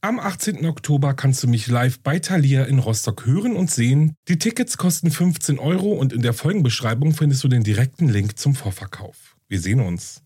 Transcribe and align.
Am 0.00 0.20
18. 0.20 0.64
Oktober 0.64 1.12
kannst 1.12 1.42
du 1.42 1.48
mich 1.48 1.66
live 1.66 1.98
bei 1.98 2.20
Thalia 2.20 2.62
in 2.66 2.78
Rostock 2.78 3.26
hören 3.26 3.56
und 3.56 3.68
sehen. 3.68 4.14
Die 4.28 4.38
Tickets 4.38 4.76
kosten 4.76 5.10
15 5.10 5.58
Euro 5.58 5.92
und 5.92 6.12
in 6.12 6.22
der 6.22 6.34
Folgenbeschreibung 6.34 7.14
findest 7.14 7.42
du 7.42 7.48
den 7.48 7.64
direkten 7.64 8.08
Link 8.08 8.38
zum 8.38 8.54
Vorverkauf. 8.54 9.36
Wir 9.48 9.58
sehen 9.58 9.80
uns. 9.80 10.22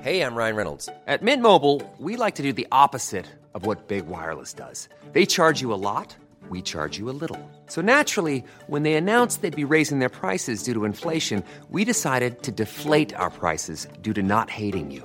Hey, 0.00 0.22
I'm 0.22 0.34
Ryan 0.34 0.56
Reynolds. 0.56 0.88
At 1.06 1.20
Mint 1.20 1.42
Mobile, 1.42 1.82
we 1.98 2.16
like 2.16 2.36
to 2.36 2.42
do 2.42 2.54
the 2.54 2.66
opposite 2.72 3.26
of 3.52 3.66
what 3.66 3.86
Big 3.86 4.08
Wireless 4.08 4.54
does. 4.54 4.88
They 5.12 5.26
charge 5.26 5.60
you 5.60 5.74
a 5.74 5.76
lot, 5.76 6.16
we 6.48 6.62
charge 6.62 6.98
you 6.98 7.10
a 7.10 7.12
little. 7.12 7.38
So 7.66 7.82
naturally, 7.82 8.42
when 8.66 8.82
they 8.82 8.94
announced 8.94 9.42
they'd 9.42 9.54
be 9.54 9.70
raising 9.70 9.98
their 9.98 10.08
prices 10.08 10.62
due 10.62 10.72
to 10.72 10.86
inflation, 10.86 11.44
we 11.68 11.84
decided 11.84 12.42
to 12.44 12.50
deflate 12.50 13.12
our 13.14 13.28
prices 13.28 13.88
due 14.00 14.14
to 14.14 14.22
not 14.22 14.48
hating 14.48 14.90
you. 14.90 15.04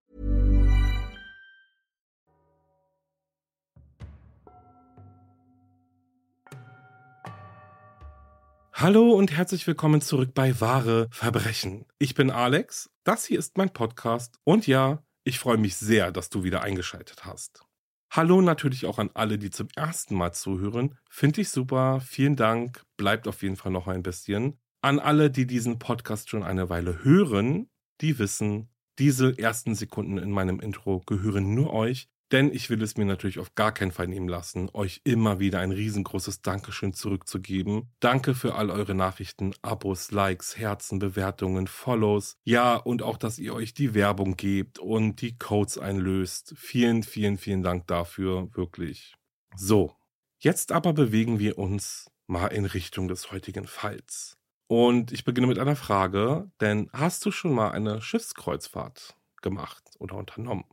Hallo 8.81 9.11
und 9.11 9.31
herzlich 9.31 9.67
willkommen 9.67 10.01
zurück 10.01 10.33
bei 10.33 10.59
Wahre 10.59 11.07
Verbrechen. 11.11 11.85
Ich 11.99 12.15
bin 12.15 12.31
Alex, 12.31 12.89
das 13.03 13.25
hier 13.25 13.37
ist 13.37 13.55
mein 13.55 13.69
Podcast 13.69 14.39
und 14.43 14.65
ja, 14.65 15.03
ich 15.23 15.37
freue 15.37 15.59
mich 15.59 15.75
sehr, 15.75 16.11
dass 16.11 16.31
du 16.31 16.43
wieder 16.43 16.63
eingeschaltet 16.63 17.23
hast. 17.23 17.63
Hallo 18.09 18.41
natürlich 18.41 18.87
auch 18.87 18.97
an 18.97 19.11
alle, 19.13 19.37
die 19.37 19.51
zum 19.51 19.67
ersten 19.75 20.15
Mal 20.15 20.31
zuhören. 20.31 20.97
Finde 21.11 21.41
ich 21.41 21.49
super, 21.49 22.01
vielen 22.01 22.35
Dank, 22.35 22.81
bleibt 22.97 23.27
auf 23.27 23.43
jeden 23.43 23.55
Fall 23.55 23.71
noch 23.71 23.85
ein 23.85 24.01
bisschen. 24.01 24.57
An 24.81 24.97
alle, 24.97 25.29
die 25.29 25.45
diesen 25.45 25.77
Podcast 25.77 26.31
schon 26.31 26.41
eine 26.41 26.71
Weile 26.71 27.03
hören, 27.03 27.69
die 28.01 28.17
wissen, 28.17 28.71
diese 28.97 29.37
ersten 29.37 29.75
Sekunden 29.75 30.17
in 30.17 30.31
meinem 30.31 30.59
Intro 30.59 31.03
gehören 31.05 31.53
nur 31.53 31.71
euch 31.71 32.09
denn 32.31 32.51
ich 32.53 32.69
will 32.69 32.81
es 32.81 32.97
mir 32.97 33.05
natürlich 33.05 33.39
auf 33.39 33.55
gar 33.55 33.73
keinen 33.73 33.91
Fall 33.91 34.07
nehmen 34.07 34.27
lassen, 34.27 34.69
euch 34.73 35.01
immer 35.03 35.39
wieder 35.39 35.59
ein 35.59 35.71
riesengroßes 35.71 36.41
Dankeschön 36.41 36.93
zurückzugeben. 36.93 37.91
Danke 37.99 38.35
für 38.35 38.55
all 38.55 38.69
eure 38.69 38.95
Nachrichten, 38.95 39.53
Abos, 39.61 40.11
Likes, 40.11 40.57
Herzen, 40.57 40.99
Bewertungen, 40.99 41.67
Follows. 41.67 42.37
Ja, 42.43 42.75
und 42.75 43.01
auch, 43.01 43.17
dass 43.17 43.39
ihr 43.39 43.53
euch 43.53 43.73
die 43.73 43.93
Werbung 43.93 44.37
gebt 44.37 44.79
und 44.79 45.21
die 45.21 45.37
Codes 45.37 45.77
einlöst. 45.77 46.53
Vielen, 46.57 47.03
vielen, 47.03 47.37
vielen 47.37 47.63
Dank 47.63 47.87
dafür, 47.87 48.49
wirklich. 48.53 49.15
So, 49.55 49.95
jetzt 50.39 50.71
aber 50.71 50.93
bewegen 50.93 51.39
wir 51.39 51.57
uns 51.57 52.09
mal 52.27 52.47
in 52.47 52.65
Richtung 52.65 53.07
des 53.07 53.31
heutigen 53.31 53.67
Falls. 53.67 54.37
Und 54.67 55.11
ich 55.11 55.25
beginne 55.25 55.47
mit 55.47 55.59
einer 55.59 55.75
Frage, 55.75 56.49
denn 56.61 56.89
hast 56.93 57.25
du 57.25 57.31
schon 57.31 57.53
mal 57.53 57.71
eine 57.71 58.01
Schiffskreuzfahrt 58.01 59.17
gemacht 59.41 59.83
oder 59.99 60.15
unternommen? 60.15 60.63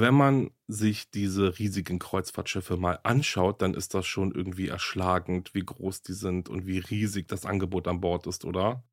Wenn 0.00 0.14
man 0.14 0.50
sich 0.66 1.10
diese 1.10 1.58
riesigen 1.58 1.98
Kreuzfahrtschiffe 1.98 2.76
mal 2.76 2.98
anschaut, 3.02 3.62
dann 3.62 3.74
ist 3.74 3.94
das 3.94 4.06
schon 4.06 4.32
irgendwie 4.32 4.68
erschlagend, 4.68 5.54
wie 5.54 5.64
groß 5.64 6.02
die 6.02 6.12
sind 6.12 6.48
und 6.48 6.66
wie 6.66 6.78
riesig 6.78 7.28
das 7.28 7.46
Angebot 7.46 7.88
an 7.88 8.00
Bord 8.00 8.26
ist, 8.26 8.44
oder? 8.44 8.84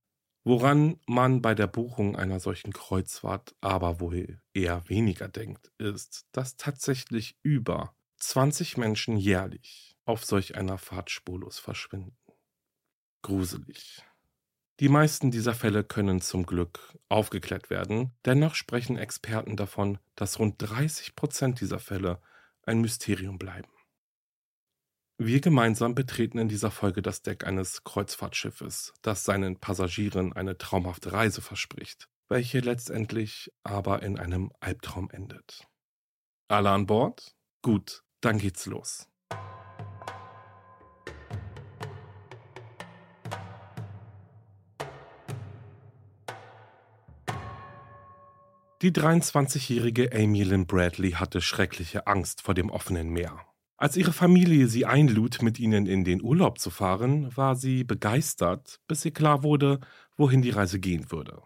Woran 0.46 1.00
man 1.08 1.42
bei 1.42 1.56
der 1.56 1.68
Buchung 1.68 2.16
einer 2.16 2.40
solchen 2.40 2.74
Kreuzfahrt 2.74 3.56
aber 3.62 4.00
wohl 4.02 4.42
eher 4.54 4.88
weniger 4.90 5.30
denkt, 5.30 5.72
ist, 5.78 6.28
dass 6.32 6.58
tatsächlich 6.58 7.38
über 7.44 7.96
20 8.18 8.78
Menschen 8.78 9.18
jährlich 9.18 9.98
auf 10.06 10.26
solch 10.26 10.56
einer 10.56 10.78
Fahrt 10.78 11.12
spurlos 11.12 11.60
verschwinden. 11.60 12.18
Gruselig. 13.24 14.04
Die 14.80 14.90
meisten 14.90 15.30
dieser 15.30 15.54
Fälle 15.54 15.84
können 15.84 16.20
zum 16.20 16.46
Glück 16.46 16.98
aufgeklärt 17.08 17.70
werden, 17.70 18.12
dennoch 18.26 18.56
sprechen 18.56 18.98
Experten 18.98 19.56
davon, 19.56 20.00
dass 20.16 20.40
rund 20.40 20.56
30 20.58 21.16
Prozent 21.16 21.62
dieser 21.62 21.80
Fälle 21.80 22.20
ein 22.64 22.82
Mysterium 22.82 23.38
bleiben. 23.38 23.70
Wir 25.20 25.42
gemeinsam 25.42 25.94
betreten 25.94 26.40
in 26.40 26.48
dieser 26.48 26.72
Folge 26.72 27.04
das 27.04 27.22
Deck 27.22 27.46
eines 27.46 27.84
Kreuzfahrtschiffes, 27.84 28.94
das 29.04 29.24
seinen 29.24 29.60
Passagieren 29.60 30.34
eine 30.34 30.58
traumhafte 30.58 31.14
Reise 31.14 31.42
verspricht, 31.42 32.10
welche 32.28 32.60
letztendlich 32.60 33.52
aber 33.64 34.02
in 34.02 34.18
einem 34.18 34.52
Albtraum 34.60 35.12
endet. 35.12 35.68
Alle 36.48 36.72
an 36.72 36.88
Bord? 36.88 37.36
Gut, 37.62 38.04
dann 38.22 38.40
geht's 38.40 38.66
los. 38.66 39.08
Die 48.84 48.92
23-jährige 48.92 50.12
Amy 50.12 50.44
Lynn 50.44 50.68
Bradley 50.68 51.12
hatte 51.12 51.40
schreckliche 51.40 52.06
Angst 52.06 52.42
vor 52.42 52.54
dem 52.54 52.70
offenen 52.70 53.08
Meer. 53.12 53.40
Als 53.78 53.96
ihre 53.96 54.12
Familie 54.12 54.68
sie 54.68 54.86
einlud, 54.86 55.42
mit 55.42 55.58
ihnen 55.58 55.86
in 55.86 56.04
den 56.04 56.22
Urlaub 56.22 56.60
zu 56.60 56.70
fahren, 56.70 57.34
war 57.34 57.56
sie 57.56 57.86
begeistert, 57.86 58.82
bis 58.90 59.06
ihr 59.06 59.14
klar 59.14 59.42
wurde, 59.42 59.80
wohin 60.18 60.42
die 60.42 60.50
Reise 60.50 60.82
gehen 60.82 61.14
würde. 61.14 61.42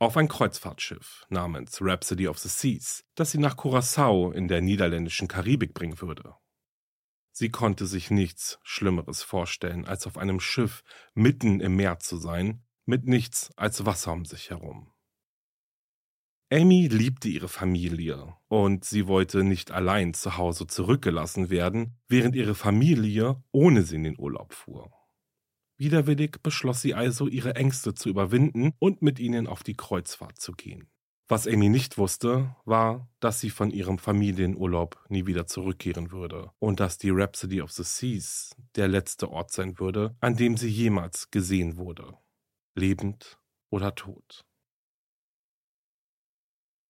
Auf 0.00 0.18
ein 0.18 0.28
Kreuzfahrtschiff 0.28 1.24
namens 1.30 1.78
Rhapsody 1.80 2.28
of 2.28 2.38
the 2.38 2.50
Seas, 2.50 3.04
das 3.14 3.30
sie 3.30 3.38
nach 3.38 3.56
Curacao 3.56 4.30
in 4.30 4.46
der 4.46 4.60
niederländischen 4.60 5.28
Karibik 5.28 5.72
bringen 5.72 5.98
würde. 6.02 6.34
Sie 7.30 7.48
konnte 7.48 7.86
sich 7.86 8.10
nichts 8.10 8.58
Schlimmeres 8.64 9.22
vorstellen, 9.22 9.86
als 9.86 10.06
auf 10.06 10.18
einem 10.18 10.40
Schiff 10.40 10.84
mitten 11.14 11.60
im 11.60 11.74
Meer 11.74 12.00
zu 12.00 12.18
sein, 12.18 12.66
mit 12.84 13.06
nichts 13.06 13.50
als 13.56 13.86
Wasser 13.86 14.12
um 14.12 14.26
sich 14.26 14.50
herum. 14.50 14.91
Amy 16.52 16.86
liebte 16.86 17.30
ihre 17.30 17.48
Familie 17.48 18.36
und 18.48 18.84
sie 18.84 19.06
wollte 19.06 19.42
nicht 19.42 19.70
allein 19.70 20.12
zu 20.12 20.36
Hause 20.36 20.66
zurückgelassen 20.66 21.48
werden, 21.48 21.96
während 22.08 22.36
ihre 22.36 22.54
Familie 22.54 23.42
ohne 23.52 23.84
sie 23.84 23.96
in 23.96 24.04
den 24.04 24.18
Urlaub 24.18 24.52
fuhr. 24.52 24.90
Widerwillig 25.78 26.42
beschloss 26.42 26.82
sie 26.82 26.92
also, 26.92 27.26
ihre 27.26 27.56
Ängste 27.56 27.94
zu 27.94 28.10
überwinden 28.10 28.74
und 28.78 29.00
mit 29.00 29.18
ihnen 29.18 29.46
auf 29.46 29.62
die 29.62 29.72
Kreuzfahrt 29.78 30.38
zu 30.38 30.52
gehen. 30.52 30.90
Was 31.26 31.46
Amy 31.46 31.70
nicht 31.70 31.96
wusste, 31.96 32.54
war, 32.66 33.08
dass 33.18 33.40
sie 33.40 33.48
von 33.48 33.70
ihrem 33.70 33.96
Familienurlaub 33.96 35.02
nie 35.08 35.24
wieder 35.24 35.46
zurückkehren 35.46 36.10
würde 36.10 36.50
und 36.58 36.80
dass 36.80 36.98
die 36.98 37.08
Rhapsody 37.08 37.62
of 37.62 37.72
the 37.72 37.82
Seas 37.82 38.54
der 38.76 38.88
letzte 38.88 39.30
Ort 39.30 39.52
sein 39.52 39.78
würde, 39.78 40.14
an 40.20 40.36
dem 40.36 40.58
sie 40.58 40.68
jemals 40.68 41.30
gesehen 41.30 41.78
wurde, 41.78 42.12
lebend 42.74 43.38
oder 43.70 43.94
tot. 43.94 44.44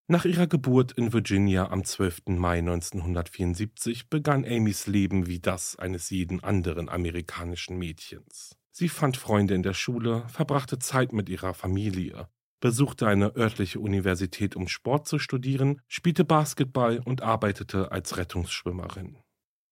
Nach 0.09 0.25
ihrer 0.25 0.49
Geburt 0.49 0.93
in 0.93 1.13
Virginia 1.13 1.71
am 1.71 1.85
12. 1.85 2.23
Mai 2.27 2.59
1974 2.59 4.11
begann 4.11 4.45
Amys 4.45 4.89
Leben 4.89 5.29
wie 5.29 5.39
das 5.39 5.77
eines 5.77 6.11
jeden 6.11 6.43
anderen 6.43 6.89
amerikanischen 6.89 7.79
Mädchens. 7.79 8.57
Sie 8.73 8.89
fand 8.89 9.17
Freunde 9.17 9.55
in 9.55 9.63
der 9.63 9.75
Schule, 9.75 10.27
verbrachte 10.29 10.79
Zeit 10.81 11.13
mit 11.13 11.29
ihrer 11.29 11.55
Familie, 11.55 12.29
besuchte 12.61 13.07
eine 13.07 13.37
örtliche 13.37 13.79
Universität, 13.79 14.57
um 14.57 14.67
Sport 14.67 15.07
zu 15.07 15.19
studieren, 15.21 15.81
spielte 15.87 16.25
Basketball 16.25 17.01
und 17.05 17.23
arbeitete 17.23 17.93
als 17.93 18.17
Rettungsschwimmerin. 18.17 19.19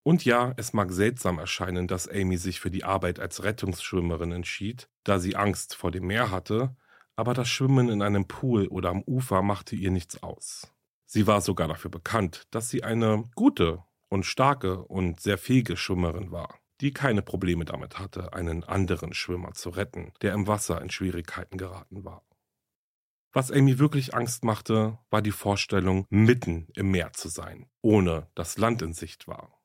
Und 0.02 0.24
ja, 0.24 0.54
es 0.56 0.72
mag 0.72 0.92
seltsam 0.92 1.38
erscheinen, 1.38 1.88
dass 1.88 2.08
Amy 2.08 2.36
sich 2.36 2.60
für 2.60 2.70
die 2.70 2.84
Arbeit 2.84 3.18
als 3.18 3.42
Rettungsschwimmerin 3.42 4.32
entschied, 4.32 4.88
da 5.04 5.18
sie 5.18 5.34
Angst 5.34 5.74
vor 5.74 5.90
dem 5.90 6.06
Meer 6.06 6.30
hatte, 6.30 6.76
aber 7.20 7.34
das 7.34 7.50
Schwimmen 7.50 7.90
in 7.90 8.00
einem 8.00 8.26
Pool 8.26 8.66
oder 8.68 8.88
am 8.88 9.02
Ufer 9.02 9.42
machte 9.42 9.76
ihr 9.76 9.90
nichts 9.90 10.22
aus. 10.22 10.72
Sie 11.04 11.26
war 11.26 11.42
sogar 11.42 11.68
dafür 11.68 11.90
bekannt, 11.90 12.46
dass 12.50 12.70
sie 12.70 12.82
eine 12.82 13.28
gute 13.34 13.84
und 14.08 14.24
starke 14.24 14.82
und 14.84 15.20
sehr 15.20 15.36
fähige 15.36 15.76
Schwimmerin 15.76 16.32
war, 16.32 16.58
die 16.80 16.94
keine 16.94 17.20
Probleme 17.20 17.66
damit 17.66 17.98
hatte, 17.98 18.32
einen 18.32 18.64
anderen 18.64 19.12
Schwimmer 19.12 19.52
zu 19.52 19.68
retten, 19.68 20.14
der 20.22 20.32
im 20.32 20.46
Wasser 20.46 20.80
in 20.80 20.88
Schwierigkeiten 20.88 21.58
geraten 21.58 22.06
war. 22.06 22.24
Was 23.34 23.52
Amy 23.52 23.78
wirklich 23.78 24.14
Angst 24.14 24.42
machte, 24.42 24.98
war 25.10 25.20
die 25.20 25.30
Vorstellung, 25.30 26.06
mitten 26.08 26.68
im 26.74 26.90
Meer 26.90 27.12
zu 27.12 27.28
sein, 27.28 27.68
ohne 27.82 28.28
dass 28.34 28.56
Land 28.56 28.80
in 28.80 28.94
Sicht 28.94 29.28
war. 29.28 29.60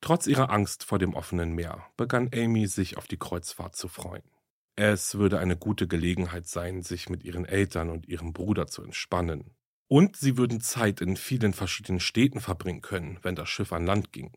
Trotz 0.00 0.26
ihrer 0.26 0.50
Angst 0.50 0.82
vor 0.82 0.98
dem 0.98 1.14
offenen 1.14 1.52
Meer 1.52 1.86
begann 1.96 2.28
Amy 2.34 2.66
sich 2.66 2.96
auf 2.96 3.06
die 3.06 3.16
Kreuzfahrt 3.16 3.76
zu 3.76 3.86
freuen. 3.86 4.24
Es 4.78 5.14
würde 5.14 5.38
eine 5.38 5.56
gute 5.56 5.88
Gelegenheit 5.88 6.46
sein, 6.46 6.82
sich 6.82 7.08
mit 7.08 7.24
ihren 7.24 7.46
Eltern 7.46 7.88
und 7.88 8.06
ihrem 8.06 8.34
Bruder 8.34 8.66
zu 8.66 8.82
entspannen. 8.82 9.56
Und 9.88 10.16
sie 10.16 10.36
würden 10.36 10.60
Zeit 10.60 11.00
in 11.00 11.16
vielen 11.16 11.54
verschiedenen 11.54 12.00
Städten 12.00 12.40
verbringen 12.40 12.82
können, 12.82 13.18
wenn 13.22 13.36
das 13.36 13.48
Schiff 13.48 13.72
an 13.72 13.86
Land 13.86 14.12
ging. 14.12 14.36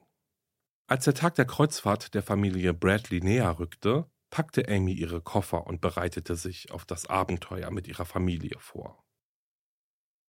Als 0.88 1.04
der 1.04 1.14
Tag 1.14 1.36
der 1.36 1.46
Kreuzfahrt 1.46 2.14
der 2.14 2.24
Familie 2.24 2.74
Bradley 2.74 3.20
näher 3.20 3.60
rückte, 3.60 4.10
packte 4.30 4.68
Amy 4.70 4.94
ihre 4.94 5.22
Koffer 5.22 5.68
und 5.68 5.82
bereitete 5.82 6.36
sich 6.36 6.72
auf 6.72 6.86
das 6.86 7.08
Abenteuer 7.08 7.70
mit 7.72 7.88
ihrer 7.88 8.06
Familie 8.06 8.58
vor. 8.60 9.04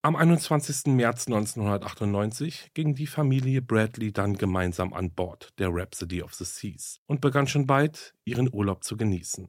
Am 0.03 0.15
21. 0.15 0.87
März 0.87 1.27
1998 1.27 2.73
ging 2.73 2.95
die 2.95 3.07
Familie 3.07 3.61
Bradley 3.61 4.11
dann 4.11 4.35
gemeinsam 4.35 4.93
an 4.93 5.13
Bord 5.13 5.57
der 5.59 5.69
Rhapsody 5.71 6.21
of 6.21 6.33
the 6.33 6.43
Seas 6.43 6.99
und 7.05 7.21
begann 7.21 7.47
schon 7.47 7.67
bald, 7.67 8.13
ihren 8.25 8.51
Urlaub 8.51 8.83
zu 8.83 8.97
genießen. 8.97 9.47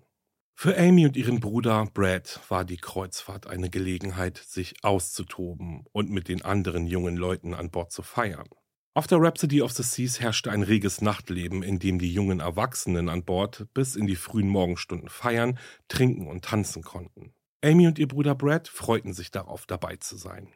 Für 0.62 0.79
Amy 0.79 1.06
und 1.06 1.17
ihren 1.17 1.41
Bruder 1.41 1.88
Brad 1.93 2.38
war 2.49 2.64
die 2.64 2.76
Kreuzfahrt 2.76 3.49
eine 3.49 3.69
Gelegenheit, 3.69 4.38
sich 4.38 4.75
auszutoben 4.85 5.87
und 5.91 6.09
mit 6.11 6.29
den 6.29 6.43
anderen 6.43 6.87
jungen 6.87 7.17
Leuten 7.17 7.53
an 7.53 7.73
Bord 7.73 7.91
zu 7.91 8.05
feiern. 8.05 8.49
Auf 8.94 9.09
der 9.09 9.20
Rhapsody 9.20 9.61
of 9.61 9.73
the 9.73 9.82
Seas 9.82 10.20
herrschte 10.20 10.53
ein 10.53 10.62
reges 10.62 11.00
Nachtleben, 11.00 11.64
in 11.64 11.81
dem 11.81 11.99
die 11.99 12.12
jungen 12.12 12.38
Erwachsenen 12.38 13.09
an 13.09 13.25
Bord 13.25 13.67
bis 13.75 13.97
in 13.97 14.06
die 14.06 14.14
frühen 14.14 14.49
Morgenstunden 14.49 15.09
feiern, 15.09 15.59
trinken 15.88 16.29
und 16.29 16.44
tanzen 16.44 16.85
konnten. 16.85 17.35
Amy 17.64 17.88
und 17.88 17.99
ihr 17.99 18.06
Bruder 18.06 18.37
Brad 18.37 18.69
freuten 18.69 19.14
sich 19.14 19.32
darauf, 19.32 19.67
dabei 19.67 19.97
zu 19.97 20.17
sein. 20.17 20.47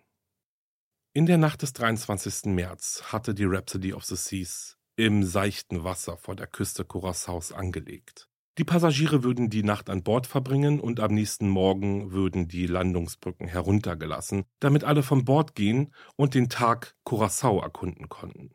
In 1.15 1.27
der 1.27 1.39
Nacht 1.39 1.63
des 1.63 1.73
23. 1.73 2.55
März 2.55 3.03
hatte 3.07 3.35
die 3.35 3.43
Rhapsody 3.45 3.93
of 3.93 4.05
the 4.05 4.15
Seas 4.15 4.79
im 4.95 5.25
seichten 5.25 5.83
Wasser 5.83 6.17
vor 6.17 6.37
der 6.37 6.47
Küste 6.47 6.85
Curaçaos 6.85 7.53
angelegt. 7.53 8.29
Die 8.59 8.65
Passagiere 8.65 9.23
würden 9.23 9.51
die 9.51 9.63
Nacht 9.63 9.91
an 9.91 10.03
Bord 10.03 10.27
verbringen 10.27 10.81
und 10.81 10.99
am 10.99 11.13
nächsten 11.13 11.49
Morgen 11.49 12.13
würden 12.13 12.49
die 12.49 12.67
Landungsbrücken 12.67 13.47
heruntergelassen, 13.47 14.45
damit 14.61 14.83
alle 14.83 15.03
von 15.03 15.27
Bord 15.27 15.55
gehen 15.55 15.93
und 16.17 16.35
den 16.35 16.49
Tag 16.49 16.97
Curacao 17.05 17.61
erkunden 17.61 18.09
konnten. 18.09 18.55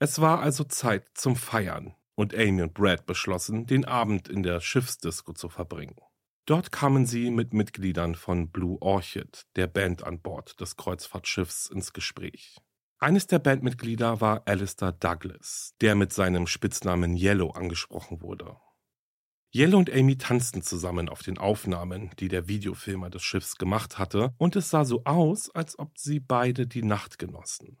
Es 0.00 0.20
war 0.20 0.40
also 0.40 0.64
Zeit 0.64 1.06
zum 1.14 1.36
Feiern 1.36 1.94
und 2.16 2.34
Amy 2.34 2.62
und 2.62 2.74
Brad 2.74 3.06
beschlossen, 3.06 3.66
den 3.66 3.84
Abend 3.84 4.28
in 4.28 4.42
der 4.42 4.60
Schiffsdisco 4.60 5.32
zu 5.32 5.48
verbringen. 5.48 5.94
Dort 6.44 6.72
kamen 6.72 7.06
sie 7.06 7.30
mit 7.30 7.54
Mitgliedern 7.54 8.16
von 8.16 8.50
Blue 8.50 8.78
Orchid, 8.80 9.46
der 9.54 9.68
Band 9.68 10.02
an 10.02 10.20
Bord 10.20 10.60
des 10.60 10.76
Kreuzfahrtschiffs, 10.76 11.68
ins 11.68 11.92
Gespräch. 11.92 12.58
Eines 12.98 13.28
der 13.28 13.38
Bandmitglieder 13.38 14.20
war 14.20 14.42
Alistair 14.46 14.90
Douglas, 14.90 15.74
der 15.80 15.94
mit 15.94 16.12
seinem 16.12 16.48
Spitznamen 16.48 17.16
Yellow 17.16 17.50
angesprochen 17.50 18.22
wurde. 18.22 18.56
Yellow 19.54 19.78
und 19.78 19.92
Amy 19.92 20.16
tanzten 20.16 20.62
zusammen 20.62 21.10
auf 21.10 21.22
den 21.22 21.36
Aufnahmen, 21.36 22.10
die 22.18 22.28
der 22.28 22.48
Videofilmer 22.48 23.10
des 23.10 23.22
Schiffs 23.22 23.56
gemacht 23.56 23.98
hatte, 23.98 24.32
und 24.38 24.56
es 24.56 24.70
sah 24.70 24.86
so 24.86 25.04
aus, 25.04 25.50
als 25.50 25.78
ob 25.78 25.98
sie 25.98 26.20
beide 26.20 26.66
die 26.66 26.82
Nacht 26.82 27.18
genossen. 27.18 27.78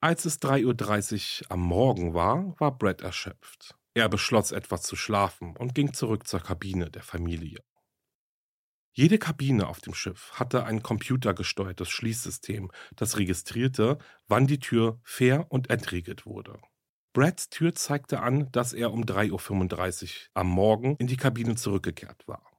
Als 0.00 0.24
es 0.24 0.40
3.30 0.40 1.42
Uhr 1.42 1.52
am 1.52 1.60
Morgen 1.60 2.14
war, 2.14 2.58
war 2.58 2.76
Brad 2.78 3.02
erschöpft. 3.02 3.76
Er 3.92 4.08
beschloss 4.08 4.52
etwas 4.52 4.82
zu 4.82 4.96
schlafen 4.96 5.54
und 5.58 5.74
ging 5.74 5.92
zurück 5.92 6.26
zur 6.26 6.40
Kabine 6.40 6.90
der 6.90 7.02
Familie. 7.02 7.60
Jede 8.94 9.18
Kabine 9.18 9.68
auf 9.68 9.80
dem 9.80 9.94
Schiff 9.94 10.32
hatte 10.32 10.64
ein 10.64 10.82
computergesteuertes 10.82 11.90
Schließsystem, 11.90 12.70
das 12.96 13.18
registrierte, 13.18 13.98
wann 14.28 14.46
die 14.46 14.60
Tür 14.60 14.98
fair 15.02 15.46
und 15.50 15.68
entriegelt 15.68 16.24
wurde. 16.24 16.58
Brads 17.12 17.50
Tür 17.50 17.74
zeigte 17.74 18.20
an, 18.20 18.50
dass 18.52 18.72
er 18.72 18.90
um 18.90 19.04
3.35 19.04 20.04
Uhr 20.04 20.10
am 20.32 20.48
Morgen 20.48 20.96
in 20.96 21.06
die 21.06 21.18
Kabine 21.18 21.56
zurückgekehrt 21.56 22.26
war. 22.26 22.50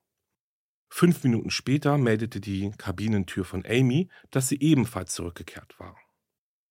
Fünf 0.89 1.23
Minuten 1.23 1.49
später 1.49 1.97
meldete 1.97 2.39
die 2.39 2.69
Kabinentür 2.77 3.45
von 3.45 3.65
Amy, 3.65 4.09
dass 4.29 4.49
sie 4.49 4.59
ebenfalls 4.59 5.15
zurückgekehrt 5.15 5.79
war. 5.79 5.97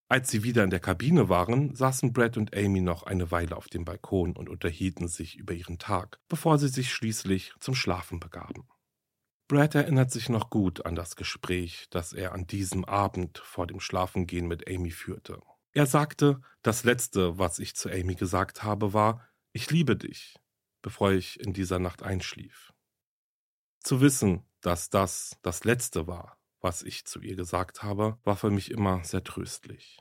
Als 0.08 0.30
sie 0.30 0.44
wieder 0.44 0.62
in 0.62 0.70
der 0.70 0.78
Kabine 0.78 1.28
waren, 1.28 1.74
saßen 1.74 2.12
Brad 2.12 2.36
und 2.36 2.56
Amy 2.56 2.82
noch 2.82 3.02
eine 3.02 3.32
Weile 3.32 3.56
auf 3.56 3.66
dem 3.66 3.84
Balkon 3.84 4.36
und 4.36 4.48
unterhielten 4.48 5.08
sich 5.08 5.36
über 5.36 5.54
ihren 5.54 5.78
Tag, 5.78 6.20
bevor 6.28 6.58
sie 6.58 6.68
sich 6.68 6.92
schließlich 6.92 7.52
zum 7.58 7.74
Schlafen 7.74 8.20
begaben. 8.20 8.68
Brad 9.48 9.74
erinnert 9.74 10.12
sich 10.12 10.28
noch 10.28 10.50
gut 10.50 10.86
an 10.86 10.94
das 10.94 11.16
Gespräch, 11.16 11.88
das 11.90 12.12
er 12.12 12.32
an 12.32 12.46
diesem 12.46 12.84
Abend 12.84 13.38
vor 13.38 13.66
dem 13.66 13.80
Schlafengehen 13.80 14.46
mit 14.46 14.68
Amy 14.68 14.92
führte. 14.92 15.40
Er 15.74 15.86
sagte, 15.86 16.40
das 16.60 16.84
Letzte, 16.84 17.38
was 17.38 17.58
ich 17.58 17.74
zu 17.74 17.90
Amy 17.90 18.14
gesagt 18.14 18.62
habe, 18.62 18.92
war, 18.92 19.26
ich 19.52 19.70
liebe 19.70 19.96
dich, 19.96 20.38
bevor 20.82 21.12
ich 21.12 21.40
in 21.40 21.54
dieser 21.54 21.78
Nacht 21.78 22.02
einschlief. 22.02 22.72
Zu 23.80 24.00
wissen, 24.00 24.44
dass 24.60 24.90
das 24.90 25.38
das 25.42 25.64
Letzte 25.64 26.06
war, 26.06 26.38
was 26.60 26.82
ich 26.82 27.06
zu 27.06 27.20
ihr 27.20 27.36
gesagt 27.36 27.82
habe, 27.82 28.18
war 28.22 28.36
für 28.36 28.50
mich 28.50 28.70
immer 28.70 29.02
sehr 29.02 29.24
tröstlich. 29.24 29.98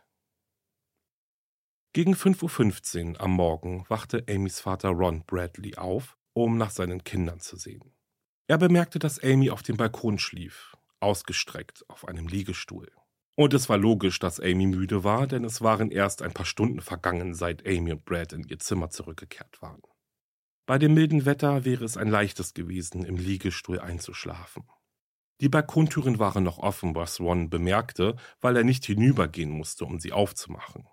Gegen 1.93 2.13
5.15 2.13 3.13
Uhr 3.13 3.21
am 3.21 3.31
Morgen 3.31 3.85
wachte 3.89 4.25
Amys 4.29 4.59
Vater 4.59 4.89
Ron 4.89 5.25
Bradley 5.25 5.75
auf, 5.75 6.17
um 6.33 6.57
nach 6.57 6.71
seinen 6.71 7.03
Kindern 7.03 7.39
zu 7.39 7.55
sehen. 7.55 7.93
Er 8.47 8.57
bemerkte, 8.57 8.99
dass 8.99 9.23
Amy 9.23 9.49
auf 9.49 9.63
dem 9.63 9.77
Balkon 9.77 10.19
schlief, 10.19 10.77
ausgestreckt 10.99 11.89
auf 11.89 12.07
einem 12.07 12.27
Liegestuhl. 12.27 12.91
Und 13.41 13.55
es 13.55 13.69
war 13.69 13.77
logisch, 13.79 14.19
dass 14.19 14.39
Amy 14.39 14.67
müde 14.67 15.03
war, 15.03 15.25
denn 15.25 15.43
es 15.43 15.61
waren 15.61 15.89
erst 15.89 16.21
ein 16.21 16.31
paar 16.31 16.45
Stunden 16.45 16.79
vergangen, 16.79 17.33
seit 17.33 17.65
Amy 17.65 17.91
und 17.91 18.05
Brad 18.05 18.33
in 18.33 18.43
ihr 18.47 18.59
Zimmer 18.59 18.91
zurückgekehrt 18.91 19.63
waren. 19.63 19.81
Bei 20.67 20.77
dem 20.77 20.93
milden 20.93 21.25
Wetter 21.25 21.65
wäre 21.65 21.83
es 21.83 21.97
ein 21.97 22.07
leichtes 22.07 22.53
gewesen, 22.53 23.03
im 23.03 23.15
Liegestuhl 23.17 23.79
einzuschlafen. 23.79 24.65
Die 25.41 25.49
Balkontüren 25.49 26.19
waren 26.19 26.43
noch 26.43 26.59
offen, 26.59 26.93
was 26.93 27.19
Ron 27.19 27.49
bemerkte, 27.49 28.15
weil 28.41 28.55
er 28.57 28.63
nicht 28.63 28.85
hinübergehen 28.85 29.49
musste, 29.49 29.85
um 29.85 29.99
sie 29.99 30.11
aufzumachen. 30.11 30.87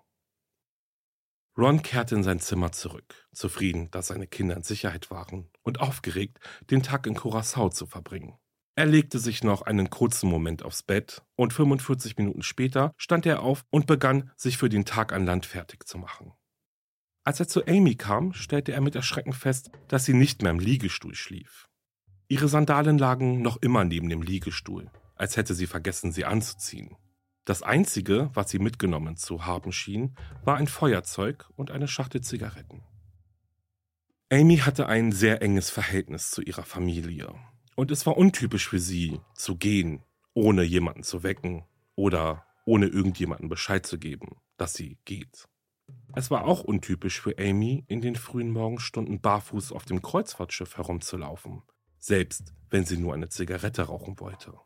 Ron 1.55 1.83
kehrte 1.83 2.15
in 2.15 2.23
sein 2.23 2.39
Zimmer 2.39 2.71
zurück, 2.71 3.27
zufrieden, 3.31 3.91
dass 3.91 4.07
seine 4.07 4.25
Kinder 4.25 4.55
in 4.55 4.63
Sicherheit 4.63 5.11
waren 5.11 5.51
und 5.61 5.81
aufgeregt, 5.81 6.39
den 6.71 6.81
Tag 6.81 7.05
in 7.05 7.13
Curacao 7.13 7.69
zu 7.69 7.85
verbringen. 7.85 8.39
Er 8.79 8.85
legte 8.85 9.19
sich 9.19 9.43
noch 9.43 9.63
einen 9.63 9.89
kurzen 9.89 10.29
Moment 10.29 10.63
aufs 10.63 10.83
Bett 10.83 11.21
und 11.35 11.51
45 11.51 12.15
Minuten 12.15 12.43
später 12.43 12.93
stand 12.95 13.25
er 13.25 13.41
auf 13.41 13.65
und 13.71 13.87
begann, 13.87 14.31
sich 14.37 14.57
für 14.57 14.69
den 14.69 14.85
Tag 14.85 15.11
an 15.11 15.25
Land 15.25 15.45
fertig 15.45 15.85
zu 15.85 15.97
machen. 15.97 16.31
Als 17.25 17.41
er 17.41 17.49
zu 17.49 17.67
Amy 17.67 17.95
kam, 17.95 18.31
stellte 18.31 18.71
er 18.71 18.79
mit 18.79 18.95
Erschrecken 18.95 19.33
fest, 19.33 19.69
dass 19.89 20.05
sie 20.05 20.13
nicht 20.13 20.43
mehr 20.43 20.51
im 20.51 20.59
Liegestuhl 20.59 21.13
schlief. 21.13 21.67
Ihre 22.29 22.47
Sandalen 22.47 22.97
lagen 22.97 23.41
noch 23.41 23.57
immer 23.57 23.83
neben 23.83 24.07
dem 24.07 24.21
Liegestuhl, 24.21 24.89
als 25.15 25.35
hätte 25.35 25.55
sie 25.55 25.67
vergessen, 25.67 26.13
sie 26.13 26.23
anzuziehen. 26.23 26.95
Das 27.43 27.61
Einzige, 27.61 28.29
was 28.33 28.49
sie 28.49 28.59
mitgenommen 28.59 29.17
zu 29.17 29.45
haben 29.45 29.73
schien, 29.73 30.15
war 30.45 30.55
ein 30.55 30.67
Feuerzeug 30.67 31.49
und 31.57 31.69
eine 31.69 31.89
Schachtel 31.89 32.21
Zigaretten. 32.21 32.81
Amy 34.31 34.59
hatte 34.59 34.87
ein 34.87 35.11
sehr 35.11 35.41
enges 35.41 35.69
Verhältnis 35.69 36.31
zu 36.31 36.41
ihrer 36.41 36.63
Familie 36.63 37.35
und 37.79 37.91
es 37.91 38.05
war 38.05 38.17
untypisch 38.17 38.67
für 38.67 38.79
sie, 38.79 39.21
zu 39.35 39.55
gehen, 39.55 40.03
ohne 40.33 40.63
jemanden 40.63 41.01
zu 41.01 41.23
wecken 41.23 41.63
oder 41.95 42.45
ohne 42.65 42.87
irgendjemanden 42.87 43.47
Bescheid 43.47 43.85
zu 43.85 43.97
geben, 43.97 44.35
dass 44.57 44.73
sie 44.73 44.97
geht. 45.05 45.47
Es 46.13 46.29
war 46.29 46.43
auch 46.43 46.65
untypisch 46.65 47.21
für 47.21 47.37
Amy, 47.39 47.85
in 47.87 48.01
den 48.01 48.17
frühen 48.17 48.51
Morgenstunden 48.51 49.21
barfuß 49.21 49.71
auf 49.71 49.85
dem 49.85 50.01
Kreuzfahrtschiff 50.01 50.75
herumzulaufen, 50.75 51.61
selbst 51.97 52.53
wenn 52.69 52.83
sie 52.83 52.97
nur 52.97 53.13
eine 53.13 53.29
Zigarette 53.29 53.83
rauchen 53.83 54.19
wollte. 54.19 54.59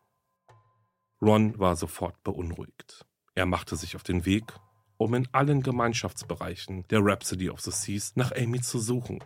Ron 1.22 1.60
war 1.60 1.76
sofort 1.76 2.24
beunruhigt. 2.24 3.06
Er 3.36 3.46
machte 3.46 3.76
sich 3.76 3.96
auf 3.96 4.02
den 4.02 4.26
Weg, 4.26 4.56
um 4.98 5.14
in 5.14 5.28
allen 5.34 5.62
Gemeinschaftsbereichen 5.62 6.88
der 6.88 7.06
Rhapsody 7.06 7.52
of 7.52 7.62
the 7.62 7.70
Seas 7.70 8.16
nach 8.16 8.32
Amy 8.32 8.62
zu 8.62 8.80
suchen. 8.80 9.24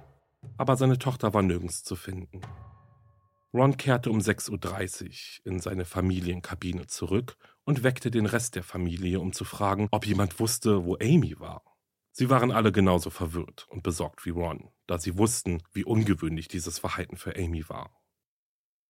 Aber 0.58 0.76
seine 0.76 1.00
Tochter 1.00 1.34
war 1.34 1.42
nirgends 1.42 1.86
zu 1.86 1.96
finden. 1.96 2.42
Ron 3.54 3.78
kehrte 3.78 4.12
um 4.12 4.20
6.30 4.20 5.40
Uhr 5.40 5.52
in 5.52 5.60
seine 5.60 5.86
Familienkabine 5.86 6.88
zurück 6.88 7.38
und 7.64 7.84
weckte 7.84 8.12
den 8.12 8.26
Rest 8.26 8.56
der 8.56 8.64
Familie, 8.64 9.20
um 9.20 9.34
zu 9.34 9.46
fragen, 9.46 9.88
ob 9.92 10.06
jemand 10.06 10.40
wusste, 10.40 10.86
wo 10.86 10.96
Amy 10.96 11.40
war. 11.40 11.64
Sie 12.12 12.30
waren 12.30 12.52
alle 12.52 12.72
genauso 12.72 13.10
verwirrt 13.10 13.68
und 13.70 13.84
besorgt 13.84 14.26
wie 14.26 14.32
Ron, 14.32 14.72
da 14.88 14.98
sie 14.98 15.18
wussten, 15.18 15.62
wie 15.72 15.86
ungewöhnlich 15.86 16.48
dieses 16.48 16.80
Verhalten 16.80 17.16
für 17.16 17.36
Amy 17.36 17.70
war. 17.70 17.96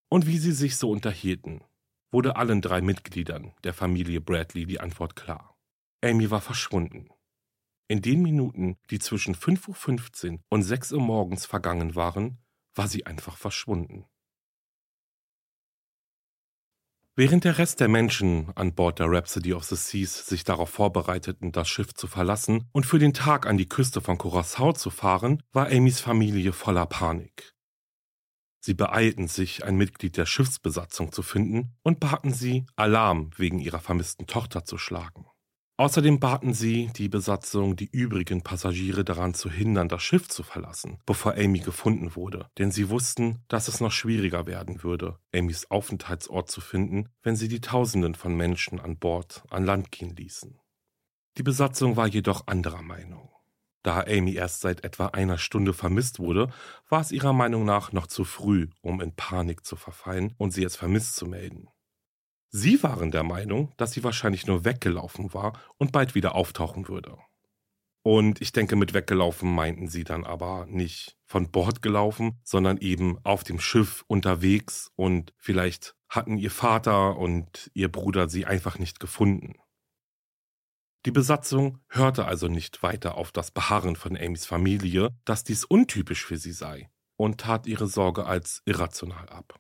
Und 0.10 0.28
wie 0.28 0.38
sie 0.38 0.54
sich 0.54 0.78
so 0.78 0.90
unterhielten, 0.90 1.62
wurde 2.12 2.38
allen 2.38 2.62
drei 2.62 2.82
Mitgliedern 2.82 3.54
der 3.64 3.74
Familie 3.74 4.22
Bradley 4.22 4.66
die 4.66 4.80
Antwort 4.80 5.16
klar. 5.16 5.58
Amy 6.02 6.32
war 6.32 6.42
verschwunden. 6.42 7.10
In 7.90 8.02
den 8.02 8.22
Minuten, 8.22 8.78
die 8.90 9.00
zwischen 9.00 9.36
5.15 9.36 10.32
Uhr 10.32 10.40
und 10.50 10.64
6 10.64 10.94
Uhr 10.94 11.02
morgens 11.02 11.46
vergangen 11.46 11.96
waren, 11.96 12.38
war 12.76 12.88
sie 12.88 13.06
einfach 13.06 13.38
verschwunden. 13.38 14.06
Während 17.20 17.46
der 17.46 17.58
Rest 17.58 17.80
der 17.80 17.88
Menschen 17.88 18.52
an 18.54 18.76
Bord 18.76 19.00
der 19.00 19.10
Rhapsody 19.10 19.52
of 19.52 19.64
the 19.64 19.76
Seas 19.76 20.28
sich 20.28 20.44
darauf 20.44 20.70
vorbereiteten, 20.70 21.52
das 21.52 21.68
Schiff 21.68 21.96
zu 21.96 22.06
verlassen 22.06 22.70
und 22.74 22.86
für 22.86 23.00
den 23.00 23.16
Tag 23.16 23.48
an 23.48 23.58
die 23.58 23.68
Küste 23.68 24.02
von 24.02 24.20
Curacao 24.20 24.74
zu 24.74 24.92
fahren, 24.92 25.42
war 25.52 25.72
Amys 25.72 26.00
Familie 26.00 26.54
voller 26.54 26.86
Panik. 26.86 27.56
Sie 28.60 28.76
beeilten 28.76 29.28
sich, 29.28 29.66
ein 29.66 29.78
Mitglied 29.78 30.16
der 30.16 30.28
Schiffsbesatzung 30.28 31.12
zu 31.12 31.24
finden 31.24 31.76
und 31.82 32.00
baten 32.00 32.34
sie, 32.34 32.68
Alarm 32.76 33.32
wegen 33.36 33.58
ihrer 33.58 33.80
vermissten 33.80 34.28
Tochter 34.28 34.64
zu 34.64 34.78
schlagen. 34.78 35.26
Außerdem 35.80 36.20
baten 36.20 36.56
sie 36.56 36.90
die 36.96 37.08
Besatzung, 37.08 37.76
die 37.76 37.88
übrigen 37.92 38.42
Passagiere 38.42 39.06
daran 39.06 39.36
zu 39.36 39.52
hindern, 39.52 39.88
das 39.88 40.02
Schiff 40.02 40.28
zu 40.28 40.42
verlassen, 40.42 40.98
bevor 41.06 41.36
Amy 41.36 41.60
gefunden 41.60 42.16
wurde, 42.16 42.50
denn 42.58 42.72
sie 42.72 42.90
wussten, 42.90 43.44
dass 43.48 43.68
es 43.68 43.80
noch 43.80 43.92
schwieriger 43.92 44.48
werden 44.48 44.82
würde, 44.82 45.20
Amys 45.32 45.70
Aufenthaltsort 45.70 46.50
zu 46.50 46.62
finden, 46.62 47.10
wenn 47.22 47.36
sie 47.36 47.48
die 47.48 47.62
Tausenden 47.62 48.16
von 48.16 48.36
Menschen 48.36 48.80
an 48.80 48.98
Bord 48.98 49.44
an 49.52 49.66
Land 49.66 49.92
gehen 49.92 50.16
ließen. 50.16 50.60
Die 51.38 51.44
Besatzung 51.44 51.96
war 51.96 52.08
jedoch 52.08 52.48
anderer 52.48 52.82
Meinung. 52.82 53.30
Da 53.84 54.02
Amy 54.02 54.34
erst 54.34 54.62
seit 54.62 54.84
etwa 54.84 55.08
einer 55.10 55.38
Stunde 55.38 55.74
vermisst 55.74 56.18
wurde, 56.18 56.52
war 56.90 57.02
es 57.02 57.12
ihrer 57.12 57.34
Meinung 57.34 57.66
nach 57.66 57.92
noch 57.92 58.08
zu 58.08 58.24
früh, 58.24 58.70
um 58.82 59.00
in 59.00 59.16
Panik 59.16 59.64
zu 59.64 59.76
verfallen 59.76 60.34
und 60.40 60.52
sie 60.52 60.64
als 60.64 60.76
vermisst 60.76 61.16
zu 61.16 61.28
melden. 61.28 61.70
Sie 62.50 62.82
waren 62.84 63.12
der 63.12 63.24
Meinung, 63.24 63.74
dass 63.78 63.92
sie 63.92 64.04
wahrscheinlich 64.04 64.48
nur 64.48 64.64
weggelaufen 64.66 65.34
war 65.34 65.60
und 65.78 65.92
bald 65.92 66.16
wieder 66.16 66.36
auftauchen 66.36 66.88
würde. 66.88 67.18
Und 68.04 68.40
ich 68.42 68.54
denke, 68.54 68.78
mit 68.78 68.94
weggelaufen 68.94 69.54
meinten 69.54 69.90
sie 69.90 70.06
dann 70.06 70.24
aber 70.24 70.66
nicht 70.68 71.18
von 71.26 71.52
Bord 71.52 71.82
gelaufen, 71.82 72.40
sondern 72.44 72.78
eben 72.78 73.18
auf 73.26 73.44
dem 73.44 73.60
Schiff 73.60 74.06
unterwegs 74.08 74.90
und 74.96 75.34
vielleicht 75.38 75.94
hatten 76.08 76.38
ihr 76.38 76.52
Vater 76.52 77.18
und 77.18 77.70
ihr 77.74 77.92
Bruder 77.92 78.30
sie 78.30 78.46
einfach 78.46 78.80
nicht 78.80 79.02
gefunden. 79.02 79.56
Die 81.06 81.12
Besatzung 81.12 81.80
hörte 81.90 82.26
also 82.26 82.48
nicht 82.48 82.82
weiter 82.82 83.16
auf 83.16 83.34
das 83.34 83.52
Beharren 83.52 83.98
von 83.98 84.18
Amys 84.18 84.46
Familie, 84.46 85.10
dass 85.26 85.44
dies 85.44 85.66
untypisch 85.66 86.26
für 86.26 86.38
sie 86.38 86.54
sei, 86.54 86.90
und 87.18 87.42
tat 87.42 87.68
ihre 87.68 87.88
Sorge 87.88 88.26
als 88.26 88.62
irrational 88.66 89.28
ab. 89.30 89.60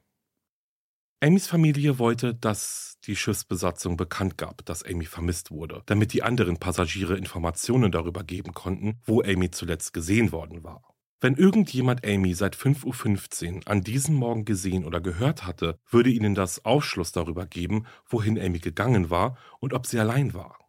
Amys 1.20 1.48
Familie 1.48 1.98
wollte, 1.98 2.36
dass 2.36 3.00
die 3.06 3.16
Schiffsbesatzung 3.16 3.98
bekannt 3.98 4.38
gab, 4.38 4.64
dass 4.66 4.84
Amy 4.84 5.06
vermisst 5.06 5.50
wurde, 5.50 5.82
damit 5.88 6.14
die 6.14 6.22
anderen 6.22 6.58
Passagiere 6.58 7.18
Informationen 7.18 7.92
darüber 7.92 8.24
geben 8.24 8.54
konnten, 8.54 9.02
wo 9.04 9.24
Amy 9.24 9.50
zuletzt 9.50 9.94
gesehen 9.94 10.32
worden 10.32 10.64
war. 10.64 10.94
Wenn 11.20 11.34
irgendjemand 11.34 12.06
Amy 12.06 12.36
seit 12.36 12.56
5.15 12.56 13.56
Uhr 13.56 13.62
an 13.66 13.82
diesem 13.82 14.14
Morgen 14.14 14.46
gesehen 14.46 14.86
oder 14.86 15.02
gehört 15.02 15.48
hatte, 15.48 15.80
würde 15.90 16.12
ihnen 16.12 16.36
das 16.36 16.64
Aufschluss 16.66 17.12
darüber 17.12 17.48
geben, 17.48 17.88
wohin 18.06 18.40
Amy 18.40 18.60
gegangen 18.60 19.10
war 19.10 19.40
und 19.60 19.74
ob 19.74 19.88
sie 19.88 20.00
allein 20.00 20.36
war. 20.36 20.60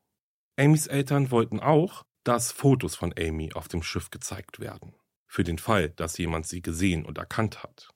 Amys 0.57 0.87
Eltern 0.87 1.31
wollten 1.31 1.61
auch, 1.61 2.07
dass 2.25 2.53
Fotos 2.53 2.97
von 2.97 3.13
Amy 3.19 3.53
auf 3.53 3.69
dem 3.69 3.83
Schiff 3.83 4.11
gezeigt 4.11 4.61
werden, 4.61 4.95
für 5.27 5.45
den 5.45 5.59
Fall, 5.59 5.91
dass 5.91 6.17
jemand 6.17 6.47
sie 6.47 6.63
gesehen 6.63 7.05
und 7.05 7.19
erkannt 7.19 7.63
hat. 7.63 7.91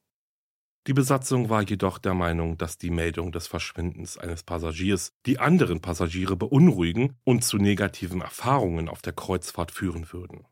Die 0.88 0.94
Besatzung 0.94 1.48
war 1.48 1.62
jedoch 1.62 1.98
der 1.98 2.14
Meinung, 2.14 2.58
dass 2.58 2.76
die 2.76 2.90
Meldung 2.90 3.30
des 3.30 3.46
Verschwindens 3.46 4.18
eines 4.18 4.42
Passagiers 4.42 5.12
die 5.26 5.38
anderen 5.38 5.80
Passagiere 5.80 6.34
beunruhigen 6.34 7.16
und 7.22 7.44
zu 7.44 7.58
negativen 7.58 8.20
Erfahrungen 8.20 8.88
auf 8.88 9.00
der 9.00 9.12
Kreuzfahrt 9.12 9.70
führen 9.70 10.12
würden. 10.12 10.44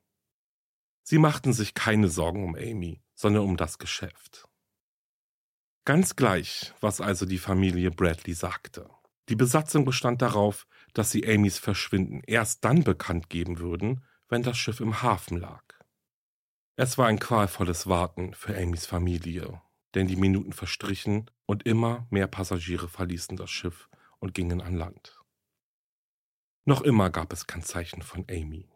Sie 1.02 1.18
machten 1.18 1.52
sich 1.52 1.74
keine 1.74 2.08
Sorgen 2.08 2.44
um 2.44 2.54
Amy, 2.54 3.02
sondern 3.14 3.42
um 3.42 3.56
das 3.56 3.78
Geschäft. 3.78 4.46
Ganz 5.84 6.14
gleich, 6.14 6.72
was 6.80 7.00
also 7.00 7.26
die 7.26 7.38
Familie 7.38 7.90
Bradley 7.90 8.34
sagte. 8.34 8.88
Die 9.28 9.34
Besatzung 9.34 9.84
bestand 9.84 10.22
darauf, 10.22 10.68
dass 10.94 11.10
sie 11.10 11.26
Amys 11.26 11.58
Verschwinden 11.58 12.22
erst 12.24 12.64
dann 12.64 12.84
bekannt 12.84 13.30
geben 13.30 13.58
würden, 13.58 14.04
wenn 14.28 14.44
das 14.44 14.56
Schiff 14.58 14.78
im 14.78 15.02
Hafen 15.02 15.38
lag. 15.38 15.64
Es 16.76 16.98
war 16.98 17.08
ein 17.08 17.18
qualvolles 17.18 17.88
Warten 17.88 18.32
für 18.34 18.56
Amys 18.56 18.86
Familie 18.86 19.60
denn 19.94 20.06
die 20.06 20.16
Minuten 20.16 20.52
verstrichen 20.52 21.30
und 21.46 21.64
immer 21.64 22.06
mehr 22.10 22.26
Passagiere 22.26 22.88
verließen 22.88 23.36
das 23.36 23.50
Schiff 23.50 23.88
und 24.18 24.34
gingen 24.34 24.60
an 24.60 24.74
Land. 24.76 25.18
Noch 26.64 26.82
immer 26.82 27.10
gab 27.10 27.32
es 27.32 27.46
kein 27.46 27.62
Zeichen 27.62 28.02
von 28.02 28.24
Amy. 28.30 28.68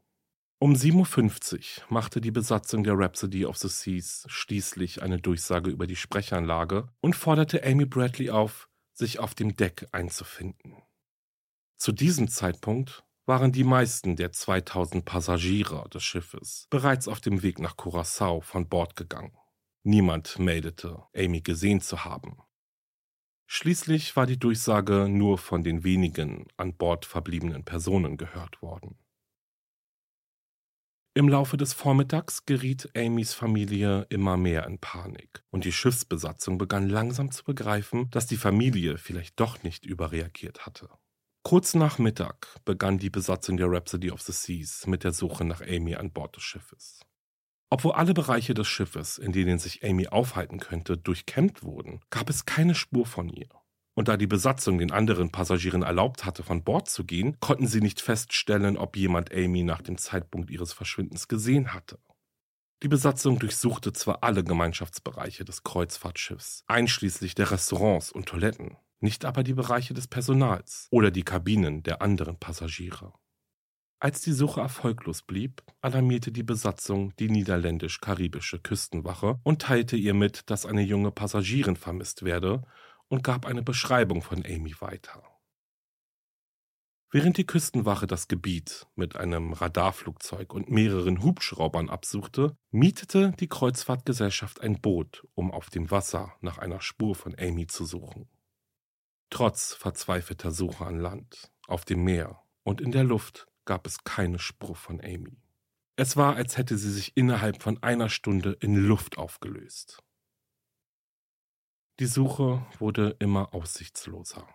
Um 0.59 0.73
7.50 0.73 1.81
Uhr 1.81 1.85
machte 1.91 2.21
die 2.21 2.31
Besatzung 2.31 2.85
der 2.85 2.99
Rhapsody 2.99 3.45
of 3.45 3.59
the 3.59 3.69
Seas 3.69 4.25
schließlich 4.29 5.03
eine 5.03 5.19
Durchsage 5.19 5.71
über 5.71 5.87
die 5.87 5.97
Sprechanlage 5.97 6.89
und 7.01 7.15
forderte 7.15 7.63
Amy 7.65 7.85
Bradley 7.85 8.31
auf, 8.31 8.69
sich 8.93 9.19
auf 9.19 9.35
dem 9.35 9.57
Deck 9.57 9.87
einzufinden. 9.93 10.77
Zu 11.77 11.93
diesem 11.93 12.29
Zeitpunkt 12.29 13.05
waren 13.27 13.53
die 13.53 13.65
meisten 13.65 14.17
der 14.17 14.33
2000 14.33 15.05
Passagiere 15.05 15.89
des 15.91 16.03
Schiffes 16.03 16.67
bereits 16.71 17.09
auf 17.09 17.21
dem 17.21 17.43
Weg 17.43 17.59
nach 17.59 17.77
Curacao 17.77 18.41
von 18.41 18.69
Bord 18.69 18.97
gegangen. 18.97 19.37
Niemand 19.87 20.39
meldete, 20.39 21.05
Amy 21.15 21.43
gesehen 21.43 21.83
zu 21.83 22.07
haben. 22.07 22.39
Schließlich 23.47 24.17
war 24.17 24.25
die 24.25 24.39
Durchsage 24.39 25.09
nur 25.11 25.37
von 25.37 25.63
den 25.63 25.85
wenigen 25.85 26.47
an 26.57 26.75
Bord 26.75 27.05
verbliebenen 27.05 27.65
Personen 27.65 28.17
gehört 28.17 28.63
worden. 28.63 28.99
Im 31.13 31.29
Laufe 31.29 31.59
des 31.59 31.75
Vormittags 31.75 32.47
geriet 32.47 32.89
Amys 32.97 33.35
Familie 33.35 34.07
immer 34.09 34.39
mehr 34.39 34.67
in 34.67 34.79
Panik 34.79 35.45
und 35.51 35.65
die 35.65 35.73
Schiffsbesatzung 35.73 36.57
begann 36.57 36.89
langsam 36.89 37.31
zu 37.31 37.45
begreifen, 37.45 38.11
dass 38.11 38.27
die 38.27 38.39
Familie 38.39 38.97
vielleicht 38.97 39.39
doch 39.39 39.63
nicht 39.63 39.85
überreagiert 39.85 40.65
hatte. 40.65 40.89
Kurz 41.43 41.75
nach 41.75 41.99
Mittag 41.99 42.49
begann 42.65 42.97
die 42.97 43.11
Besatzung 43.11 43.59
der 43.59 43.71
Rhapsody 43.71 44.11
of 44.11 44.23
the 44.23 44.33
Seas 44.33 44.87
mit 44.87 45.05
der 45.05 45.13
Suche 45.13 45.45
nach 45.45 45.61
Amy 45.61 45.95
an 45.95 46.11
Bord 46.11 46.35
des 46.37 46.43
Schiffes. 46.43 47.01
Obwohl 47.75 47.91
alle 47.91 48.15
Bereiche 48.15 48.55
des 48.55 48.69
Schiffes, 48.69 49.19
in 49.19 49.33
denen 49.33 49.59
sich 49.59 49.83
Amy 49.83 50.07
aufhalten 50.07 50.61
könnte, 50.61 50.97
durchkämmt 50.97 51.65
wurden, 51.65 52.03
gab 52.09 52.31
es 52.31 52.45
keine 52.45 52.77
Spur 52.77 53.05
von 53.05 53.29
ihr. 53.29 53.49
Und 53.95 54.07
da 54.07 54.17
die 54.17 54.29
Besatzung 54.29 54.79
den 54.79 54.93
anderen 54.93 55.33
Passagieren 55.33 55.83
erlaubt 55.83 56.25
hatte, 56.25 56.45
von 56.45 56.63
Bord 56.63 56.89
zu 56.89 57.03
gehen, 57.03 57.41
konnten 57.41 57.67
sie 57.67 57.81
nicht 57.81 58.01
feststellen, 58.01 58.77
ob 58.77 58.97
jemand 58.97 59.35
Amy 59.35 59.65
nach 59.65 59.83
dem 59.83 59.99
Zeitpunkt 59.99 60.51
ihres 60.51 60.73
Verschwindens 60.73 61.27
gesehen 61.27 61.75
hatte. 61.75 61.99
Die 62.85 62.89
Besatzung 62.89 63.41
durchsuchte 63.41 63.93
zwar 63.93 64.23
alle 64.23 64.45
Gemeinschaftsbereiche 64.45 65.45
des 65.45 65.65
Kreuzfahrtschiffs, 65.65 66.63
einschließlich 66.69 67.35
der 67.35 67.51
Restaurants 67.51 68.13
und 68.13 68.27
Toiletten, 68.27 68.77
nicht 69.01 69.25
aber 69.25 69.43
die 69.43 69.55
Bereiche 69.55 69.95
des 69.95 70.07
Personals 70.07 70.87
oder 70.93 71.11
die 71.11 71.25
Kabinen 71.25 71.83
der 71.83 72.03
anderen 72.03 72.39
Passagiere. 72.39 73.15
Als 74.05 74.21
die 74.21 74.33
Suche 74.33 74.61
erfolglos 74.61 75.23
blieb, 75.23 75.63
alarmierte 75.81 76.31
die 76.31 76.43
Besatzung 76.43 77.17
die 77.17 77.31
niederländisch-karibische 77.31 78.59
Küstenwache 78.59 79.41
und 79.45 79.63
teilte 79.63 79.97
ihr 79.97 80.13
mit, 80.13 80.51
dass 80.51 80.67
eine 80.67 80.83
junge 80.83 81.11
Passagierin 81.11 81.77
vermisst 81.77 82.23
werde 82.23 82.65
und 83.09 83.25
gab 83.25 83.47
eine 83.47 83.63
Beschreibung 83.63 84.21
von 84.21 84.45
Amy 84.45 84.75
weiter. 84.81 85.23
Während 87.13 87.39
die 87.39 87.47
Küstenwache 87.47 88.07
das 88.07 88.29
Gebiet 88.29 88.87
mit 88.95 89.17
einem 89.17 89.55
Radarflugzeug 89.55 90.53
und 90.53 90.69
mehreren 90.69 91.23
Hubschraubern 91.23 91.89
absuchte, 91.89 92.59
mietete 92.71 93.33
die 93.41 93.49
Kreuzfahrtgesellschaft 93.49 94.61
ein 94.61 94.83
Boot, 94.83 95.27
um 95.33 95.51
auf 95.51 95.71
dem 95.71 95.91
Wasser 95.91 96.35
nach 96.43 96.59
einer 96.59 96.83
Spur 96.83 97.15
von 97.15 97.35
Amy 97.39 97.69
zu 97.69 97.87
suchen. 97.87 98.29
Trotz 99.31 99.73
verzweifelter 99.73 100.51
Suche 100.51 100.85
an 100.85 100.99
Land, 100.99 101.51
auf 101.67 101.87
dem 101.87 102.05
Meer 102.05 102.43
und 102.65 102.83
in 102.83 102.93
der 102.93 103.05
Luft 103.05 103.47
gab 103.65 103.87
es 103.87 104.05
keine 104.05 104.39
Spur 104.39 104.75
von 104.77 105.01
Amy. 105.01 105.43
Es 105.97 106.17
war, 106.17 106.37
als 106.37 106.57
hätte 106.57 106.77
sie 106.77 106.91
sich 106.91 107.17
innerhalb 107.17 107.63
von 107.63 107.83
einer 107.83 108.09
Stunde 108.09 108.57
in 108.61 108.75
Luft 108.75 109.17
aufgelöst. 109.17 110.03
Die 112.01 112.07
Suche 112.07 112.67
wurde 112.79 113.17
immer 113.21 113.55
aussichtsloser. 113.55 114.49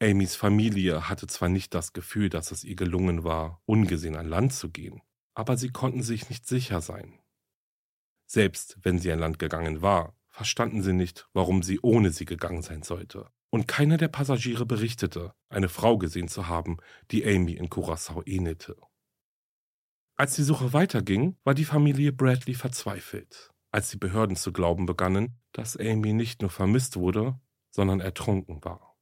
Amys 0.00 0.36
Familie 0.36 1.08
hatte 1.08 1.26
zwar 1.26 1.48
nicht 1.48 1.74
das 1.74 1.92
Gefühl, 1.92 2.28
dass 2.28 2.52
es 2.52 2.62
ihr 2.62 2.76
gelungen 2.76 3.24
war, 3.24 3.62
ungesehen 3.66 4.14
an 4.14 4.28
Land 4.28 4.52
zu 4.52 4.70
gehen, 4.70 5.02
aber 5.34 5.56
sie 5.56 5.70
konnten 5.70 6.02
sich 6.02 6.28
nicht 6.28 6.46
sicher 6.46 6.80
sein. 6.80 7.18
Selbst 8.26 8.78
wenn 8.82 8.98
sie 8.98 9.10
an 9.10 9.18
Land 9.18 9.38
gegangen 9.38 9.82
war, 9.82 10.14
verstanden 10.28 10.82
sie 10.82 10.92
nicht, 10.92 11.28
warum 11.32 11.62
sie 11.62 11.80
ohne 11.80 12.10
sie 12.10 12.26
gegangen 12.26 12.62
sein 12.62 12.82
sollte 12.82 13.30
und 13.50 13.68
keiner 13.68 13.96
der 13.96 14.08
Passagiere 14.08 14.66
berichtete, 14.66 15.32
eine 15.48 15.68
Frau 15.68 15.98
gesehen 15.98 16.28
zu 16.28 16.48
haben, 16.48 16.78
die 17.10 17.24
Amy 17.26 17.52
in 17.52 17.70
Curacao 17.70 18.22
ähnelte. 18.24 18.76
Als 20.16 20.34
die 20.34 20.42
Suche 20.42 20.72
weiterging, 20.72 21.36
war 21.44 21.54
die 21.54 21.64
Familie 21.64 22.12
Bradley 22.12 22.54
verzweifelt, 22.54 23.50
als 23.70 23.90
die 23.90 23.98
Behörden 23.98 24.36
zu 24.36 24.52
glauben 24.52 24.86
begannen, 24.86 25.38
dass 25.52 25.76
Amy 25.76 26.12
nicht 26.12 26.40
nur 26.40 26.50
vermisst 26.50 26.96
wurde, 26.96 27.38
sondern 27.70 28.00
ertrunken 28.00 28.64
war. 28.64 28.96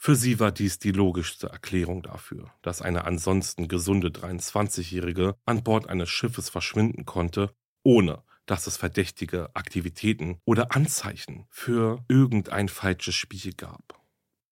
Für 0.00 0.14
sie 0.14 0.38
war 0.38 0.52
dies 0.52 0.78
die 0.78 0.92
logischste 0.92 1.48
Erklärung 1.48 2.02
dafür, 2.02 2.54
dass 2.62 2.82
eine 2.82 3.04
ansonsten 3.04 3.66
gesunde 3.66 4.08
23-Jährige 4.08 5.36
an 5.44 5.64
Bord 5.64 5.88
eines 5.88 6.08
Schiffes 6.08 6.48
verschwinden 6.48 7.04
konnte, 7.04 7.52
ohne 7.82 8.22
dass 8.48 8.66
es 8.66 8.76
verdächtige 8.76 9.50
Aktivitäten 9.54 10.40
oder 10.44 10.74
Anzeichen 10.74 11.46
für 11.50 12.04
irgendein 12.08 12.68
falsches 12.68 13.14
Spiel 13.14 13.52
gab. 13.52 14.00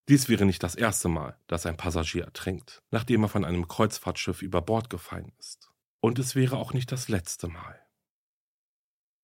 Dies 0.07 0.29
wäre 0.29 0.45
nicht 0.45 0.63
das 0.63 0.75
erste 0.75 1.09
Mal, 1.09 1.37
dass 1.47 1.65
ein 1.65 1.75
Passagier 1.75 2.23
ertrinkt, 2.23 2.81
nachdem 2.91 3.23
er 3.23 3.29
von 3.29 3.43
einem 3.43 3.67
Kreuzfahrtschiff 3.67 4.41
über 4.41 4.61
Bord 4.61 4.89
gefallen 4.89 5.33
ist. 5.39 5.69
Und 5.99 6.19
es 6.19 6.35
wäre 6.35 6.57
auch 6.57 6.73
nicht 6.73 6.91
das 6.91 7.09
letzte 7.09 7.47
Mal. 7.47 7.81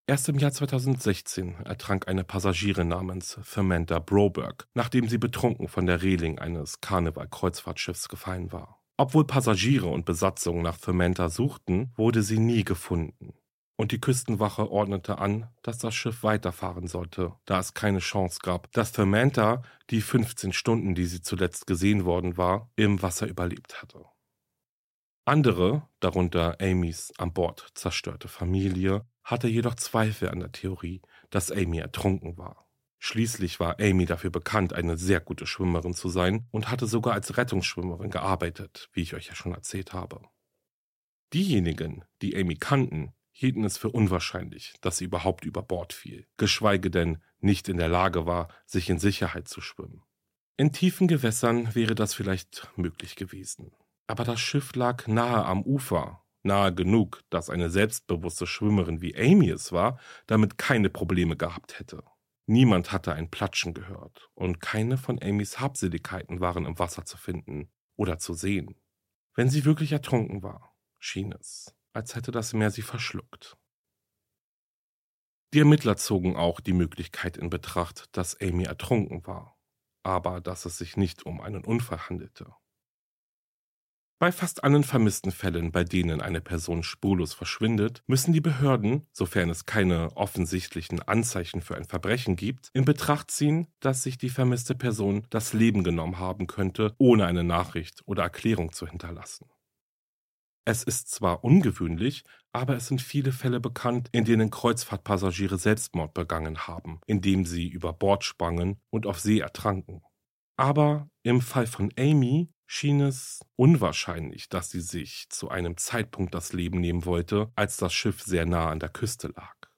Erst 0.05 0.27
im 0.27 0.37
Jahr 0.37 0.51
2016 0.51 1.61
ertrank 1.63 2.09
eine 2.09 2.25
Passagierin 2.25 2.89
namens 2.89 3.39
Samantha 3.45 3.99
Broberg, 3.99 4.67
nachdem 4.73 5.07
sie 5.07 5.17
betrunken 5.17 5.69
von 5.69 5.85
der 5.85 6.01
Reling 6.01 6.39
eines 6.39 6.81
Karneval-Kreuzfahrtschiffs 6.81 8.09
gefallen 8.09 8.51
war. 8.51 8.81
Obwohl 8.97 9.25
Passagiere 9.25 9.87
und 9.87 10.03
Besatzung 10.03 10.61
nach 10.61 10.77
Samantha 10.77 11.29
suchten, 11.29 11.93
wurde 11.95 12.21
sie 12.21 12.39
nie 12.39 12.65
gefunden. 12.65 13.33
Und 13.75 13.91
die 13.91 13.99
Küstenwache 13.99 14.69
ordnete 14.69 15.17
an, 15.17 15.49
dass 15.63 15.79
das 15.79 15.95
Schiff 15.95 16.23
weiterfahren 16.23 16.87
sollte, 16.87 17.33
da 17.45 17.59
es 17.59 17.73
keine 17.73 17.99
Chance 17.99 18.39
gab, 18.43 18.71
dass 18.71 18.93
Samantha 18.93 19.63
die 19.89 20.01
15 20.01 20.53
Stunden, 20.53 20.93
die 20.93 21.05
sie 21.05 21.21
zuletzt 21.21 21.65
gesehen 21.65 22.05
worden 22.05 22.37
war, 22.37 22.69
im 22.75 23.01
Wasser 23.01 23.27
überlebt 23.27 23.81
hatte. 23.81 24.05
Andere, 25.25 25.87
darunter 25.99 26.57
Amys 26.61 27.13
an 27.17 27.33
Bord 27.33 27.71
zerstörte 27.73 28.27
Familie, 28.27 29.05
hatte 29.23 29.47
jedoch 29.47 29.75
Zweifel 29.75 30.29
an 30.29 30.41
der 30.41 30.51
Theorie, 30.51 31.01
dass 31.29 31.49
Amy 31.49 31.79
ertrunken 31.79 32.37
war. 32.37 32.67
Schließlich 32.99 33.59
war 33.59 33.79
Amy 33.79 34.05
dafür 34.05 34.29
bekannt, 34.29 34.73
eine 34.73 34.97
sehr 34.97 35.19
gute 35.19 35.47
Schwimmerin 35.47 35.93
zu 35.93 36.09
sein 36.09 36.47
und 36.51 36.69
hatte 36.69 36.87
sogar 36.87 37.13
als 37.13 37.37
Rettungsschwimmerin 37.37 38.11
gearbeitet, 38.11 38.89
wie 38.93 39.01
ich 39.01 39.13
euch 39.13 39.27
ja 39.27 39.35
schon 39.35 39.53
erzählt 39.53 39.93
habe. 39.93 40.21
Diejenigen, 41.33 42.05
die 42.21 42.37
Amy 42.37 42.55
kannten, 42.55 43.13
hielten 43.33 43.65
es 43.65 43.77
für 43.77 43.89
unwahrscheinlich, 43.89 44.75
dass 44.81 44.97
sie 44.97 45.05
überhaupt 45.05 45.43
über 45.43 45.61
Bord 45.61 45.91
fiel, 45.91 46.25
geschweige 46.37 46.89
denn 46.89 47.17
nicht 47.39 47.67
in 47.67 47.77
der 47.77 47.89
Lage 47.89 48.25
war, 48.25 48.47
sich 48.65 48.89
in 48.89 48.99
Sicherheit 48.99 49.49
zu 49.49 49.59
schwimmen. 49.59 50.03
In 50.55 50.71
tiefen 50.71 51.07
Gewässern 51.07 51.75
wäre 51.75 51.95
das 51.95 52.13
vielleicht 52.13 52.69
möglich 52.77 53.15
gewesen. 53.15 53.71
Aber 54.07 54.23
das 54.23 54.39
Schiff 54.39 54.75
lag 54.75 55.07
nahe 55.07 55.43
am 55.45 55.63
Ufer, 55.63 56.23
nahe 56.43 56.73
genug, 56.73 57.21
dass 57.31 57.49
eine 57.49 57.69
selbstbewusste 57.69 58.45
Schwimmerin 58.45 59.01
wie 59.01 59.15
Amy 59.15 59.49
es 59.49 59.71
war, 59.71 59.99
damit 60.27 60.57
keine 60.57 60.89
Probleme 60.89 61.35
gehabt 61.35 61.79
hätte. 61.79 62.03
Niemand 62.45 62.91
hatte 62.91 63.13
ein 63.13 63.31
Platschen 63.31 63.73
gehört, 63.73 64.29
und 64.35 64.59
keine 64.59 64.97
von 64.97 65.21
Amys 65.21 65.59
Habseligkeiten 65.59 66.39
waren 66.39 66.65
im 66.65 66.77
Wasser 66.77 67.05
zu 67.05 67.17
finden 67.17 67.71
oder 67.95 68.19
zu 68.19 68.33
sehen. 68.33 68.75
Wenn 69.33 69.49
sie 69.49 69.65
wirklich 69.65 69.93
ertrunken 69.93 70.43
war, 70.43 70.75
schien 70.99 71.31
es, 71.31 71.73
als 71.93 72.15
hätte 72.15 72.31
das 72.31 72.53
Meer 72.53 72.71
sie 72.71 72.81
verschluckt. 72.81 73.57
Die 75.53 75.59
Ermittler 75.59 75.97
zogen 75.97 76.35
auch 76.35 76.59
die 76.59 76.73
Möglichkeit 76.73 77.37
in 77.37 77.49
Betracht, 77.49 78.09
dass 78.17 78.39
Amy 78.41 78.63
ertrunken 78.63 79.25
war, 79.27 79.55
aber 80.03 80.41
dass 80.41 80.65
es 80.65 80.77
sich 80.77 80.97
nicht 80.97 81.25
um 81.25 81.41
einen 81.41 81.63
Unfall 81.63 82.09
handelte. 82.09 82.55
Bei 84.19 84.31
fast 84.31 84.63
allen 84.63 84.83
vermissten 84.85 85.31
Fällen, 85.31 85.71
bei 85.71 85.83
denen 85.83 86.21
eine 86.21 86.39
Person 86.39 86.81
spurlos 86.81 87.33
verschwindet, 87.33 88.03
müssen 88.07 88.31
die 88.31 88.41
Behörden, 88.41 89.05
sofern 89.11 89.49
es 89.49 89.65
keine 89.65 90.15
offensichtlichen 90.15 91.01
Anzeichen 91.01 91.61
für 91.61 91.75
ein 91.75 91.83
Verbrechen 91.83 92.35
gibt, 92.35 92.69
in 92.73 92.85
Betracht 92.85 93.31
ziehen, 93.31 93.67
dass 93.81 94.01
sich 94.01 94.17
die 94.17 94.29
vermisste 94.29 94.75
Person 94.75 95.27
das 95.29 95.51
Leben 95.53 95.83
genommen 95.83 96.19
haben 96.19 96.47
könnte, 96.47 96.95
ohne 96.97 97.25
eine 97.25 97.43
Nachricht 97.43 98.01
oder 98.05 98.23
Erklärung 98.23 98.71
zu 98.71 98.87
hinterlassen. 98.87 99.49
Es 100.65 100.83
ist 100.83 101.09
zwar 101.09 101.43
ungewöhnlich, 101.43 102.23
aber 102.53 102.75
es 102.75 102.87
sind 102.87 103.01
viele 103.01 103.31
Fälle 103.31 103.59
bekannt, 103.59 104.07
in 104.11 104.23
denen 104.23 104.49
Kreuzfahrtpassagiere 104.49 105.57
Selbstmord 105.57 106.13
begangen 106.13 106.67
haben, 106.67 107.01
indem 107.05 107.45
sie 107.45 107.67
über 107.67 107.91
Bord 107.91 108.23
sprangen 108.23 108.79
und 108.89 109.05
auf 109.05 109.19
See 109.19 109.39
ertranken. 109.39 110.03
Aber 110.55 111.09
im 111.23 111.41
Fall 111.41 111.67
von 111.67 111.91
Amy 111.97 112.49
schien 112.65 113.01
es 113.01 113.41
unwahrscheinlich, 113.55 114.47
dass 114.49 114.69
sie 114.69 114.81
sich 114.81 115.25
zu 115.29 115.49
einem 115.49 115.77
Zeitpunkt 115.77 116.33
das 116.33 116.53
Leben 116.53 116.79
nehmen 116.79 117.05
wollte, 117.05 117.51
als 117.55 117.77
das 117.77 117.93
Schiff 117.93 118.21
sehr 118.21 118.45
nah 118.45 118.69
an 118.69 118.79
der 118.79 118.89
Küste 118.89 119.33
lag. 119.35 119.72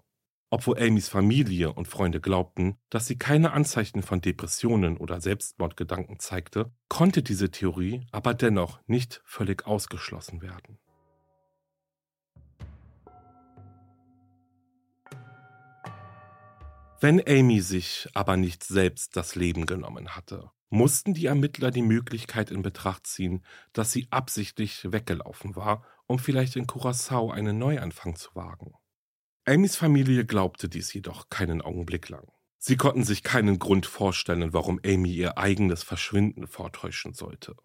Obwohl 0.50 0.80
Amys 0.80 1.10
Familie 1.10 1.74
und 1.74 1.88
Freunde 1.88 2.22
glaubten, 2.22 2.78
dass 2.90 3.08
sie 3.08 3.18
keine 3.18 3.52
Anzeichen 3.52 4.04
von 4.04 4.22
Depressionen 4.22 4.98
oder 4.98 5.20
Selbstmordgedanken 5.20 6.20
zeigte, 6.20 6.72
konnte 6.88 7.24
diese 7.24 7.50
Theorie 7.50 8.06
aber 8.12 8.34
dennoch 8.34 8.80
nicht 8.88 9.22
völlig 9.26 9.66
ausgeschlossen 9.66 10.42
werden. 10.42 10.78
Wenn 17.02 17.22
Amy 17.28 17.60
sich 17.60 18.08
aber 18.14 18.38
nicht 18.38 18.64
selbst 18.64 19.16
das 19.18 19.36
Leben 19.36 19.66
genommen 19.66 20.16
hatte, 20.16 20.50
mussten 20.70 21.14
die 21.14 21.26
Ermittler 21.26 21.72
die 21.72 21.82
Möglichkeit 21.82 22.52
in 22.52 22.62
Betracht 22.62 23.06
ziehen, 23.08 23.44
dass 23.74 23.92
sie 23.92 24.08
absichtlich 24.12 24.92
weggelaufen 24.92 25.56
war, 25.56 25.84
um 26.08 26.20
vielleicht 26.20 26.56
in 26.56 26.68
Curacao 26.68 27.32
einen 27.32 27.58
Neuanfang 27.58 28.16
zu 28.16 28.34
wagen. 28.34 28.74
Amys 29.48 29.76
Familie 29.76 30.26
glaubte 30.26 30.68
dies 30.68 30.92
jedoch 30.92 31.30
keinen 31.30 31.62
Augenblick 31.62 32.10
lang. 32.10 32.28
Sie 32.58 32.78
konnten 32.78 33.04
sich 33.04 33.22
keinen 33.22 33.60
Grund 33.60 33.86
vorstellen, 33.86 34.54
warum 34.54 34.80
Amy 34.84 35.14
ihr 35.14 35.38
eigenes 35.38 35.84
Verschwinden 35.84 36.48
vortäuschen 36.48 37.14
sollte. 37.14 37.56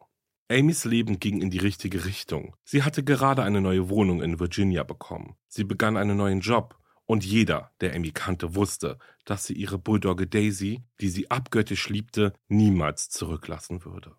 Amys 0.50 0.84
Leben 0.84 1.20
ging 1.20 1.40
in 1.40 1.48
die 1.48 1.58
richtige 1.58 2.04
Richtung. 2.04 2.54
Sie 2.64 2.82
hatte 2.82 3.02
gerade 3.02 3.44
eine 3.44 3.62
neue 3.62 3.88
Wohnung 3.88 4.20
in 4.20 4.38
Virginia 4.38 4.82
bekommen. 4.82 5.36
Sie 5.48 5.64
begann 5.64 5.96
einen 5.96 6.18
neuen 6.18 6.40
Job 6.40 6.76
und 7.06 7.24
jeder, 7.24 7.72
der 7.80 7.94
Amy 7.94 8.10
kannte, 8.10 8.54
wusste, 8.54 8.98
dass 9.24 9.46
sie 9.46 9.54
ihre 9.54 9.78
Bulldogge 9.78 10.26
Daisy, 10.26 10.84
die 11.00 11.08
sie 11.08 11.30
abgöttisch 11.30 11.88
liebte, 11.88 12.34
niemals 12.48 13.08
zurücklassen 13.08 13.86
würde. 13.86 14.16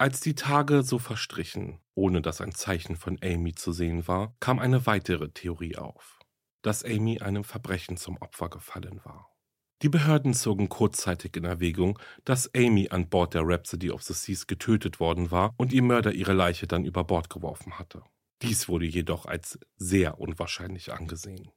Als 0.00 0.20
die 0.20 0.36
Tage 0.36 0.84
so 0.84 1.00
verstrichen, 1.00 1.80
ohne 1.96 2.22
dass 2.22 2.40
ein 2.40 2.52
Zeichen 2.52 2.94
von 2.94 3.18
Amy 3.20 3.56
zu 3.56 3.72
sehen 3.72 4.06
war, 4.06 4.36
kam 4.38 4.60
eine 4.60 4.86
weitere 4.86 5.30
Theorie 5.30 5.74
auf, 5.74 6.20
dass 6.62 6.84
Amy 6.84 7.18
einem 7.18 7.42
Verbrechen 7.42 7.96
zum 7.96 8.16
Opfer 8.18 8.48
gefallen 8.48 9.00
war. 9.04 9.28
Die 9.82 9.88
Behörden 9.88 10.34
zogen 10.34 10.68
kurzzeitig 10.68 11.36
in 11.36 11.44
Erwägung, 11.44 11.98
dass 12.24 12.54
Amy 12.54 12.90
an 12.90 13.08
Bord 13.08 13.34
der 13.34 13.42
Rhapsody 13.44 13.90
of 13.90 14.04
the 14.04 14.14
Seas 14.14 14.46
getötet 14.46 15.00
worden 15.00 15.32
war 15.32 15.54
und 15.56 15.72
ihr 15.72 15.82
Mörder 15.82 16.12
ihre 16.12 16.32
Leiche 16.32 16.68
dann 16.68 16.84
über 16.84 17.02
Bord 17.02 17.28
geworfen 17.28 17.80
hatte. 17.80 18.04
Dies 18.42 18.68
wurde 18.68 18.86
jedoch 18.86 19.26
als 19.26 19.58
sehr 19.76 20.20
unwahrscheinlich 20.20 20.92
angesehen. 20.92 21.50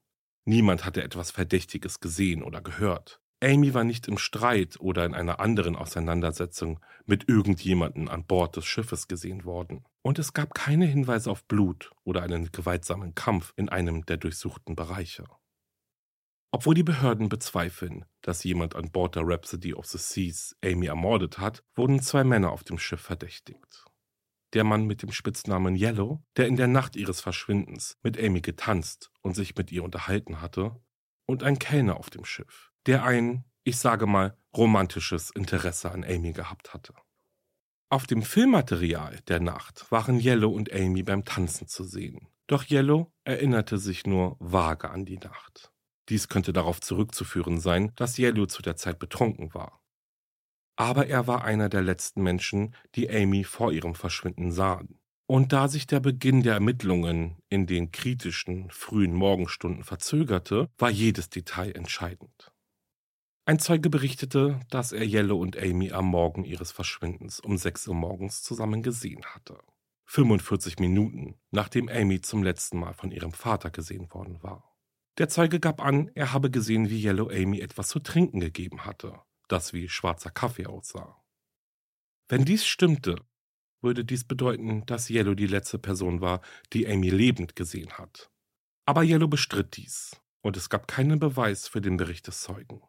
Niemand 0.45 0.83
hatte 0.83 1.03
etwas 1.03 1.29
Verdächtiges 1.29 1.99
gesehen 1.99 2.41
oder 2.41 2.61
gehört. 2.61 3.20
Amy 3.43 3.73
war 3.73 3.83
nicht 3.83 4.07
im 4.07 4.17
Streit 4.17 4.79
oder 4.79 5.05
in 5.05 5.13
einer 5.13 5.39
anderen 5.39 5.75
Auseinandersetzung 5.75 6.79
mit 7.05 7.27
irgendjemanden 7.27 8.07
an 8.07 8.25
Bord 8.25 8.55
des 8.55 8.65
Schiffes 8.65 9.07
gesehen 9.07 9.45
worden. 9.45 9.83
Und 10.03 10.19
es 10.19 10.33
gab 10.33 10.53
keine 10.53 10.85
Hinweise 10.85 11.31
auf 11.31 11.43
Blut 11.45 11.91
oder 12.03 12.21
einen 12.23 12.51
gewaltsamen 12.51 13.15
Kampf 13.15 13.53
in 13.55 13.69
einem 13.69 14.05
der 14.05 14.17
durchsuchten 14.17 14.75
Bereiche. 14.75 15.25
Obwohl 16.51 16.75
die 16.75 16.83
Behörden 16.83 17.29
bezweifeln, 17.29 18.05
dass 18.21 18.43
jemand 18.43 18.75
an 18.75 18.91
Bord 18.91 19.15
der 19.15 19.23
Rhapsody 19.25 19.73
of 19.73 19.85
the 19.85 19.97
Seas 19.97 20.55
Amy 20.63 20.87
ermordet 20.87 21.39
hat, 21.39 21.63
wurden 21.75 22.01
zwei 22.01 22.23
Männer 22.23 22.51
auf 22.51 22.63
dem 22.63 22.77
Schiff 22.77 23.01
verdächtigt 23.01 23.85
der 24.53 24.63
Mann 24.63 24.85
mit 24.85 25.01
dem 25.01 25.11
Spitznamen 25.11 25.75
Yellow, 25.75 26.23
der 26.37 26.47
in 26.47 26.57
der 26.57 26.67
Nacht 26.67 26.95
ihres 26.95 27.21
Verschwindens 27.21 27.97
mit 28.03 28.19
Amy 28.19 28.41
getanzt 28.41 29.11
und 29.21 29.35
sich 29.35 29.55
mit 29.55 29.71
ihr 29.71 29.83
unterhalten 29.83 30.41
hatte, 30.41 30.75
und 31.25 31.43
ein 31.43 31.59
Kellner 31.59 31.97
auf 31.97 32.09
dem 32.09 32.25
Schiff, 32.25 32.70
der 32.87 33.03
ein, 33.03 33.45
ich 33.63 33.77
sage 33.77 34.05
mal, 34.05 34.37
romantisches 34.55 35.31
Interesse 35.31 35.91
an 35.91 36.03
Amy 36.03 36.33
gehabt 36.33 36.73
hatte. 36.73 36.93
Auf 37.89 38.07
dem 38.07 38.21
Filmmaterial 38.21 39.19
der 39.27 39.39
Nacht 39.39 39.91
waren 39.91 40.19
Yellow 40.19 40.51
und 40.51 40.71
Amy 40.71 41.03
beim 41.03 41.25
Tanzen 41.25 41.67
zu 41.67 41.83
sehen. 41.83 42.27
Doch 42.47 42.69
Yellow 42.69 43.11
erinnerte 43.23 43.77
sich 43.77 44.05
nur 44.05 44.37
vage 44.39 44.89
an 44.89 45.05
die 45.05 45.17
Nacht. 45.17 45.71
Dies 46.09 46.27
könnte 46.27 46.53
darauf 46.53 46.81
zurückzuführen 46.81 47.59
sein, 47.59 47.91
dass 47.95 48.17
Yellow 48.17 48.45
zu 48.45 48.61
der 48.61 48.75
Zeit 48.75 48.99
betrunken 48.99 49.53
war 49.53 49.81
aber 50.81 51.05
er 51.05 51.27
war 51.27 51.43
einer 51.43 51.69
der 51.69 51.83
letzten 51.83 52.23
Menschen, 52.23 52.75
die 52.95 53.07
Amy 53.07 53.43
vor 53.43 53.71
ihrem 53.71 53.93
Verschwinden 53.93 54.51
sahen. 54.51 54.99
Und 55.27 55.53
da 55.53 55.67
sich 55.67 55.85
der 55.85 55.99
Beginn 55.99 56.41
der 56.41 56.55
Ermittlungen 56.55 57.37
in 57.49 57.67
den 57.67 57.91
kritischen, 57.91 58.67
frühen 58.71 59.13
Morgenstunden 59.13 59.83
verzögerte, 59.83 60.69
war 60.79 60.89
jedes 60.89 61.29
Detail 61.29 61.71
entscheidend. 61.75 62.50
Ein 63.45 63.59
Zeuge 63.59 63.89
berichtete, 63.89 64.59
dass 64.69 64.91
er 64.91 65.03
Yellow 65.03 65.39
und 65.39 65.57
Amy 65.57 65.91
am 65.91 66.05
Morgen 66.05 66.43
ihres 66.43 66.71
Verschwindens 66.71 67.39
um 67.39 67.57
6 67.57 67.87
Uhr 67.87 67.95
morgens 67.95 68.43
zusammen 68.43 68.83
gesehen 68.83 69.25
hatte. 69.25 69.57
45 70.05 70.79
Minuten, 70.79 71.35
nachdem 71.51 71.89
Amy 71.89 72.21
zum 72.21 72.43
letzten 72.43 72.79
Mal 72.79 72.93
von 72.93 73.11
ihrem 73.11 73.31
Vater 73.31 73.71
gesehen 73.71 74.13
worden 74.13 74.43
war. 74.43 74.75
Der 75.17 75.29
Zeuge 75.29 75.59
gab 75.59 75.81
an, 75.81 76.11
er 76.15 76.33
habe 76.33 76.51
gesehen, 76.51 76.89
wie 76.89 77.03
Yellow 77.03 77.29
Amy 77.29 77.59
etwas 77.59 77.87
zu 77.89 77.99
trinken 77.99 78.39
gegeben 78.39 78.85
hatte 78.85 79.21
das 79.51 79.73
wie 79.73 79.89
schwarzer 79.89 80.31
Kaffee 80.31 80.65
aussah. 80.65 81.21
Wenn 82.29 82.45
dies 82.45 82.65
stimmte, 82.65 83.15
würde 83.81 84.05
dies 84.05 84.23
bedeuten, 84.23 84.85
dass 84.85 85.09
Yellow 85.09 85.33
die 85.33 85.47
letzte 85.47 85.79
Person 85.79 86.21
war, 86.21 86.41
die 86.71 86.87
Amy 86.87 87.09
lebend 87.09 87.55
gesehen 87.55 87.91
hat. 87.93 88.31
Aber 88.85 89.03
Yellow 89.03 89.27
bestritt 89.27 89.75
dies, 89.75 90.15
und 90.41 90.55
es 90.55 90.69
gab 90.69 90.87
keinen 90.87 91.19
Beweis 91.19 91.67
für 91.67 91.81
den 91.81 91.97
Bericht 91.97 92.27
des 92.27 92.41
Zeugen. 92.41 92.81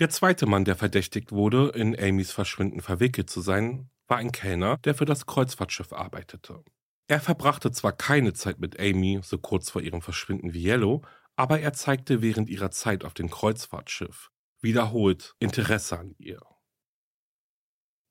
Der 0.00 0.08
zweite 0.08 0.46
Mann, 0.46 0.64
der 0.64 0.76
verdächtigt 0.76 1.30
wurde, 1.30 1.72
in 1.74 1.94
Amys 1.94 2.32
Verschwinden 2.32 2.80
verwickelt 2.80 3.28
zu 3.28 3.42
sein, 3.42 3.90
war 4.08 4.16
ein 4.16 4.32
Kellner, 4.32 4.78
der 4.78 4.94
für 4.94 5.04
das 5.04 5.26
Kreuzfahrtschiff 5.26 5.92
arbeitete. 5.92 6.64
Er 7.06 7.20
verbrachte 7.20 7.70
zwar 7.70 7.92
keine 7.92 8.32
Zeit 8.32 8.60
mit 8.60 8.80
Amy 8.80 9.20
so 9.22 9.36
kurz 9.36 9.68
vor 9.68 9.82
ihrem 9.82 10.00
Verschwinden 10.00 10.54
wie 10.54 10.64
Yellow, 10.64 11.02
aber 11.36 11.60
er 11.60 11.74
zeigte 11.74 12.22
während 12.22 12.48
ihrer 12.48 12.70
Zeit 12.70 13.04
auf 13.04 13.12
dem 13.12 13.28
Kreuzfahrtschiff 13.28 14.30
wiederholt 14.62 15.34
Interesse 15.38 15.98
an 15.98 16.14
ihr. 16.16 16.40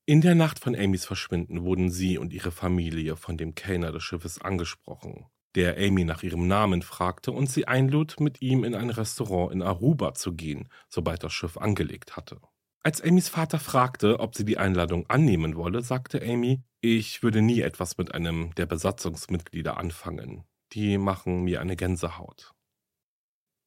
In 0.06 0.22
der 0.22 0.36
Nacht 0.36 0.60
von 0.60 0.76
Amys 0.76 1.06
Verschwinden 1.06 1.64
wurden 1.64 1.90
sie 1.90 2.20
und 2.20 2.34
ihre 2.34 2.52
Familie 2.52 3.16
von 3.16 3.36
dem 3.36 3.56
Kellner 3.56 3.92
des 3.92 4.04
Schiffes 4.04 4.40
angesprochen, 4.40 5.26
der 5.56 5.78
Amy 5.78 6.04
nach 6.04 6.24
ihrem 6.24 6.48
Namen 6.48 6.82
fragte 6.82 7.32
und 7.32 7.50
sie 7.50 7.68
einlud, 7.68 8.20
mit 8.20 8.42
ihm 8.42 8.64
in 8.64 8.76
ein 8.76 8.90
Restaurant 8.90 9.52
in 9.52 9.62
Aruba 9.62 10.14
zu 10.14 10.34
gehen, 10.34 10.70
sobald 10.88 11.24
das 11.24 11.34
Schiff 11.34 11.58
angelegt 11.58 12.16
hatte. 12.16 12.40
Als 12.82 13.02
Amys 13.02 13.28
Vater 13.28 13.60
fragte, 13.60 14.20
ob 14.20 14.36
sie 14.36 14.46
die 14.46 14.58
Einladung 14.58 15.10
annehmen 15.10 15.56
wolle, 15.58 15.82
sagte 15.82 16.22
Amy, 16.22 16.64
ich 16.82 17.24
würde 17.24 17.42
nie 17.42 17.60
etwas 17.62 17.98
mit 17.98 18.14
einem 18.14 18.56
der 18.56 18.66
Besatzungsmitglieder 18.66 19.78
anfangen. 19.78 20.46
Die 20.72 20.98
machen 20.98 21.44
mir 21.44 21.60
eine 21.60 21.76
Gänsehaut. 21.76 22.54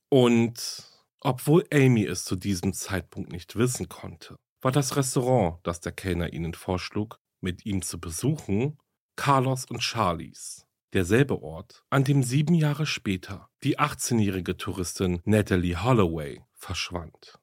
Und 0.09 0.89
obwohl 1.21 1.65
Amy 1.73 2.05
es 2.07 2.25
zu 2.25 2.37
diesem 2.37 2.73
Zeitpunkt 2.73 3.31
nicht 3.31 3.57
wissen 3.57 3.89
konnte, 3.89 4.39
war 4.63 4.73
das 4.73 4.97
Restaurant, 4.97 5.59
das 5.63 5.81
der 5.81 5.93
Kellner 5.93 6.33
ihnen 6.33 6.55
vorschlug, 6.55 7.19
mit 7.41 7.67
ihm 7.67 7.83
zu 7.83 8.01
besuchen, 8.01 8.79
Carlos 9.17 9.67
und 9.67 9.83
Charlies, 9.83 10.67
derselbe 10.93 11.43
Ort, 11.43 11.85
an 11.91 12.05
dem 12.05 12.23
sieben 12.23 12.55
Jahre 12.55 12.87
später 12.87 13.49
die 13.63 13.79
18-jährige 13.79 14.57
Touristin 14.57 15.21
Natalie 15.25 15.83
Holloway 15.83 16.43
verschwand. 16.53 17.39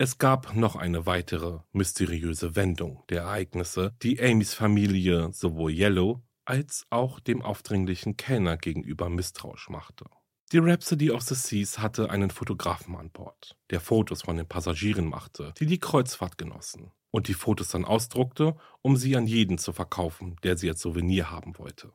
Es 0.00 0.18
gab 0.18 0.54
noch 0.54 0.76
eine 0.76 1.06
weitere 1.06 1.58
mysteriöse 1.72 2.54
Wendung 2.54 3.02
der 3.08 3.22
Ereignisse, 3.22 3.96
die 4.02 4.22
Amys 4.22 4.54
Familie 4.54 5.32
sowohl 5.32 5.72
Yellow 5.72 6.22
als 6.44 6.86
auch 6.88 7.18
dem 7.18 7.42
aufdringlichen 7.42 8.16
Kellner 8.16 8.56
gegenüber 8.56 9.10
misstrauisch 9.10 9.68
machte. 9.68 10.04
Die 10.52 10.58
Rhapsody 10.58 11.10
of 11.10 11.22
the 11.22 11.34
Seas 11.34 11.78
hatte 11.78 12.10
einen 12.10 12.30
Fotografen 12.30 12.96
an 12.96 13.10
Bord, 13.10 13.58
der 13.70 13.80
Fotos 13.80 14.22
von 14.22 14.36
den 14.36 14.46
Passagieren 14.46 15.06
machte, 15.06 15.52
die 15.58 15.66
die 15.66 15.78
Kreuzfahrt 15.78 16.38
genossen, 16.38 16.90
und 17.10 17.28
die 17.28 17.34
Fotos 17.34 17.68
dann 17.68 17.84
ausdruckte, 17.84 18.56
um 18.80 18.96
sie 18.96 19.14
an 19.16 19.26
jeden 19.26 19.58
zu 19.58 19.72
verkaufen, 19.72 20.36
der 20.44 20.56
sie 20.56 20.70
als 20.70 20.80
Souvenir 20.80 21.30
haben 21.30 21.58
wollte. 21.58 21.92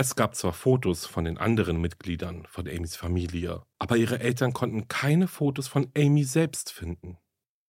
Es 0.00 0.16
gab 0.16 0.34
zwar 0.34 0.54
Fotos 0.54 1.04
von 1.04 1.26
den 1.26 1.36
anderen 1.36 1.78
Mitgliedern 1.78 2.46
von 2.46 2.66
Amys 2.66 2.96
Familie, 2.96 3.66
aber 3.78 3.98
ihre 3.98 4.18
Eltern 4.18 4.54
konnten 4.54 4.88
keine 4.88 5.28
Fotos 5.28 5.68
von 5.68 5.92
Amy 5.94 6.24
selbst 6.24 6.72
finden. 6.72 7.18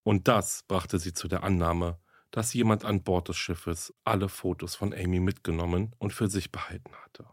Und 0.02 0.28
das 0.28 0.62
brachte 0.62 0.98
sie 0.98 1.12
zu 1.12 1.28
der 1.28 1.42
Annahme, 1.42 2.00
dass 2.30 2.54
jemand 2.54 2.86
an 2.86 3.02
Bord 3.02 3.28
des 3.28 3.36
Schiffes 3.36 3.92
alle 4.04 4.30
Fotos 4.30 4.76
von 4.76 4.94
Amy 4.94 5.20
mitgenommen 5.20 5.94
und 5.98 6.14
für 6.14 6.26
sich 6.26 6.50
behalten 6.50 6.94
hatte. 7.04 7.28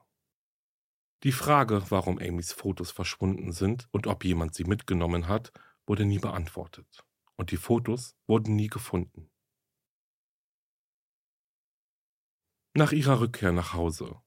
Die 1.23 1.31
Frage, 1.31 1.81
warum 1.87 2.19
Amys 2.19 2.51
Fotos 2.51 2.91
verschwunden 2.91 3.53
sind 3.53 3.87
und 3.91 4.05
ob 4.05 4.25
jemand 4.25 4.53
sie 4.53 4.65
mitgenommen 4.65 5.29
hat, 5.29 5.53
wurde 5.87 6.03
nie 6.03 6.19
beantwortet. 6.19 7.05
Und 7.37 7.51
die 7.51 7.57
Fotos 7.57 8.17
wurden 8.27 8.57
nie 8.57 8.67
gefunden. 8.67 9.31
Nach 12.73 12.91
ihrer 12.91 13.21
Rückkehr 13.21 13.53
nach 13.53 13.73
Hause 13.73 14.21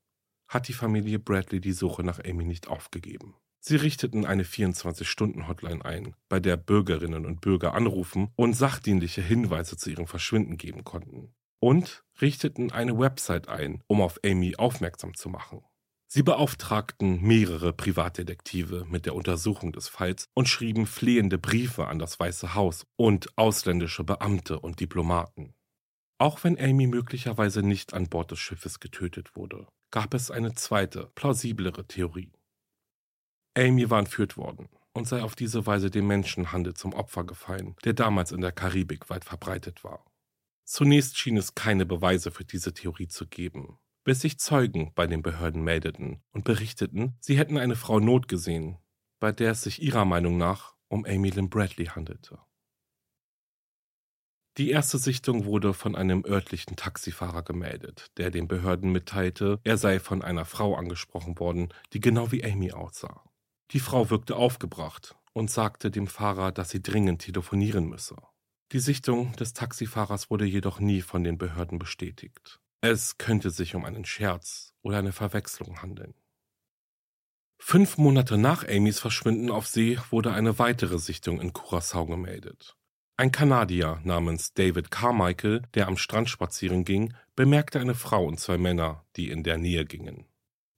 hat 0.53 0.69
die 0.69 0.73
Familie 0.73 1.19
Bradley 1.19 1.61
die 1.61 1.73
Suche 1.73 2.03
nach 2.03 2.21
Amy 2.25 2.45
nicht 2.45 2.69
aufgegeben. 2.69 3.35
Sie 3.65 3.77
richteten 3.77 4.27
eine 4.27 4.43
24-Stunden-Hotline 4.43 5.85
ein, 5.85 6.17
bei 6.29 6.41
der 6.41 6.57
Bürgerinnen 6.57 7.25
und 7.25 7.41
Bürger 7.41 7.75
anrufen 7.75 8.33
und 8.35 8.55
sachdienliche 8.55 9.23
Hinweise 9.23 9.77
zu 9.77 9.89
ihrem 9.91 10.09
Verschwinden 10.09 10.57
geben 10.57 10.83
konnten. 10.83 11.33
Und 11.61 12.03
richteten 12.21 12.73
eine 12.73 12.99
Website 12.99 13.49
ein, 13.49 13.81
um 13.87 14.01
auf 14.01 14.19
Amy 14.25 14.57
aufmerksam 14.57 15.15
zu 15.15 15.29
machen. 15.29 15.63
Sie 16.09 16.25
beauftragten 16.25 17.23
mehrere 17.23 17.73
Privatdetektive 17.73 18.85
mit 18.91 19.07
der 19.07 19.15
Untersuchung 19.15 19.73
des 19.73 19.89
Falls 19.89 20.29
und 20.35 20.49
schrieben 20.49 20.87
flehende 20.87 21.39
Briefe 21.39 21.87
an 21.87 22.01
das 22.01 22.19
Weiße 22.19 22.55
Haus 22.55 22.85
und 22.97 23.39
ausländische 23.39 24.05
Beamte 24.05 24.59
und 24.59 24.81
Diplomaten. 24.81 25.55
Auch 26.19 26.43
wenn 26.45 26.59
Amy 26.59 26.89
möglicherweise 26.89 27.63
nicht 27.63 27.95
an 27.95 28.09
Bord 28.09 28.33
des 28.33 28.41
Schiffes 28.41 28.81
getötet 28.81 29.37
wurde, 29.37 29.69
gab 29.93 30.15
es 30.15 30.33
eine 30.33 30.55
zweite, 30.55 31.13
plausiblere 31.15 31.87
Theorie. 31.87 32.33
Amy 33.55 33.89
war 33.91 34.01
entführt 34.01 34.37
worden 34.37 34.69
und 34.95 35.07
sei 35.07 35.23
auf 35.23 35.37
diese 35.37 35.67
Weise 35.67 35.91
dem 35.91 36.07
Menschenhandel 36.07 36.75
zum 36.75 36.95
Opfer 36.95 37.25
gefallen, 37.25 37.77
der 37.85 37.93
damals 37.93 38.33
in 38.33 38.41
der 38.41 38.53
Karibik 38.53 39.11
weit 39.11 39.25
verbreitet 39.25 39.85
war. 39.85 40.05
Zunächst 40.65 41.19
schien 41.19 41.37
es 41.37 41.55
keine 41.55 41.87
Beweise 41.87 42.31
für 42.31 42.45
diese 42.45 42.73
Theorie 42.73 43.09
zu 43.09 43.27
geben, 43.27 43.79
bis 44.05 44.23
sich 44.23 44.39
Zeugen 44.39 44.93
bei 44.95 45.07
den 45.07 45.23
Behörden 45.23 45.63
meldeten 45.63 46.23
und 46.33 46.45
berichteten, 46.45 47.17
sie 47.21 47.37
hätten 47.37 47.59
eine 47.59 47.77
Frau 47.77 48.01
Not 48.01 48.29
gesehen, 48.29 48.79
bei 49.21 49.31
der 49.31 49.53
es 49.53 49.63
sich 49.63 49.83
ihrer 49.83 50.05
Meinung 50.05 50.39
nach 50.39 50.75
um 50.89 51.05
Amy 51.05 51.31
Lynn 51.31 51.51
Bradley 51.51 51.87
handelte. 51.87 52.39
Die 54.59 54.71
erste 54.71 54.99
Sichtung 54.99 55.47
wurde 55.47 55.73
von 55.73 55.97
einem 55.97 56.25
örtlichen 56.27 56.77
Taxifahrer 56.77 57.43
gemeldet, 57.43 58.11
der 58.19 58.31
den 58.31 58.49
Behörden 58.49 58.93
mitteilte, 58.93 59.59
er 59.65 59.79
sei 59.79 59.99
von 59.99 60.21
einer 60.21 60.45
Frau 60.45 60.75
angesprochen 60.75 61.39
worden, 61.39 61.73
die 61.95 62.01
genau 62.01 62.33
wie 62.33 62.45
Amy 62.45 62.73
aussah. 62.73 63.25
Die 63.71 63.81
Frau 63.81 64.11
wirkte 64.11 64.37
aufgebracht 64.37 65.17
und 65.33 65.51
sagte 65.51 65.91
dem 65.91 66.07
Fahrer, 66.07 66.53
dass 66.53 66.69
sie 66.69 66.83
dringend 66.83 67.23
telefonieren 67.23 67.89
müsse. 67.89 68.17
Die 68.73 68.79
Sichtung 68.79 69.33
des 69.37 69.55
Taxifahrers 69.55 70.31
wurde 70.31 70.45
jedoch 70.45 70.81
nie 70.81 71.01
von 71.01 71.25
den 71.25 71.39
Behörden 71.39 71.79
bestätigt. 71.79 72.61
Es 72.83 73.17
könnte 73.17 73.51
sich 73.51 73.75
um 73.75 73.87
einen 73.87 74.05
Scherz 74.05 74.75
oder 74.83 74.99
eine 74.99 75.13
Verwechslung 75.13 75.81
handeln. 75.81 76.15
Fünf 77.59 77.97
Monate 77.97 78.37
nach 78.37 78.69
Amys 78.69 78.99
Verschwinden 78.99 79.51
auf 79.51 79.67
See 79.67 79.99
wurde 80.11 80.33
eine 80.33 80.59
weitere 80.59 80.99
Sichtung 80.99 81.41
in 81.41 81.53
Curaçao 81.53 82.07
gemeldet. 82.07 82.77
Ein 83.19 83.31
Kanadier 83.31 84.01
namens 84.05 84.55
David 84.55 84.91
Carmichael, 84.91 85.63
der 85.75 85.87
am 85.87 85.99
Strand 85.99 86.31
spazieren 86.31 86.85
ging, 86.85 87.13
bemerkte 87.37 87.79
eine 87.79 87.95
Frau 87.95 88.25
und 88.25 88.41
zwei 88.41 88.57
Männer, 88.57 89.05
die 89.17 89.29
in 89.29 89.43
der 89.43 89.59
Nähe 89.59 89.85
gingen. 89.85 90.27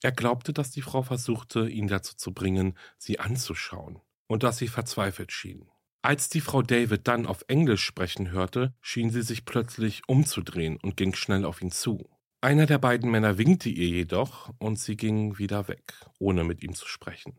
Er 0.03 0.11
glaubte, 0.11 0.53
dass 0.53 0.73
die 0.73 0.83
Frau 0.83 1.03
versuchte, 1.03 1.69
ihn 1.69 1.87
dazu 1.87 2.17
zu 2.17 2.35
bringen, 2.35 2.77
sie 2.99 3.21
anzuschauen, 3.21 4.01
und 4.27 4.43
dass 4.43 4.59
sie 4.59 4.69
verzweifelt 4.69 5.31
schien. 5.31 5.71
Als 6.03 6.29
die 6.29 6.41
Frau 6.41 6.61
David 6.61 7.07
dann 7.09 7.25
auf 7.25 7.45
Englisch 7.47 7.85
sprechen 7.85 8.33
hörte, 8.33 8.75
schien 8.81 9.11
sie 9.11 9.23
sich 9.23 9.45
plötzlich 9.45 10.03
umzudrehen 10.09 10.77
und 10.83 10.97
ging 10.97 11.15
schnell 11.15 11.45
auf 11.45 11.63
ihn 11.63 11.71
zu. 11.71 12.11
Einer 12.43 12.67
der 12.67 12.79
beiden 12.79 13.11
Männer 13.11 13.39
winkte 13.39 13.71
ihr 13.71 13.89
jedoch, 13.89 14.53
und 14.59 14.79
sie 14.79 14.97
ging 14.97 15.39
wieder 15.39 15.69
weg, 15.69 15.95
ohne 16.19 16.45
mit 16.45 16.63
ihm 16.63 16.75
zu 16.75 16.89
sprechen. 16.89 17.39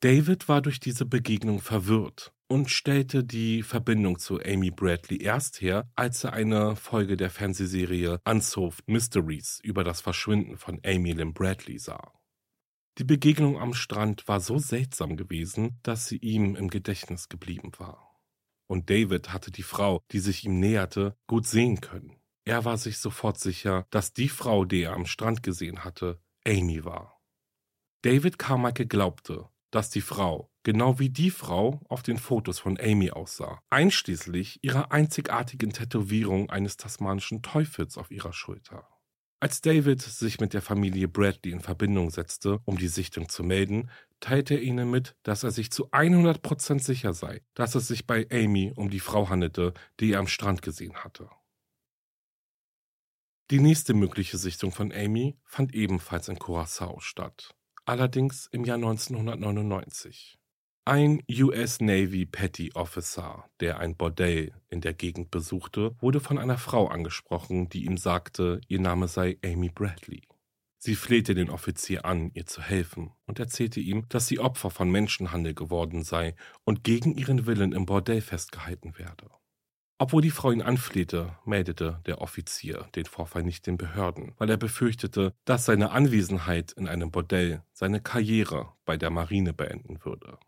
David 0.00 0.48
war 0.48 0.60
durch 0.62 0.78
diese 0.78 1.06
Begegnung 1.06 1.60
verwirrt 1.60 2.32
und 2.48 2.70
stellte 2.70 3.24
die 3.24 3.62
Verbindung 3.62 4.18
zu 4.18 4.40
Amy 4.40 4.70
Bradley 4.70 5.22
erst 5.22 5.60
her, 5.60 5.90
als 5.94 6.24
er 6.24 6.32
eine 6.32 6.76
Folge 6.76 7.16
der 7.16 7.30
Fernsehserie 7.30 8.20
Unsolved 8.24 8.88
Mysteries 8.88 9.60
über 9.62 9.84
das 9.84 10.00
Verschwinden 10.00 10.56
von 10.56 10.80
Amy 10.84 11.12
Lynn 11.12 11.34
Bradley 11.34 11.78
sah. 11.78 12.12
Die 12.98 13.04
Begegnung 13.04 13.58
am 13.58 13.74
Strand 13.74 14.26
war 14.26 14.40
so 14.40 14.58
seltsam 14.58 15.16
gewesen, 15.16 15.78
dass 15.82 16.08
sie 16.08 16.16
ihm 16.16 16.56
im 16.56 16.68
Gedächtnis 16.68 17.28
geblieben 17.28 17.70
war. 17.78 18.18
Und 18.66 18.90
David 18.90 19.32
hatte 19.32 19.50
die 19.50 19.62
Frau, 19.62 20.02
die 20.10 20.18
sich 20.18 20.44
ihm 20.44 20.58
näherte, 20.58 21.16
gut 21.26 21.46
sehen 21.46 21.80
können. 21.80 22.16
Er 22.44 22.64
war 22.64 22.76
sich 22.76 22.98
sofort 22.98 23.38
sicher, 23.38 23.86
dass 23.90 24.14
die 24.14 24.28
Frau, 24.28 24.64
die 24.64 24.82
er 24.82 24.94
am 24.94 25.06
Strand 25.06 25.42
gesehen 25.42 25.84
hatte, 25.84 26.20
Amy 26.46 26.84
war. 26.84 27.20
David 28.02 28.38
Carmichael 28.38 28.86
glaubte, 28.86 29.48
dass 29.70 29.90
die 29.90 30.00
Frau, 30.00 30.50
genau 30.68 30.98
wie 30.98 31.08
die 31.08 31.30
Frau 31.30 31.80
auf 31.88 32.02
den 32.02 32.18
Fotos 32.18 32.58
von 32.58 32.78
Amy 32.78 33.10
aussah, 33.10 33.62
einschließlich 33.70 34.58
ihrer 34.60 34.92
einzigartigen 34.92 35.72
Tätowierung 35.72 36.50
eines 36.50 36.76
tasmanischen 36.76 37.40
Teufels 37.40 37.96
auf 37.96 38.10
ihrer 38.10 38.34
Schulter. 38.34 38.86
Als 39.40 39.62
David 39.62 40.02
sich 40.02 40.40
mit 40.40 40.52
der 40.52 40.60
Familie 40.60 41.08
Bradley 41.08 41.54
in 41.54 41.60
Verbindung 41.60 42.10
setzte, 42.10 42.60
um 42.66 42.76
die 42.76 42.88
Sichtung 42.88 43.30
zu 43.30 43.44
melden, 43.44 43.88
teilte 44.20 44.56
er 44.56 44.60
ihnen 44.60 44.90
mit, 44.90 45.16
dass 45.22 45.42
er 45.42 45.52
sich 45.52 45.70
zu 45.70 45.88
100% 45.90 46.82
sicher 46.82 47.14
sei, 47.14 47.40
dass 47.54 47.74
es 47.74 47.88
sich 47.88 48.06
bei 48.06 48.26
Amy 48.30 48.74
um 48.76 48.90
die 48.90 49.00
Frau 49.00 49.30
handelte, 49.30 49.72
die 50.00 50.12
er 50.12 50.18
am 50.18 50.28
Strand 50.28 50.60
gesehen 50.60 50.96
hatte. 50.96 51.30
Die 53.50 53.60
nächste 53.60 53.94
mögliche 53.94 54.36
Sichtung 54.36 54.70
von 54.70 54.92
Amy 54.92 55.38
fand 55.46 55.74
ebenfalls 55.74 56.28
in 56.28 56.38
Curacao 56.38 57.00
statt 57.00 57.54
allerdings 57.88 58.46
im 58.52 58.64
Jahr 58.64 58.76
1999. 58.76 60.38
Ein 60.88 61.22
US 61.30 61.82
Navy 61.82 62.24
Petty 62.24 62.72
Officer, 62.72 63.44
der 63.60 63.78
ein 63.78 63.94
Bordell 63.94 64.54
in 64.70 64.80
der 64.80 64.94
Gegend 64.94 65.30
besuchte, 65.30 65.94
wurde 66.00 66.18
von 66.18 66.38
einer 66.38 66.56
Frau 66.56 66.86
angesprochen, 66.86 67.68
die 67.68 67.84
ihm 67.84 67.98
sagte, 67.98 68.62
ihr 68.68 68.80
Name 68.80 69.06
sei 69.06 69.36
Amy 69.44 69.68
Bradley. 69.68 70.22
Sie 70.78 70.94
flehte 70.94 71.34
den 71.34 71.50
Offizier 71.50 72.06
an, 72.06 72.30
ihr 72.32 72.46
zu 72.46 72.62
helfen, 72.62 73.12
und 73.26 73.38
erzählte 73.38 73.80
ihm, 73.80 74.08
dass 74.08 74.28
sie 74.28 74.38
Opfer 74.38 74.70
von 74.70 74.90
Menschenhandel 74.90 75.52
geworden 75.52 76.04
sei 76.04 76.34
und 76.64 76.84
gegen 76.84 77.14
ihren 77.18 77.44
Willen 77.44 77.72
im 77.72 77.84
Bordell 77.84 78.22
festgehalten 78.22 78.96
werde. 78.96 79.28
Obwohl 79.98 80.22
die 80.22 80.30
Frau 80.30 80.52
ihn 80.52 80.62
anflehte, 80.62 81.36
meldete 81.44 82.00
der 82.06 82.22
Offizier 82.22 82.88
den 82.94 83.04
Vorfall 83.04 83.42
nicht 83.42 83.66
den 83.66 83.76
Behörden, 83.76 84.32
weil 84.38 84.48
er 84.48 84.56
befürchtete, 84.56 85.34
dass 85.44 85.66
seine 85.66 85.90
Anwesenheit 85.90 86.72
in 86.72 86.88
einem 86.88 87.10
Bordell 87.10 87.62
seine 87.74 88.00
Karriere 88.00 88.72
bei 88.86 88.96
der 88.96 89.10
Marine 89.10 89.52
beenden 89.52 90.02
würde. 90.02 90.38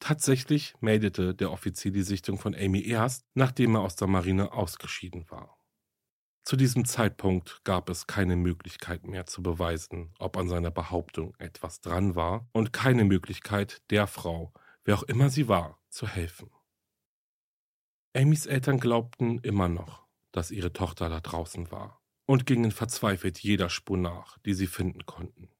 Tatsächlich 0.00 0.74
meldete 0.80 1.34
der 1.34 1.50
Offizier 1.50 1.90
die 1.90 2.02
Sichtung 2.02 2.38
von 2.38 2.54
Amy 2.54 2.86
erst, 2.86 3.24
nachdem 3.34 3.74
er 3.74 3.82
aus 3.82 3.96
der 3.96 4.08
Marine 4.08 4.52
ausgeschieden 4.52 5.30
war. 5.30 5.58
Zu 6.44 6.56
diesem 6.56 6.86
Zeitpunkt 6.86 7.60
gab 7.64 7.90
es 7.90 8.06
keine 8.06 8.36
Möglichkeit 8.36 9.06
mehr 9.06 9.26
zu 9.26 9.42
beweisen, 9.42 10.14
ob 10.18 10.36
an 10.38 10.48
seiner 10.48 10.70
Behauptung 10.70 11.34
etwas 11.38 11.80
dran 11.80 12.14
war 12.14 12.48
und 12.52 12.72
keine 12.72 13.04
Möglichkeit, 13.04 13.82
der 13.90 14.06
Frau, 14.06 14.54
wer 14.84 14.96
auch 14.96 15.02
immer 15.02 15.28
sie 15.28 15.48
war, 15.48 15.78
zu 15.90 16.08
helfen. 16.08 16.50
Amys 18.16 18.46
Eltern 18.46 18.80
glaubten 18.80 19.38
immer 19.40 19.68
noch, 19.68 20.06
dass 20.32 20.50
ihre 20.50 20.72
Tochter 20.72 21.10
da 21.10 21.20
draußen 21.20 21.70
war 21.70 22.00
und 22.24 22.46
gingen 22.46 22.70
verzweifelt 22.70 23.38
jeder 23.38 23.68
Spur 23.68 23.98
nach, 23.98 24.38
die 24.38 24.54
sie 24.54 24.66
finden 24.66 25.04
konnten. 25.04 25.50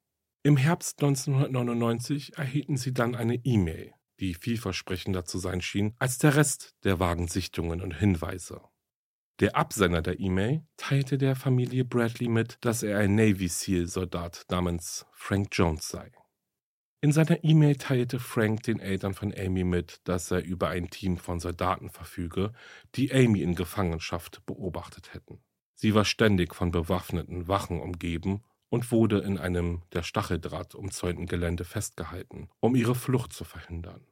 Im 0.42 0.56
Herbst 0.56 1.02
1999 1.02 2.38
erhielten 2.38 2.78
sie 2.78 2.94
dann 2.94 3.14
eine 3.14 3.34
E-Mail, 3.34 3.92
die 4.20 4.34
vielversprechender 4.34 5.24
zu 5.24 5.38
sein 5.38 5.60
schien 5.60 5.94
als 5.98 6.18
der 6.18 6.36
Rest 6.36 6.74
der 6.84 6.98
Wagensichtungen 6.98 7.80
und 7.80 7.92
Hinweise. 7.92 8.60
Der 9.40 9.54
Absender 9.54 10.02
der 10.02 10.18
E-Mail 10.18 10.66
teilte 10.76 11.16
der 11.16 11.36
Familie 11.36 11.84
Bradley 11.84 12.28
mit, 12.28 12.58
dass 12.62 12.82
er 12.82 12.98
ein 12.98 13.14
Navy 13.14 13.46
SEAL-Soldat 13.46 14.46
namens 14.50 15.06
Frank 15.12 15.48
Jones 15.52 15.88
sei. 15.88 16.10
In 17.00 17.12
seiner 17.12 17.44
E-Mail 17.44 17.76
teilte 17.76 18.18
Frank 18.18 18.64
den 18.64 18.80
Eltern 18.80 19.14
von 19.14 19.32
Amy 19.32 19.62
mit, 19.62 20.00
dass 20.02 20.32
er 20.32 20.42
über 20.42 20.70
ein 20.70 20.90
Team 20.90 21.16
von 21.16 21.38
Soldaten 21.38 21.90
verfüge, 21.90 22.52
die 22.96 23.12
Amy 23.12 23.42
in 23.42 23.54
Gefangenschaft 23.54 24.44
beobachtet 24.46 25.14
hätten. 25.14 25.40
Sie 25.76 25.94
war 25.94 26.04
ständig 26.04 26.56
von 26.56 26.72
bewaffneten 26.72 27.46
Wachen 27.46 27.80
umgeben 27.80 28.42
und 28.68 28.90
wurde 28.90 29.20
in 29.20 29.38
einem 29.38 29.82
der 29.92 30.02
Stacheldraht 30.02 30.74
umzäunten 30.74 31.26
Gelände 31.26 31.64
festgehalten, 31.64 32.48
um 32.58 32.74
ihre 32.74 32.96
Flucht 32.96 33.32
zu 33.32 33.44
verhindern. 33.44 34.04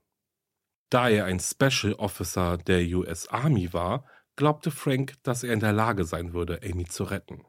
Da 0.91 1.09
er 1.09 1.25
ein 1.25 1.41
Special 1.41 1.95
Officer 1.95 2.59
der 2.59 2.83
US 2.97 3.27
Army 3.29 3.73
war, 3.73 4.05
glaubte 4.37 4.71
Frank, 4.71 5.15
dass 5.23 5.43
er 5.43 5.53
in 5.53 5.61
der 5.61 5.73
Lage 5.73 6.05
sein 6.05 6.33
würde, 6.33 6.61
Amy 6.63 6.85
zu 6.85 7.05
retten. 7.05 7.45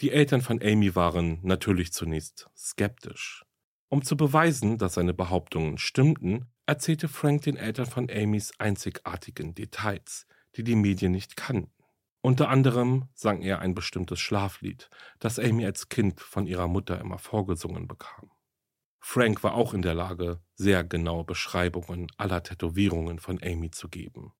Die 0.00 0.10
Eltern 0.10 0.42
von 0.42 0.60
Amy 0.62 0.94
waren 0.94 1.38
natürlich 1.42 1.92
zunächst 1.92 2.50
skeptisch. 2.56 3.44
Um 3.88 4.02
zu 4.02 4.16
beweisen, 4.16 4.78
dass 4.78 4.94
seine 4.94 5.14
Behauptungen 5.14 5.78
stimmten, 5.78 6.50
erzählte 6.66 7.08
Frank 7.08 7.42
den 7.42 7.56
Eltern 7.56 7.86
von 7.86 8.10
Amys 8.10 8.52
einzigartigen 8.58 9.54
Details, 9.54 10.26
die 10.56 10.64
die 10.64 10.76
Medien 10.76 11.12
nicht 11.12 11.36
kannten. 11.36 11.72
Unter 12.20 12.48
anderem 12.48 13.08
sang 13.14 13.42
er 13.42 13.60
ein 13.60 13.74
bestimmtes 13.74 14.20
Schlaflied, 14.20 14.88
das 15.18 15.38
Amy 15.38 15.66
als 15.66 15.88
Kind 15.88 16.20
von 16.20 16.46
ihrer 16.46 16.68
Mutter 16.68 17.00
immer 17.00 17.18
vorgesungen 17.18 17.88
bekam. 17.88 18.30
Frank 19.04 19.42
war 19.42 19.54
auch 19.54 19.74
in 19.74 19.82
der 19.82 19.94
Lage, 19.94 20.40
sehr 20.54 20.84
genaue 20.84 21.24
Beschreibungen 21.24 22.06
aller 22.16 22.42
Tätowierungen 22.42 23.18
von 23.18 23.42
Amy 23.42 23.70
zu 23.70 23.88
geben. 23.88 24.32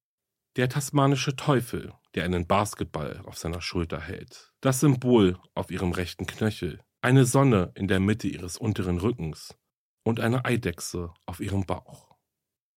Der 0.55 0.69
tasmanische 0.69 1.35
Teufel, 1.35 1.93
der 2.15 2.23
einen 2.23 2.47
Basketball 2.47 3.21
auf 3.25 3.37
seiner 3.37 3.61
Schulter 3.61 3.99
hält. 3.99 4.53
Das 4.61 4.79
Symbol 4.79 5.37
auf 5.53 5.69
ihrem 5.69 5.91
rechten 5.91 6.25
Knöchel. 6.25 6.79
Eine 7.01 7.25
Sonne 7.25 7.71
in 7.75 7.87
der 7.87 7.99
Mitte 7.99 8.27
ihres 8.27 8.57
unteren 8.57 8.99
Rückens. 8.99 9.55
Und 10.03 10.19
eine 10.19 10.45
Eidechse 10.45 11.13
auf 11.25 11.39
ihrem 11.39 11.65
Bauch. 11.65 12.15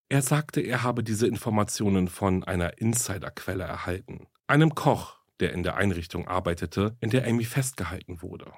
Er 0.08 0.22
sagte, 0.22 0.60
er 0.60 0.82
habe 0.82 1.04
diese 1.04 1.26
Informationen 1.26 2.08
von 2.08 2.44
einer 2.44 2.78
Insiderquelle 2.78 3.64
erhalten. 3.64 4.26
Einem 4.48 4.74
Koch, 4.74 5.18
der 5.40 5.52
in 5.52 5.62
der 5.62 5.76
Einrichtung 5.76 6.26
arbeitete, 6.26 6.96
in 7.00 7.10
der 7.10 7.26
Amy 7.26 7.44
festgehalten 7.44 8.22
wurde. 8.22 8.52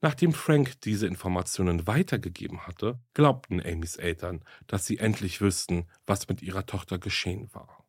Nachdem 0.00 0.32
Frank 0.32 0.80
diese 0.82 1.06
Informationen 1.06 1.86
weitergegeben 1.86 2.66
hatte, 2.66 3.00
glaubten 3.14 3.60
Amys 3.60 3.96
Eltern, 3.96 4.44
dass 4.68 4.86
sie 4.86 4.98
endlich 4.98 5.40
wüssten, 5.40 5.88
was 6.06 6.28
mit 6.28 6.40
ihrer 6.40 6.66
Tochter 6.66 6.98
geschehen 6.98 7.52
war. 7.52 7.84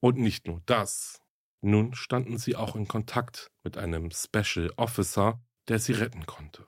Und 0.00 0.18
nicht 0.18 0.46
nur 0.46 0.62
das. 0.66 1.20
Nun 1.60 1.94
standen 1.94 2.38
sie 2.38 2.56
auch 2.56 2.76
in 2.76 2.86
Kontakt 2.86 3.50
mit 3.64 3.78
einem 3.78 4.10
Special 4.10 4.70
Officer, 4.76 5.42
der 5.66 5.78
sie 5.78 5.92
retten 5.92 6.26
konnte. 6.26 6.66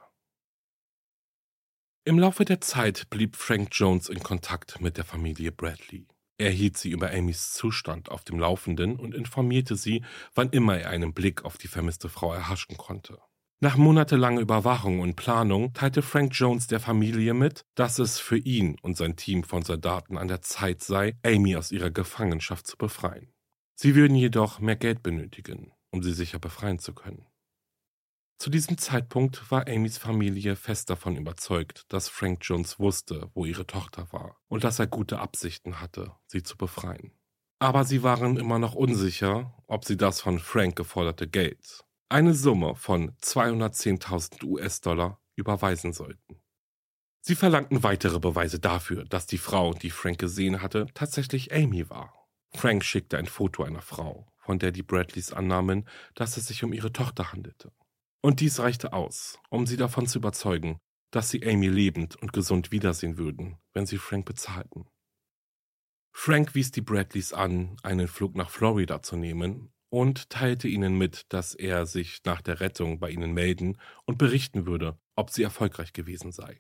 Im 2.05 2.19
Laufe 2.19 2.45
der 2.45 2.61
Zeit 2.61 3.11
blieb 3.11 3.37
Frank 3.37 3.69
Jones 3.73 4.09
in 4.09 4.23
Kontakt 4.23 4.81
mit 4.81 4.97
der 4.97 5.05
Familie 5.05 5.53
Bradley. 5.53 6.09
Er 6.39 6.51
hielt 6.51 6.77
sie 6.77 6.91
über 6.91 7.13
Amys 7.13 7.53
Zustand 7.53 8.11
auf 8.11 8.25
dem 8.25 8.39
Laufenden 8.39 8.97
und 8.97 9.15
informierte 9.15 9.77
sie, 9.77 10.05
wann 10.35 10.51
immer 10.51 10.79
er 10.79 10.91
einen 10.91 11.15
Blick 11.15 11.45
auf 11.45 11.57
die 11.57 11.69
vermisste 11.69 12.09
Frau 12.09 12.33
erhaschen 12.33 12.77
konnte. 12.77 13.21
Nach 13.61 13.79
monatelanger 13.79 14.43
Überwachung 14.43 15.01
und 15.01 15.17
Planung 15.17 15.73
teilte 15.73 16.03
Frank 16.03 16.33
Jones 16.35 16.67
der 16.67 16.79
Familie 16.79 17.33
mit, 17.33 17.65
dass 17.75 17.99
es 17.99 18.19
für 18.19 18.37
ihn 18.37 18.79
und 18.83 18.99
sein 18.99 19.17
Team 19.17 19.45
von 19.45 19.63
Soldaten 19.63 20.19
an 20.19 20.29
der 20.29 20.43
Zeit 20.43 20.83
sei, 20.83 21.17
Amy 21.25 21.57
aus 21.57 21.73
ihrer 21.73 21.91
Gefangenschaft 21.91 22.67
zu 22.67 22.77
befreien. 22.77 23.33
Sie 23.75 23.95
würden 23.95 24.15
jedoch 24.15 24.59
mehr 24.61 24.77
Geld 24.77 25.03
benötigen, 25.03 25.73
um 25.91 26.03
sie 26.03 26.13
sicher 26.13 26.39
befreien 26.39 26.79
zu 26.79 26.93
können. 26.93 27.27
Zu 28.39 28.51
diesem 28.51 28.77
Zeitpunkt 28.77 29.51
war 29.51 29.67
Amys 29.67 29.97
Familie 29.97 30.57
fest 30.57 30.91
davon 30.91 31.17
überzeugt, 31.17 31.85
dass 31.89 32.11
Frank 32.11 32.41
Jones 32.43 32.79
wusste, 32.79 33.31
wo 33.33 33.47
ihre 33.47 33.67
Tochter 33.67 34.13
war 34.13 34.37
und 34.49 34.65
dass 34.65 34.79
er 34.79 34.87
gute 34.87 35.19
Absichten 35.19 35.81
hatte, 35.81 36.13
sie 36.27 36.43
zu 36.43 36.59
befreien. 36.59 37.13
Aber 37.59 37.85
sie 37.85 38.03
waren 38.03 38.37
immer 38.37 38.59
noch 38.59 38.75
unsicher, 38.75 39.55
ob 39.67 39.87
sie 39.87 39.97
das 39.97 40.21
von 40.21 40.39
Frank 40.39 40.77
geforderte 40.77 41.27
Geld 41.27 41.86
eine 42.09 42.35
Summe 42.35 42.75
von 42.77 43.17
210.000 43.17 44.45
US-Dollar 44.45 45.21
überweisen 45.35 45.93
sollten. 45.93 46.41
Sie 47.21 47.35
verlangten 47.35 47.83
weitere 47.83 48.21
Beweise 48.21 48.61
dafür, 48.61 49.05
dass 49.05 49.27
die 49.27 49.39
Frau, 49.39 49.75
die 49.75 49.91
Frank 49.91 50.19
gesehen 50.19 50.63
hatte, 50.63 50.87
tatsächlich 50.95 51.53
Amy 51.53 51.91
war. 51.91 52.15
Frank 52.55 52.85
schickte 52.85 53.19
ein 53.19 53.27
Foto 53.27 53.65
einer 53.65 53.83
Frau, 53.83 54.33
von 54.39 54.61
der 54.61 54.71
die 54.71 54.85
Bradleys 54.85 55.33
annahmen, 55.33 55.89
dass 56.15 56.37
es 56.37 56.47
sich 56.47 56.63
um 56.63 56.73
ihre 56.73 56.93
Tochter 56.93 57.33
handelte. 57.33 57.73
Und 58.23 58.39
dies 58.39 58.61
reichte 58.61 58.93
aus, 58.93 59.41
um 59.51 59.67
sie 59.67 59.77
davon 59.77 60.07
zu 60.07 60.19
überzeugen, 60.19 60.79
dass 61.11 61.31
sie 61.31 61.45
Amy 61.45 61.69
lebend 61.69 62.15
und 62.17 62.33
gesund 62.33 62.71
wiedersehen 62.71 63.19
würden, 63.19 63.59
wenn 63.73 63.87
sie 63.87 63.99
Frank 63.99 64.27
bezahlten. 64.27 64.87
Frank 66.13 66.55
wies 66.55 66.71
die 66.71 66.81
Bradleys 66.81 67.33
an, 67.33 67.77
einen 67.83 68.07
Flug 68.07 68.37
nach 68.37 68.51
Florida 68.51 69.03
zu 69.03 69.17
nehmen 69.17 69.73
und 69.89 70.31
teilte 70.31 70.69
ihnen 70.69 70.99
mit, 70.99 71.33
dass 71.33 71.55
er 71.55 71.87
sich 71.87 72.23
nach 72.25 72.43
der 72.43 72.61
Rettung 72.61 72.99
bei 72.99 73.11
ihnen 73.11 73.33
melden 73.33 73.79
und 74.05 74.19
berichten 74.19 74.67
würde, 74.67 74.99
ob 75.15 75.31
sie 75.31 75.43
erfolgreich 75.43 75.93
gewesen 75.93 76.33
sei. 76.33 76.59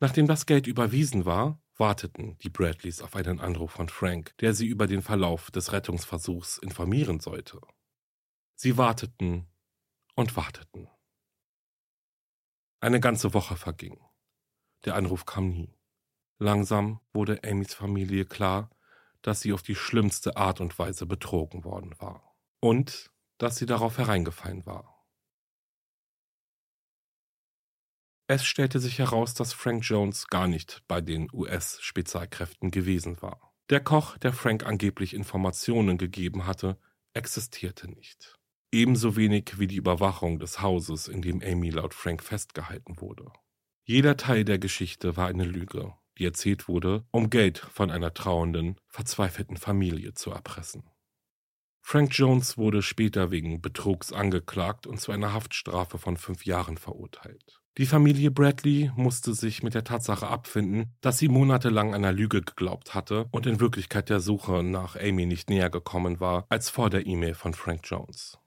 Nachdem 0.00 0.26
das 0.26 0.46
Geld 0.46 0.66
überwiesen 0.66 1.24
war, 1.24 1.62
warteten 1.76 2.36
die 2.38 2.50
Bradleys 2.50 3.02
auf 3.02 3.14
einen 3.16 3.40
Anruf 3.40 3.72
von 3.72 3.88
Frank, 3.88 4.36
der 4.38 4.54
sie 4.54 4.66
über 4.66 4.86
den 4.86 5.02
Verlauf 5.02 5.50
des 5.50 5.72
Rettungsversuchs 5.72 6.58
informieren 6.58 7.20
sollte. 7.20 7.60
Sie 8.54 8.76
warteten 8.76 9.48
und 10.14 10.36
warteten. 10.36 10.88
Eine 12.80 13.00
ganze 13.00 13.32
Woche 13.32 13.56
verging. 13.56 13.98
Der 14.84 14.96
Anruf 14.96 15.24
kam 15.24 15.50
nie. 15.50 15.72
Langsam 16.38 17.00
wurde 17.12 17.40
Amys 17.44 17.74
Familie 17.74 18.24
klar, 18.24 18.70
dass 19.22 19.40
sie 19.40 19.52
auf 19.52 19.62
die 19.62 19.74
schlimmste 19.74 20.36
Art 20.36 20.60
und 20.60 20.78
Weise 20.78 21.06
betrogen 21.06 21.64
worden 21.64 21.94
war. 21.98 22.36
Und 22.60 23.10
dass 23.38 23.56
sie 23.56 23.66
darauf 23.66 23.98
hereingefallen 23.98 24.66
war. 24.66 24.92
Es 28.28 28.44
stellte 28.44 28.78
sich 28.78 28.98
heraus, 28.98 29.34
dass 29.34 29.52
Frank 29.52 29.84
Jones 29.84 30.28
gar 30.28 30.48
nicht 30.48 30.82
bei 30.88 31.00
den 31.00 31.28
US-Spezialkräften 31.32 32.70
gewesen 32.70 33.20
war. 33.20 33.52
Der 33.68 33.80
Koch, 33.80 34.16
der 34.18 34.32
Frank 34.32 34.64
angeblich 34.64 35.14
Informationen 35.14 35.98
gegeben 35.98 36.46
hatte, 36.46 36.78
existierte 37.14 37.88
nicht. 37.90 38.38
Ebenso 38.72 39.16
wenig 39.16 39.58
wie 39.58 39.66
die 39.66 39.76
Überwachung 39.76 40.38
des 40.38 40.62
Hauses, 40.62 41.08
in 41.08 41.20
dem 41.20 41.42
Amy 41.42 41.70
laut 41.70 41.94
Frank 41.94 42.22
festgehalten 42.22 43.00
wurde. 43.00 43.30
Jeder 43.84 44.16
Teil 44.16 44.44
der 44.44 44.58
Geschichte 44.58 45.16
war 45.16 45.28
eine 45.28 45.44
Lüge 45.44 45.94
die 46.18 46.24
erzählt 46.24 46.68
wurde, 46.68 47.04
um 47.10 47.30
Geld 47.30 47.58
von 47.58 47.90
einer 47.90 48.14
trauernden, 48.14 48.76
verzweifelten 48.88 49.56
Familie 49.56 50.14
zu 50.14 50.30
erpressen. 50.30 50.84
Frank 51.84 52.16
Jones 52.16 52.56
wurde 52.56 52.80
später 52.80 53.30
wegen 53.30 53.60
Betrugs 53.60 54.12
angeklagt 54.12 54.86
und 54.86 55.00
zu 55.00 55.12
einer 55.12 55.32
Haftstrafe 55.32 55.98
von 55.98 56.16
fünf 56.16 56.46
Jahren 56.46 56.78
verurteilt. 56.78 57.60
Die 57.78 57.86
Familie 57.86 58.30
Bradley 58.30 58.92
musste 58.96 59.32
sich 59.32 59.62
mit 59.62 59.74
der 59.74 59.84
Tatsache 59.84 60.28
abfinden, 60.28 60.94
dass 61.00 61.18
sie 61.18 61.28
monatelang 61.28 61.94
einer 61.94 62.12
Lüge 62.12 62.42
geglaubt 62.42 62.94
hatte 62.94 63.26
und 63.30 63.46
in 63.46 63.60
Wirklichkeit 63.60 64.10
der 64.10 64.20
Suche 64.20 64.62
nach 64.62 64.94
Amy 64.96 65.24
nicht 65.24 65.48
näher 65.48 65.70
gekommen 65.70 66.20
war 66.20 66.44
als 66.50 66.68
vor 66.68 66.90
der 66.90 67.06
E-Mail 67.06 67.34
von 67.34 67.54
Frank 67.54 67.80
Jones. 67.84 68.38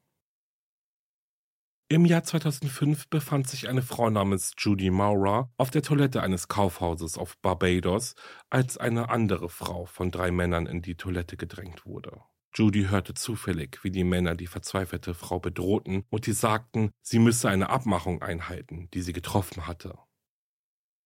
Im 1.87 2.03
Jahr 2.03 2.23
2005 2.23 3.09
befand 3.09 3.47
sich 3.47 3.69
eine 3.69 3.83
Frau 3.83 4.09
namens 4.09 4.53
Judy 4.57 4.89
Maurer 4.89 5.51
auf 5.55 5.69
der 5.69 5.83
Toilette 5.83 6.23
eines 6.23 6.47
Kaufhauses 6.47 7.15
auf 7.15 7.37
Barbados, 7.37 8.15
als 8.49 8.79
eine 8.79 9.09
andere 9.09 9.49
Frau 9.49 9.85
von 9.85 10.09
drei 10.09 10.31
Männern 10.31 10.65
in 10.65 10.81
die 10.81 10.95
Toilette 10.95 11.37
gedrängt 11.37 11.85
wurde. 11.85 12.21
Judy 12.55 12.85
hörte 12.85 13.13
zufällig, 13.13 13.83
wie 13.83 13.91
die 13.91 14.03
Männer 14.03 14.33
die 14.33 14.47
verzweifelte 14.47 15.13
Frau 15.13 15.39
bedrohten 15.39 16.05
und 16.09 16.25
die 16.25 16.33
sagten, 16.33 16.89
sie 17.03 17.19
müsse 17.19 17.49
eine 17.49 17.69
Abmachung 17.69 18.23
einhalten, 18.23 18.89
die 18.95 19.03
sie 19.03 19.13
getroffen 19.13 19.67
hatte. 19.67 19.95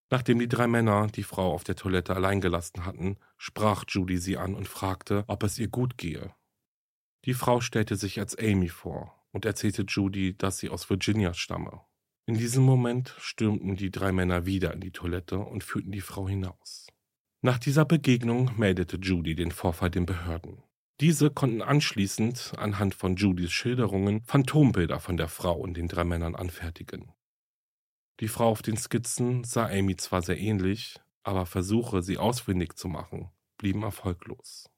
Nachdem 0.09 0.39
die 0.39 0.47
drei 0.47 0.67
Männer 0.67 1.07
die 1.07 1.23
Frau 1.23 1.53
auf 1.53 1.65
der 1.65 1.75
Toilette 1.75 2.15
allein 2.15 2.39
gelassen 2.39 2.85
hatten, 2.85 3.17
sprach 3.37 3.83
Judy 3.85 4.17
sie 4.17 4.37
an 4.37 4.55
und 4.55 4.69
fragte, 4.69 5.25
ob 5.27 5.43
es 5.43 5.59
ihr 5.59 5.67
gut 5.67 5.97
gehe. 5.97 6.33
Die 7.25 7.33
Frau 7.33 7.59
stellte 7.59 7.97
sich 7.97 8.17
als 8.21 8.37
Amy 8.37 8.69
vor 8.69 9.18
und 9.31 9.45
erzählte 9.45 9.83
Judy, 9.87 10.37
dass 10.37 10.57
sie 10.57 10.69
aus 10.69 10.89
Virginia 10.89 11.33
stamme. 11.33 11.81
In 12.25 12.37
diesem 12.37 12.63
Moment 12.63 13.15
stürmten 13.17 13.75
die 13.75 13.91
drei 13.91 14.11
Männer 14.11 14.45
wieder 14.45 14.73
in 14.73 14.81
die 14.81 14.91
Toilette 14.91 15.39
und 15.39 15.63
führten 15.63 15.91
die 15.91 16.01
Frau 16.01 16.27
hinaus. 16.27 16.87
Nach 17.41 17.57
dieser 17.57 17.85
Begegnung 17.85 18.51
meldete 18.57 18.97
Judy 18.97 19.33
den 19.33 19.51
Vorfall 19.51 19.89
den 19.89 20.05
Behörden. 20.05 20.61
Diese 20.99 21.31
konnten 21.31 21.61
anschließend 21.61 22.53
anhand 22.57 22.93
von 22.93 23.15
Judys 23.15 23.51
Schilderungen 23.51 24.21
Phantombilder 24.23 24.99
von 24.99 25.15
der 25.15 25.29
Frau 25.29 25.53
und 25.53 25.75
den 25.75 25.87
drei 25.87 26.03
Männern 26.03 26.35
anfertigen. 26.35 27.13
Die 28.19 28.27
Frau 28.27 28.49
auf 28.49 28.61
den 28.61 28.75
Skizzen 28.75 29.45
sah 29.45 29.67
Amy 29.67 29.95
zwar 29.95 30.21
sehr 30.21 30.37
ähnlich, 30.37 30.99
aber 31.23 31.45
Versuche, 31.45 32.03
sie 32.03 32.17
ausfindig 32.17 32.75
zu 32.75 32.89
machen, 32.89 33.29
blieben 33.57 33.83
erfolglos. 33.83 34.68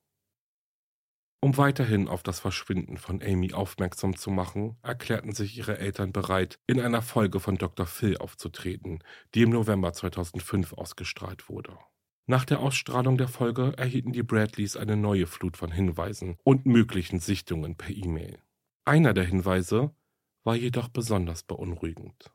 Um 1.43 1.57
weiterhin 1.57 2.07
auf 2.07 2.21
das 2.21 2.39
Verschwinden 2.39 2.97
von 2.97 3.19
Amy 3.23 3.53
aufmerksam 3.53 4.15
zu 4.15 4.29
machen, 4.29 4.77
erklärten 4.83 5.33
sich 5.33 5.57
ihre 5.57 5.79
Eltern 5.79 6.13
bereit, 6.13 6.59
in 6.67 6.79
einer 6.79 7.01
Folge 7.01 7.39
von 7.39 7.57
Dr. 7.57 7.87
Phil 7.87 8.17
aufzutreten, 8.17 9.03
die 9.33 9.41
im 9.41 9.49
November 9.49 9.91
2005 9.91 10.73
ausgestrahlt 10.73 11.49
wurde. 11.49 11.79
Nach 12.27 12.45
der 12.45 12.59
Ausstrahlung 12.59 13.17
der 13.17 13.27
Folge 13.27 13.73
erhielten 13.75 14.13
die 14.13 14.21
Bradleys 14.21 14.77
eine 14.77 14.95
neue 14.95 15.25
Flut 15.25 15.57
von 15.57 15.71
Hinweisen 15.71 16.37
und 16.43 16.67
möglichen 16.67 17.19
Sichtungen 17.19 17.75
per 17.75 17.95
E-Mail. 17.95 18.37
Einer 18.85 19.15
der 19.15 19.23
Hinweise 19.23 19.95
war 20.43 20.55
jedoch 20.55 20.89
besonders 20.89 21.41
beunruhigend. 21.41 22.31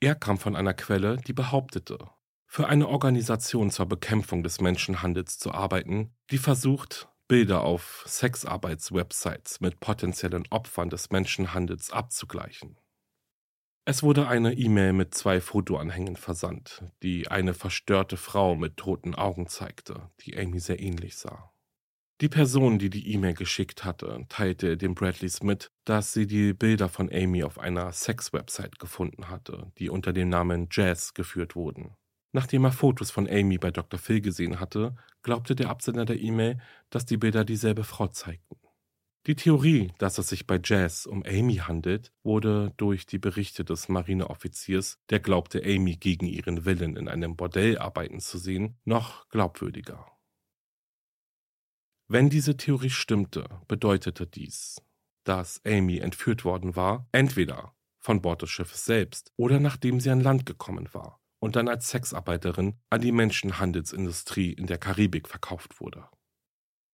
Er 0.00 0.14
kam 0.14 0.38
von 0.38 0.56
einer 0.56 0.74
Quelle, 0.74 1.18
die 1.18 1.34
behauptete, 1.34 1.98
für 2.46 2.68
eine 2.68 2.88
Organisation 2.88 3.70
zur 3.70 3.86
Bekämpfung 3.86 4.42
des 4.42 4.62
Menschenhandels 4.62 5.38
zu 5.38 5.52
arbeiten, 5.52 6.14
die 6.30 6.38
versucht, 6.38 7.08
Bilder 7.28 7.62
auf 7.62 8.04
Sexarbeitswebsites 8.06 9.60
mit 9.60 9.80
potenziellen 9.80 10.44
Opfern 10.48 10.88
des 10.88 11.10
Menschenhandels 11.10 11.90
abzugleichen. 11.90 12.78
Es 13.84 14.02
wurde 14.02 14.28
eine 14.28 14.54
E-Mail 14.54 14.94
mit 14.94 15.14
zwei 15.14 15.40
Fotoanhängen 15.40 16.16
versandt, 16.16 16.84
die 17.02 17.28
eine 17.28 17.52
verstörte 17.52 18.16
Frau 18.16 18.54
mit 18.54 18.78
toten 18.78 19.14
Augen 19.14 19.46
zeigte, 19.46 20.10
die 20.20 20.38
Amy 20.38 20.58
sehr 20.58 20.80
ähnlich 20.80 21.16
sah. 21.16 21.52
Die 22.20 22.28
Person, 22.28 22.78
die 22.78 22.90
die 22.90 23.12
E-Mail 23.12 23.34
geschickt 23.34 23.84
hatte, 23.84 24.24
teilte 24.28 24.76
den 24.76 24.94
Bradleys 24.94 25.42
mit, 25.42 25.70
dass 25.84 26.12
sie 26.12 26.26
die 26.26 26.52
Bilder 26.52 26.88
von 26.88 27.12
Amy 27.12 27.44
auf 27.44 27.58
einer 27.58 27.92
Sex-Website 27.92 28.78
gefunden 28.78 29.28
hatte, 29.28 29.70
die 29.78 29.88
unter 29.88 30.12
dem 30.12 30.28
Namen 30.28 30.68
Jazz 30.70 31.14
geführt 31.14 31.54
wurden. 31.54 31.94
Nachdem 32.32 32.64
er 32.64 32.72
Fotos 32.72 33.10
von 33.10 33.28
Amy 33.28 33.58
bei 33.58 33.70
Dr. 33.70 33.98
Phil 33.98 34.20
gesehen 34.20 34.60
hatte, 34.60 34.94
glaubte 35.22 35.54
der 35.54 35.70
Absender 35.70 36.04
der 36.04 36.20
E-Mail, 36.20 36.60
dass 36.90 37.06
die 37.06 37.16
Bilder 37.16 37.44
dieselbe 37.44 37.84
Frau 37.84 38.08
zeigten. 38.08 38.56
Die 39.26 39.34
Theorie, 39.34 39.92
dass 39.98 40.18
es 40.18 40.28
sich 40.28 40.46
bei 40.46 40.60
Jazz 40.62 41.04
um 41.06 41.22
Amy 41.24 41.56
handelt, 41.56 42.12
wurde 42.22 42.72
durch 42.76 43.06
die 43.06 43.18
Berichte 43.18 43.64
des 43.64 43.88
Marineoffiziers, 43.88 45.00
der 45.10 45.20
glaubte, 45.20 45.62
Amy 45.64 45.96
gegen 45.96 46.26
ihren 46.26 46.64
Willen 46.64 46.96
in 46.96 47.08
einem 47.08 47.36
Bordell 47.36 47.78
arbeiten 47.78 48.20
zu 48.20 48.38
sehen, 48.38 48.78
noch 48.84 49.28
glaubwürdiger. 49.28 50.06
Wenn 52.06 52.30
diese 52.30 52.56
Theorie 52.56 52.90
stimmte, 52.90 53.60
bedeutete 53.68 54.26
dies, 54.26 54.80
dass 55.24 55.60
Amy 55.66 55.98
entführt 55.98 56.44
worden 56.44 56.74
war, 56.74 57.06
entweder 57.12 57.74
von 57.98 58.22
Bord 58.22 58.40
des 58.40 58.50
Schiffes 58.50 58.86
selbst 58.86 59.32
oder 59.36 59.60
nachdem 59.60 60.00
sie 60.00 60.08
an 60.08 60.20
Land 60.20 60.46
gekommen 60.46 60.88
war 60.92 61.20
und 61.40 61.56
dann 61.56 61.68
als 61.68 61.90
Sexarbeiterin 61.90 62.78
an 62.90 63.00
die 63.00 63.12
Menschenhandelsindustrie 63.12 64.52
in 64.52 64.66
der 64.66 64.78
Karibik 64.78 65.28
verkauft 65.28 65.80
wurde. 65.80 66.08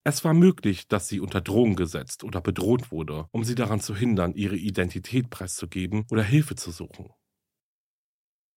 Es 0.06 0.24
war 0.26 0.34
möglich, 0.34 0.88
dass 0.88 1.08
sie 1.08 1.22
unter 1.22 1.40
Drohung 1.40 1.76
gesetzt 1.76 2.24
oder 2.24 2.42
bedroht 2.42 2.92
wurde, 2.92 3.28
um 3.32 3.44
sie 3.46 3.56
daran 3.56 3.80
zu 3.80 3.96
hindern, 3.96 4.34
ihre 4.34 4.58
Identität 4.58 5.30
preiszugeben 5.30 6.06
oder 6.12 6.24
Hilfe 6.24 6.56
zu 6.56 6.72
suchen. 6.72 7.10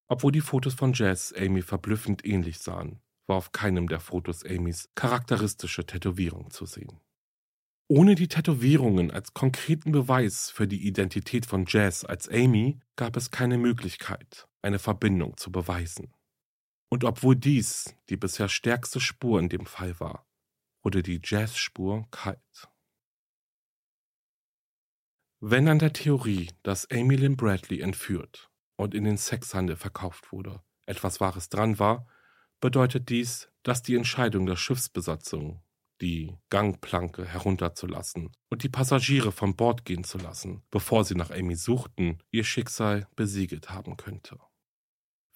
Obwohl 0.09 0.33
die 0.33 0.41
Fotos 0.41 0.75
von 0.75 0.93
Jazz 0.93 1.33
Amy 1.37 1.63
verblüffend 1.63 2.25
ähnlich 2.25 2.59
sahen, 2.59 3.01
war 3.27 3.37
auf 3.37 3.53
keinem 3.53 3.89
der 3.89 4.01
Fotos 4.01 4.45
Amys 4.45 4.89
charakteristische 4.95 5.85
Tätowierung 5.85 6.51
zu 6.51 6.67
sehen. 6.67 7.01
Ohne 7.89 8.17
die 8.17 8.29
Tätowierungen 8.29 9.13
als 9.13 9.33
konkreten 9.33 9.93
Beweis 9.93 10.51
für 10.51 10.67
die 10.67 10.87
Identität 10.87 11.47
von 11.47 11.67
Jazz 11.69 12.05
als 12.05 12.29
Amy 12.29 12.81
gab 12.97 13.17
es 13.17 13.31
keine 13.31 13.59
Möglichkeit, 13.59 14.49
eine 14.67 14.79
Verbindung 14.79 15.37
zu 15.37 15.51
beweisen. 15.51 16.13
Und 16.89 17.05
obwohl 17.05 17.37
dies 17.37 17.97
die 18.09 18.17
bisher 18.17 18.49
stärkste 18.49 19.01
Spur 19.01 19.41
in 19.41 19.49
dem 19.49 19.67
Fall 19.67 19.99
war, 19.99 20.27
wurde 20.83 21.03
die 21.03 21.21
Jazzspur 21.23 22.07
kalt. 22.11 22.69
Wenn 25.41 25.69
an 25.69 25.79
der 25.79 25.93
Theorie, 25.93 26.51
dass 26.63 26.91
Amy 26.91 27.17
Lynn 27.17 27.37
Bradley 27.37 27.81
entführt 27.81 28.51
und 28.77 28.95
in 28.95 29.05
den 29.05 29.17
Sexhandel 29.17 29.77
verkauft 29.77 30.33
wurde, 30.33 30.63
etwas 30.87 31.21
Wahres 31.21 31.49
dran 31.49 31.79
war, 31.79 32.07
bedeutet 32.61 33.09
dies, 33.11 33.51
dass 33.63 33.83
die 33.83 33.97
Entscheidung 33.97 34.47
der 34.47 34.57
Schiffsbesatzung 34.57 35.63
die 36.01 36.37
Gangplanke 36.51 37.25
herunterzulassen 37.25 38.33
und 38.49 38.63
die 38.63 38.69
Passagiere 38.69 39.33
von 39.33 39.57
Bord 39.57 39.85
gehen 39.85 40.05
zu 40.05 40.19
lassen, 40.19 40.63
bevor 40.71 41.05
sie 41.05 41.15
nach 41.15 41.31
Amy 41.31 41.57
suchten, 41.57 42.23
ihr 42.31 42.45
Schicksal 42.45 43.09
besiegelt 43.17 43.71
haben 43.71 43.97
könnte. 43.97 44.39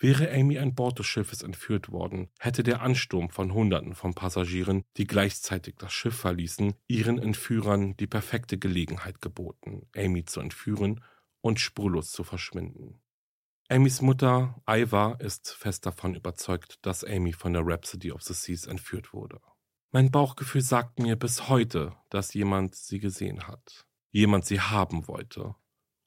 Wäre 0.02 0.32
Amy 0.32 0.58
an 0.58 0.74
Bord 0.74 0.98
des 0.98 1.06
Schiffes 1.06 1.42
entführt 1.42 1.92
worden, 1.92 2.30
hätte 2.38 2.62
der 2.62 2.80
Ansturm 2.80 3.28
von 3.28 3.52
Hunderten 3.52 3.94
von 3.94 4.14
Passagieren, 4.14 4.82
die 4.96 5.06
gleichzeitig 5.06 5.76
das 5.76 5.92
Schiff 5.92 6.16
verließen, 6.16 6.72
ihren 6.88 7.18
Entführern 7.18 7.94
die 7.98 8.06
perfekte 8.06 8.56
Gelegenheit 8.56 9.20
geboten, 9.20 9.86
Amy 9.94 10.24
zu 10.24 10.40
entführen 10.40 11.04
und 11.42 11.60
spurlos 11.60 12.12
zu 12.12 12.24
verschwinden. 12.24 13.02
Amys 13.68 14.00
Mutter, 14.00 14.60
Iva, 14.66 15.16
ist 15.20 15.50
fest 15.50 15.84
davon 15.84 16.14
überzeugt, 16.14 16.78
dass 16.80 17.04
Amy 17.04 17.34
von 17.34 17.52
der 17.52 17.62
Rhapsody 17.66 18.10
of 18.10 18.22
the 18.22 18.32
Seas 18.32 18.66
entführt 18.66 19.12
wurde. 19.12 19.38
Mein 19.92 20.10
Bauchgefühl 20.10 20.62
sagt 20.62 20.98
mir 20.98 21.16
bis 21.16 21.48
heute, 21.48 21.94
dass 22.08 22.32
jemand 22.32 22.74
sie 22.74 23.00
gesehen 23.00 23.46
hat, 23.46 23.86
jemand 24.12 24.46
sie 24.46 24.60
haben 24.60 25.06
wollte 25.08 25.54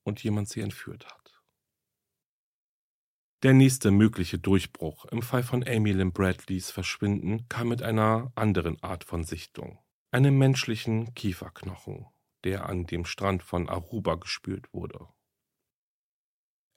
und 0.04 0.24
jemand 0.24 0.50
sie 0.50 0.62
entführt 0.62 1.06
hat. 1.06 1.33
Der 3.44 3.52
nächste 3.52 3.92
mögliche 3.92 4.40
Durchbruch 4.40 5.04
im 5.08 5.22
Fall 5.22 5.44
von 5.44 5.68
Amy 5.68 5.92
Lynn 5.92 6.14
Bradleys 6.14 6.72
Verschwinden 6.72 7.50
kam 7.50 7.68
mit 7.68 7.82
einer 7.82 8.32
anderen 8.36 8.82
Art 8.82 9.04
von 9.04 9.26
Sichtung, 9.26 9.80
einem 10.12 10.38
menschlichen 10.38 11.14
Kieferknochen, 11.14 12.06
der 12.46 12.70
an 12.70 12.86
dem 12.86 13.04
Strand 13.04 13.44
von 13.44 13.68
Aruba 13.68 14.16
gespült 14.16 14.74
wurde. 14.74 15.10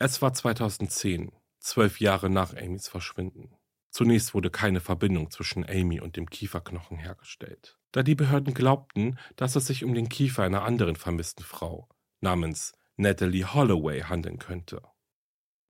Es 0.00 0.20
war 0.22 0.34
2010, 0.34 1.30
zwölf 1.60 2.00
Jahre 2.00 2.30
nach 2.30 2.52
Amys 2.56 2.88
Verschwinden. 2.88 3.54
Zunächst 3.90 4.34
wurde 4.34 4.50
keine 4.50 4.80
Verbindung 4.80 5.30
zwischen 5.30 5.64
Amy 5.64 6.00
und 6.00 6.16
dem 6.16 6.28
Kieferknochen 6.28 6.98
hergestellt, 6.98 7.78
da 7.92 8.02
die 8.02 8.16
Behörden 8.16 8.54
glaubten, 8.54 9.20
dass 9.36 9.54
es 9.54 9.68
sich 9.68 9.84
um 9.84 9.94
den 9.94 10.08
Kiefer 10.08 10.42
einer 10.42 10.64
anderen 10.64 10.96
vermissten 10.96 11.44
Frau 11.44 11.88
namens 12.20 12.72
Natalie 12.96 13.54
Holloway 13.54 14.00
handeln 14.00 14.40
könnte. 14.40 14.82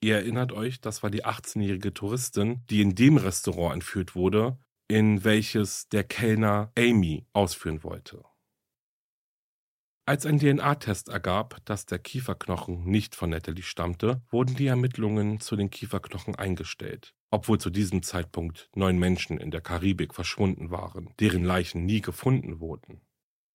Ihr 0.01 0.17
erinnert 0.17 0.53
euch, 0.53 0.81
das 0.81 1.03
war 1.03 1.11
die 1.11 1.25
18-jährige 1.25 1.95
Touristin, 1.95 2.63
die 2.69 2.83
in 2.83 2.95
dem 2.95 3.17
Restaurant 3.17 3.75
entführt 3.75 4.15
wurde, 4.15 4.59
in 4.89 5.25
welches 5.25 5.89
der 5.89 6.05
Kellner 6.05 6.71
Amy 6.77 7.27
ausführen 7.33 7.83
wollte. 7.83 8.25
Als 10.09 10.25
ein 10.25 10.39
DNA-Test 10.39 11.09
ergab, 11.09 11.65
dass 11.65 11.85
der 11.85 11.99
Kieferknochen 11.99 12.85
nicht 12.85 13.17
von 13.17 13.31
Natalie 13.31 13.65
stammte, 13.65 14.23
wurden 14.31 14.55
die 14.55 14.69
Ermittlungen 14.69 15.41
zu 15.41 15.57
den 15.57 15.69
Kieferknochen 15.69 16.37
eingestellt, 16.37 17.13
obwohl 17.33 17.59
zu 17.59 17.71
diesem 17.71 18.05
Zeitpunkt 18.05 18.71
neun 18.77 18.99
Menschen 18.99 19.39
in 19.39 19.51
der 19.51 19.63
Karibik 19.63 20.15
verschwunden 20.15 20.71
waren, 20.71 21.13
deren 21.19 21.43
Leichen 21.43 21.87
nie 21.87 22.03
gefunden 22.03 22.61
wurden. 22.61 23.01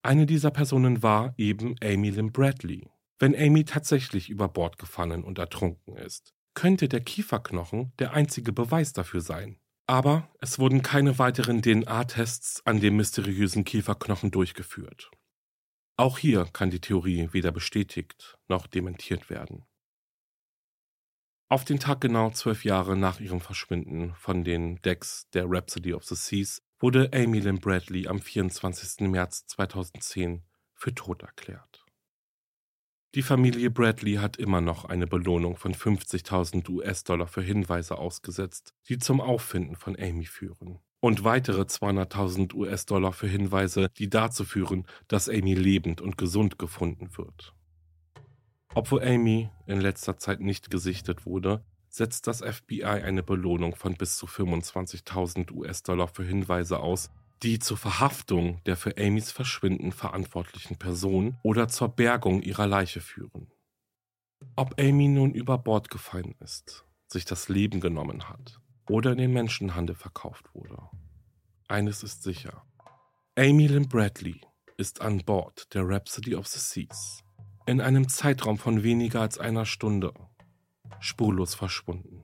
Eine 0.03 0.25
dieser 0.25 0.51
Personen 0.51 1.01
war 1.01 1.33
eben 1.37 1.75
Amy 1.81 2.09
Lynn 2.09 2.33
Bradley. 2.33 2.89
Wenn 3.21 3.35
Amy 3.35 3.65
tatsächlich 3.65 4.31
über 4.31 4.47
Bord 4.47 4.79
gefallen 4.79 5.23
und 5.23 5.37
ertrunken 5.37 5.95
ist, 5.95 6.33
könnte 6.55 6.89
der 6.89 7.01
Kieferknochen 7.01 7.93
der 7.99 8.13
einzige 8.13 8.51
Beweis 8.51 8.93
dafür 8.93 9.21
sein. 9.21 9.59
Aber 9.85 10.27
es 10.39 10.57
wurden 10.57 10.81
keine 10.81 11.19
weiteren 11.19 11.61
DNA-Tests 11.61 12.65
an 12.65 12.79
dem 12.79 12.95
mysteriösen 12.95 13.63
Kieferknochen 13.63 14.31
durchgeführt. 14.31 15.11
Auch 15.97 16.17
hier 16.17 16.45
kann 16.51 16.71
die 16.71 16.81
Theorie 16.81 17.29
weder 17.31 17.51
bestätigt 17.51 18.39
noch 18.47 18.65
dementiert 18.65 19.29
werden. 19.29 19.67
Auf 21.47 21.63
den 21.63 21.79
Tag 21.79 22.01
genau 22.01 22.31
zwölf 22.31 22.65
Jahre 22.65 22.97
nach 22.97 23.19
ihrem 23.19 23.39
Verschwinden 23.39 24.15
von 24.15 24.43
den 24.43 24.81
Decks 24.81 25.29
der 25.33 25.45
Rhapsody 25.47 25.93
of 25.93 26.05
the 26.05 26.15
Seas 26.15 26.63
wurde 26.79 27.11
Amy 27.13 27.39
Lynn 27.39 27.59
Bradley 27.59 28.07
am 28.07 28.19
24. 28.19 29.07
März 29.07 29.45
2010 29.45 30.41
für 30.73 30.95
tot 30.95 31.21
erklärt. 31.21 31.80
Die 33.13 33.23
Familie 33.23 33.69
Bradley 33.69 34.15
hat 34.15 34.37
immer 34.37 34.61
noch 34.61 34.85
eine 34.85 35.05
Belohnung 35.05 35.57
von 35.57 35.73
50.000 35.73 36.69
US-Dollar 36.69 37.27
für 37.27 37.41
Hinweise 37.41 37.97
ausgesetzt, 37.97 38.73
die 38.87 38.99
zum 38.99 39.19
Auffinden 39.19 39.75
von 39.75 39.99
Amy 39.99 40.23
führen. 40.23 40.79
Und 41.01 41.25
weitere 41.25 41.63
200.000 41.63 42.53
US-Dollar 42.53 43.11
für 43.11 43.27
Hinweise, 43.27 43.89
die 43.97 44.09
dazu 44.09 44.45
führen, 44.45 44.87
dass 45.09 45.27
Amy 45.27 45.55
lebend 45.55 45.99
und 45.99 46.17
gesund 46.17 46.57
gefunden 46.57 47.09
wird. 47.17 47.53
Obwohl 48.73 49.03
Amy 49.03 49.49
in 49.67 49.81
letzter 49.81 50.17
Zeit 50.17 50.39
nicht 50.39 50.69
gesichtet 50.69 51.25
wurde, 51.25 51.65
setzt 51.89 52.27
das 52.27 52.39
FBI 52.39 52.85
eine 52.85 53.23
Belohnung 53.23 53.75
von 53.75 53.95
bis 53.95 54.15
zu 54.15 54.25
25.000 54.25 55.51
US-Dollar 55.51 56.07
für 56.07 56.23
Hinweise 56.23 56.79
aus, 56.79 57.11
die 57.43 57.59
zur 57.59 57.77
Verhaftung 57.77 58.61
der 58.65 58.77
für 58.77 58.97
Amys 58.97 59.31
Verschwinden 59.31 59.91
verantwortlichen 59.91 60.77
Person 60.77 61.37
oder 61.43 61.67
zur 61.67 61.89
Bergung 61.89 62.41
ihrer 62.41 62.67
Leiche 62.67 63.01
führen. 63.01 63.51
Ob 64.55 64.79
Amy 64.79 65.07
nun 65.07 65.33
über 65.33 65.57
Bord 65.57 65.89
gefallen 65.89 66.35
ist, 66.39 66.85
sich 67.07 67.25
das 67.25 67.49
Leben 67.49 67.79
genommen 67.79 68.29
hat 68.29 68.59
oder 68.89 69.11
in 69.11 69.17
den 69.17 69.33
Menschenhandel 69.33 69.95
verkauft 69.95 70.53
wurde. 70.53 70.77
Eines 71.67 72.03
ist 72.03 72.23
sicher. 72.23 72.63
Amy 73.35 73.67
Lynn 73.67 73.87
Bradley 73.87 74.41
ist 74.77 75.01
an 75.01 75.19
Bord 75.19 75.73
der 75.73 75.87
Rhapsody 75.87 76.35
of 76.35 76.47
the 76.47 76.59
Seas 76.59 77.23
in 77.65 77.79
einem 77.79 78.09
Zeitraum 78.09 78.57
von 78.57 78.83
weniger 78.83 79.21
als 79.21 79.37
einer 79.37 79.65
Stunde 79.65 80.13
spurlos 80.99 81.55
verschwunden. 81.55 82.23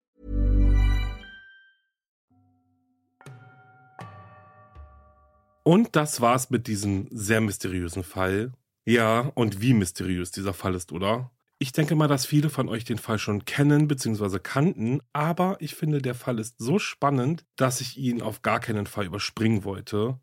Und 5.71 5.95
das 5.95 6.19
war's 6.19 6.49
mit 6.49 6.67
diesem 6.67 7.07
sehr 7.11 7.39
mysteriösen 7.39 8.03
Fall. 8.03 8.51
Ja, 8.83 9.31
und 9.35 9.61
wie 9.61 9.73
mysteriös 9.73 10.29
dieser 10.29 10.53
Fall 10.53 10.75
ist, 10.75 10.91
oder? 10.91 11.31
Ich 11.59 11.71
denke 11.71 11.95
mal, 11.95 12.09
dass 12.09 12.25
viele 12.25 12.49
von 12.49 12.67
euch 12.67 12.83
den 12.83 12.97
Fall 12.97 13.17
schon 13.17 13.45
kennen 13.45 13.87
bzw. 13.87 14.39
kannten, 14.39 14.99
aber 15.13 15.55
ich 15.61 15.75
finde, 15.75 16.01
der 16.01 16.13
Fall 16.13 16.39
ist 16.39 16.55
so 16.57 16.77
spannend, 16.77 17.45
dass 17.55 17.79
ich 17.79 17.97
ihn 17.97 18.21
auf 18.21 18.41
gar 18.41 18.59
keinen 18.59 18.85
Fall 18.85 19.05
überspringen 19.05 19.63
wollte. 19.63 20.19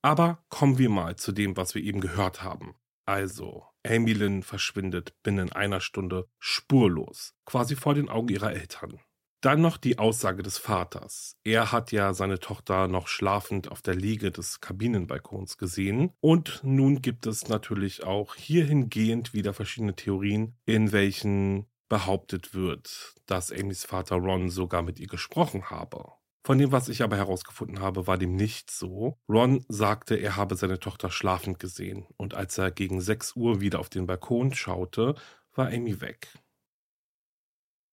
Aber 0.00 0.44
kommen 0.48 0.78
wir 0.78 0.90
mal 0.90 1.16
zu 1.16 1.32
dem, 1.32 1.56
was 1.56 1.74
wir 1.74 1.82
eben 1.82 2.00
gehört 2.00 2.44
haben. 2.44 2.76
Also, 3.04 3.64
Amy 3.84 4.12
Lynn 4.12 4.44
verschwindet 4.44 5.16
binnen 5.24 5.50
einer 5.50 5.80
Stunde 5.80 6.28
spurlos, 6.38 7.34
quasi 7.46 7.74
vor 7.74 7.94
den 7.94 8.08
Augen 8.08 8.28
ihrer 8.28 8.52
Eltern. 8.52 9.00
Dann 9.44 9.60
noch 9.60 9.76
die 9.76 9.98
Aussage 9.98 10.42
des 10.42 10.56
Vaters. 10.56 11.36
Er 11.44 11.70
hat 11.70 11.92
ja 11.92 12.14
seine 12.14 12.40
Tochter 12.40 12.88
noch 12.88 13.08
schlafend 13.08 13.70
auf 13.70 13.82
der 13.82 13.94
Liege 13.94 14.30
des 14.30 14.62
Kabinenbalkons 14.62 15.58
gesehen. 15.58 16.12
Und 16.22 16.62
nun 16.64 17.02
gibt 17.02 17.26
es 17.26 17.46
natürlich 17.46 18.04
auch 18.04 18.36
hierhingehend 18.36 19.34
wieder 19.34 19.52
verschiedene 19.52 19.94
Theorien, 19.94 20.56
in 20.64 20.92
welchen 20.92 21.66
behauptet 21.90 22.54
wird, 22.54 23.16
dass 23.26 23.52
Amys 23.52 23.84
Vater 23.84 24.16
Ron 24.16 24.48
sogar 24.48 24.80
mit 24.80 24.98
ihr 24.98 25.08
gesprochen 25.08 25.68
habe. 25.68 26.12
Von 26.42 26.56
dem, 26.56 26.72
was 26.72 26.88
ich 26.88 27.02
aber 27.02 27.18
herausgefunden 27.18 27.80
habe, 27.80 28.06
war 28.06 28.16
dem 28.16 28.36
nicht 28.36 28.70
so. 28.70 29.18
Ron 29.28 29.62
sagte, 29.68 30.14
er 30.14 30.36
habe 30.36 30.56
seine 30.56 30.80
Tochter 30.80 31.10
schlafend 31.10 31.58
gesehen 31.58 32.06
und 32.16 32.32
als 32.32 32.56
er 32.56 32.70
gegen 32.70 33.02
6 33.02 33.36
Uhr 33.36 33.60
wieder 33.60 33.80
auf 33.80 33.90
den 33.90 34.06
Balkon 34.06 34.54
schaute, 34.54 35.16
war 35.52 35.66
Amy 35.66 36.00
weg. 36.00 36.28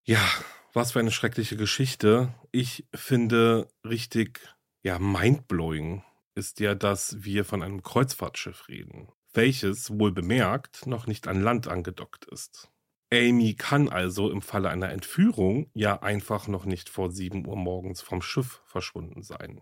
Ja, 0.04 0.26
was 0.72 0.92
für 0.92 1.00
eine 1.00 1.10
schreckliche 1.10 1.56
Geschichte. 1.56 2.34
Ich 2.50 2.86
finde 2.94 3.68
richtig, 3.84 4.40
ja, 4.82 4.98
mindblowing 4.98 6.02
ist 6.34 6.60
ja, 6.60 6.74
dass 6.74 7.22
wir 7.22 7.44
von 7.44 7.62
einem 7.62 7.82
Kreuzfahrtschiff 7.82 8.68
reden, 8.68 9.08
welches 9.34 9.98
wohl 9.98 10.12
bemerkt 10.12 10.86
noch 10.86 11.06
nicht 11.06 11.28
an 11.28 11.42
Land 11.42 11.68
angedockt 11.68 12.24
ist. 12.26 12.70
Amy 13.12 13.54
kann 13.54 13.90
also 13.90 14.30
im 14.30 14.40
Falle 14.40 14.70
einer 14.70 14.90
Entführung 14.90 15.70
ja 15.74 16.00
einfach 16.02 16.48
noch 16.48 16.64
nicht 16.64 16.88
vor 16.88 17.10
7 17.10 17.46
Uhr 17.46 17.56
morgens 17.56 18.00
vom 18.00 18.22
Schiff 18.22 18.62
verschwunden 18.64 19.22
sein. 19.22 19.60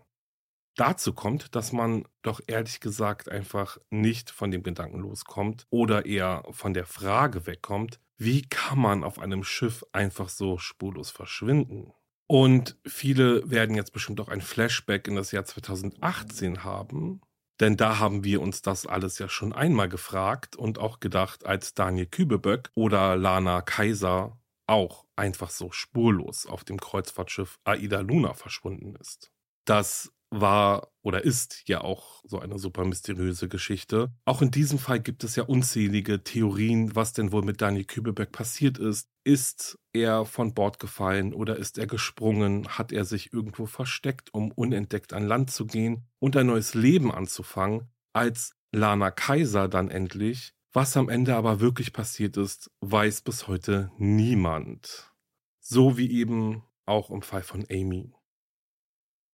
Dazu 0.75 1.13
kommt, 1.13 1.55
dass 1.55 1.71
man 1.71 2.05
doch 2.21 2.39
ehrlich 2.47 2.79
gesagt 2.79 3.29
einfach 3.29 3.77
nicht 3.89 4.31
von 4.31 4.51
dem 4.51 4.63
Gedanken 4.63 4.99
loskommt 4.99 5.67
oder 5.69 6.05
eher 6.05 6.43
von 6.51 6.73
der 6.73 6.85
Frage 6.85 7.45
wegkommt, 7.45 7.99
wie 8.17 8.43
kann 8.43 8.79
man 8.79 9.03
auf 9.03 9.19
einem 9.19 9.43
Schiff 9.43 9.83
einfach 9.91 10.29
so 10.29 10.57
spurlos 10.57 11.09
verschwinden? 11.09 11.91
Und 12.27 12.77
viele 12.85 13.49
werden 13.49 13.75
jetzt 13.75 13.91
bestimmt 13.91 14.21
auch 14.21 14.29
ein 14.29 14.41
Flashback 14.41 15.07
in 15.07 15.15
das 15.15 15.33
Jahr 15.33 15.43
2018 15.43 16.63
haben, 16.63 17.21
denn 17.59 17.75
da 17.75 17.99
haben 17.99 18.23
wir 18.23 18.41
uns 18.41 18.61
das 18.61 18.85
alles 18.85 19.19
ja 19.19 19.27
schon 19.27 19.53
einmal 19.53 19.89
gefragt 19.89 20.55
und 20.55 20.79
auch 20.79 20.99
gedacht, 20.99 21.45
als 21.45 21.73
Daniel 21.73 22.05
Kübeböck 22.05 22.71
oder 22.73 23.17
Lana 23.17 23.61
Kaiser 23.61 24.39
auch 24.65 25.05
einfach 25.17 25.49
so 25.49 25.71
spurlos 25.71 26.45
auf 26.45 26.63
dem 26.63 26.79
Kreuzfahrtschiff 26.79 27.59
Aida 27.65 27.99
Luna 27.99 28.33
verschwunden 28.33 28.95
ist. 28.95 29.31
Das 29.65 30.13
war 30.31 30.87
oder 31.03 31.23
ist 31.23 31.63
ja 31.67 31.81
auch 31.81 32.21
so 32.23 32.39
eine 32.39 32.57
super 32.57 32.85
mysteriöse 32.85 33.49
Geschichte. 33.49 34.11
Auch 34.25 34.41
in 34.41 34.51
diesem 34.51 34.79
Fall 34.79 34.99
gibt 34.99 35.23
es 35.23 35.35
ja 35.35 35.43
unzählige 35.43 36.23
Theorien, 36.23 36.95
was 36.95 37.13
denn 37.13 37.31
wohl 37.31 37.43
mit 37.43 37.61
Daniel 37.61 37.85
Kübelberg 37.85 38.31
passiert 38.31 38.77
ist. 38.77 39.09
Ist 39.23 39.77
er 39.93 40.25
von 40.25 40.53
Bord 40.53 40.79
gefallen 40.79 41.33
oder 41.33 41.57
ist 41.57 41.77
er 41.77 41.85
gesprungen? 41.85 42.67
Hat 42.67 42.91
er 42.91 43.05
sich 43.05 43.33
irgendwo 43.33 43.65
versteckt, 43.65 44.33
um 44.33 44.51
unentdeckt 44.51 45.13
an 45.13 45.27
Land 45.27 45.51
zu 45.51 45.65
gehen 45.65 46.07
und 46.19 46.37
ein 46.37 46.47
neues 46.47 46.73
Leben 46.73 47.11
anzufangen? 47.11 47.89
Als 48.13 48.55
Lana 48.71 49.11
Kaiser 49.11 49.67
dann 49.67 49.89
endlich. 49.89 50.53
Was 50.73 50.95
am 50.95 51.09
Ende 51.09 51.35
aber 51.35 51.59
wirklich 51.59 51.91
passiert 51.91 52.37
ist, 52.37 52.71
weiß 52.79 53.21
bis 53.21 53.47
heute 53.47 53.91
niemand. 53.97 55.11
So 55.59 55.97
wie 55.97 56.09
eben 56.11 56.63
auch 56.85 57.09
im 57.09 57.21
Fall 57.21 57.43
von 57.43 57.65
Amy. 57.69 58.13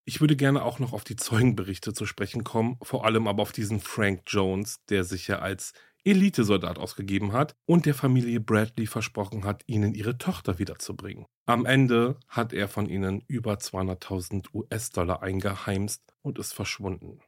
Ich 0.10 0.22
würde 0.22 0.38
gerne 0.38 0.64
auch 0.64 0.80
noch 0.80 0.94
auf 0.94 1.04
die 1.04 1.18
Zeugenberichte 1.18 1.92
zu 1.92 2.06
sprechen 2.06 2.46
kommen, 2.46 2.78
vor 2.82 3.04
allem 3.04 3.28
aber 3.28 3.42
auf 3.42 3.52
diesen 3.52 3.82
Frank 3.82 4.22
Jones, 4.26 4.80
der 4.86 5.04
sich 5.04 5.28
ja 5.28 5.40
als 5.40 5.74
Elitesoldat 6.06 6.80
ausgegeben 6.80 7.34
hat 7.34 7.58
und 7.66 7.86
der 7.86 7.94
Familie 7.94 8.40
Bradley 8.40 8.88
versprochen 8.88 9.44
hat, 9.44 9.64
ihnen 9.68 9.94
ihre 9.94 10.18
Tochter 10.18 10.60
wiederzubringen. 10.60 11.26
Am 11.46 11.66
Ende 11.66 12.18
hat 12.30 12.54
er 12.54 12.70
von 12.70 12.88
ihnen 12.88 13.22
über 13.28 13.56
200.000 13.56 14.54
US-Dollar 14.54 15.24
eingeheimst 15.24 16.02
und 16.22 16.40
ist 16.40 16.54
verschwunden. 16.54 17.20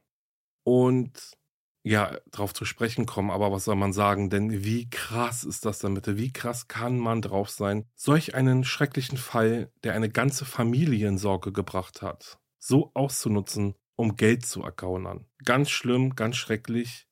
Und 0.64 1.36
ja, 1.82 2.16
darauf 2.30 2.54
zu 2.54 2.64
sprechen 2.64 3.04
kommen, 3.04 3.30
aber 3.30 3.52
was 3.52 3.64
soll 3.66 3.76
man 3.76 3.92
sagen? 3.92 4.30
Denn 4.30 4.64
wie 4.64 4.88
krass 4.88 5.44
ist 5.44 5.66
das 5.66 5.80
denn 5.80 5.92
bitte? 5.92 6.16
Wie 6.16 6.32
krass 6.32 6.66
kann 6.66 6.98
man 6.98 7.20
drauf 7.20 7.50
sein, 7.50 7.84
solch 7.94 8.34
einen 8.34 8.64
schrecklichen 8.64 9.18
Fall, 9.18 9.70
der 9.84 9.92
eine 9.92 10.08
ganze 10.08 10.46
Familie 10.46 11.08
in 11.08 11.18
Sorge 11.18 11.52
gebracht 11.52 12.00
hat, 12.00 12.38
so 12.60 12.92
auszunutzen, 12.94 13.74
um 13.96 14.16
Geld 14.16 14.46
zu 14.46 14.62
ergaunern. 14.62 15.26
Ganz 15.44 15.70
schlimm, 15.70 16.14
ganz 16.14 16.36
schrecklich. 16.36 17.08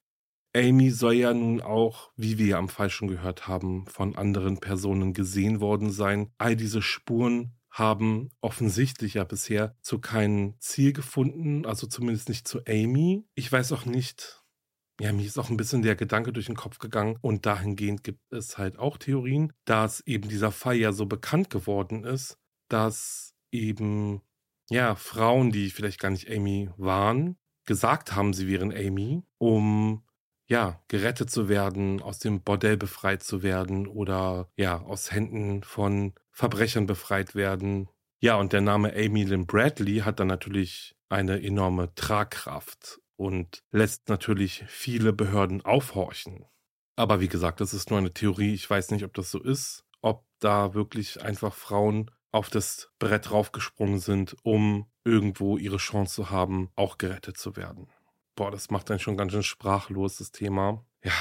Amy 0.55 0.90
soll 0.90 1.14
ja 1.14 1.34
nun 1.34 1.61
auch, 1.61 2.11
wie 2.16 2.38
wir 2.38 2.46
ja 2.46 2.59
am 2.59 2.68
Fall 2.68 2.90
schon 2.90 3.09
gehört 3.09 3.49
haben, 3.49 3.86
von 3.86 4.16
anderen 4.16 4.59
Personen 4.61 5.12
gesehen 5.12 5.61
worden 5.61 5.90
sein. 5.90 6.32
All 6.38 6.57
diese 6.57 6.82
Spuren 6.82 7.59
haben 7.70 8.30
offensichtlich 8.40 9.14
ja 9.14 9.24
bisher 9.24 9.76
zu 9.82 9.99
keinem 10.01 10.55
Ziel 10.59 10.92
gefunden, 10.92 11.66
also 11.66 11.86
zumindest 11.86 12.28
nicht 12.28 12.49
zu 12.49 12.61
Amy. 12.66 13.26
Ich 13.34 13.51
weiß 13.51 13.72
auch 13.72 13.84
nicht, 13.84 14.42
ja, 15.01 15.12
mir 15.12 15.24
ist 15.24 15.38
auch 15.38 15.51
ein 15.51 15.57
bisschen 15.57 15.82
der 15.82 15.94
Gedanke 15.94 16.32
durch 16.32 16.46
den 16.46 16.57
Kopf 16.57 16.78
gegangen 16.78 17.18
und 17.20 17.46
dahingehend 17.46 18.03
gibt 18.03 18.32
es 18.32 18.59
halt 18.59 18.78
auch 18.78 18.96
Theorien, 18.96 19.53
dass 19.64 20.01
eben 20.07 20.28
dieser 20.28 20.51
Fall 20.51 20.76
ja 20.76 20.92
so 20.92 21.07
bekannt 21.07 21.51
geworden 21.51 22.05
ist, 22.05 22.38
dass 22.68 23.34
eben 23.53 24.22
ja, 24.71 24.95
Frauen, 24.95 25.51
die 25.51 25.71
vielleicht 25.71 26.01
gar 26.01 26.11
nicht 26.11 26.31
Amy 26.31 26.71
waren, 26.77 27.37
gesagt 27.64 28.14
haben, 28.14 28.33
sie 28.33 28.49
wären 28.49 28.73
Amy, 28.73 29.23
um 29.39 30.05
ja, 30.49 30.83
gerettet 30.89 31.31
zu 31.31 31.49
werden, 31.49 32.01
aus 32.01 32.19
dem 32.19 32.43
Bordell 32.43 32.79
befreit 32.79 33.23
zu 33.23 33.43
werden 33.43 33.87
oder 33.87 34.51
ja, 34.57 34.81
aus 34.81 35.12
Händen 35.12 35.62
von 35.62 36.14
Verbrechern 36.31 36.87
befreit 36.87 37.35
werden. 37.35 37.89
Ja, 38.21 38.37
und 38.37 38.53
der 38.53 38.62
Name 38.62 38.95
Amy 38.97 39.25
Lynn 39.25 39.47
Bradley 39.47 39.99
hat 39.99 40.21
dann 40.21 40.29
natürlich 40.29 40.97
eine 41.11 41.43
enorme 41.43 41.95
Tragkraft 41.95 43.01
und 43.16 43.62
lässt 43.71 44.09
natürlich 44.09 44.64
viele 44.66 45.12
Behörden 45.12 45.64
aufhorchen. 45.64 46.47
Aber 46.97 47.21
wie 47.21 47.29
gesagt, 47.29 47.61
das 47.61 47.75
ist 47.75 47.91
nur 47.91 47.99
eine 47.99 48.12
Theorie. 48.12 48.55
Ich 48.55 48.69
weiß 48.69 48.91
nicht, 48.91 49.05
ob 49.05 49.14
das 49.14 49.31
so 49.31 49.41
ist, 49.41 49.85
ob 50.01 50.25
da 50.41 50.75
wirklich 50.75 51.23
einfach 51.23 51.55
Frauen 51.55 52.11
auf 52.33 52.51
das 52.51 52.91
Brett 52.99 53.31
raufgesprungen 53.31 53.99
sind, 53.99 54.37
um 54.43 54.87
irgendwo 55.05 55.57
ihre 55.57 55.79
Chance 55.79 56.14
zu 56.14 56.31
haben, 56.31 56.70
auch 56.76 56.99
gerettet 56.99 57.39
zu 57.39 57.57
werden 57.57 57.89
boah, 58.39 58.53
das 58.53 58.70
macht 58.70 58.89
dann 58.89 59.01
schon 59.01 59.16
ganz 59.16 59.33
schön 59.33 59.43
sprachlos, 59.43 60.16
das 60.18 60.31
Thema. 60.31 60.85
Ja, 61.03 61.12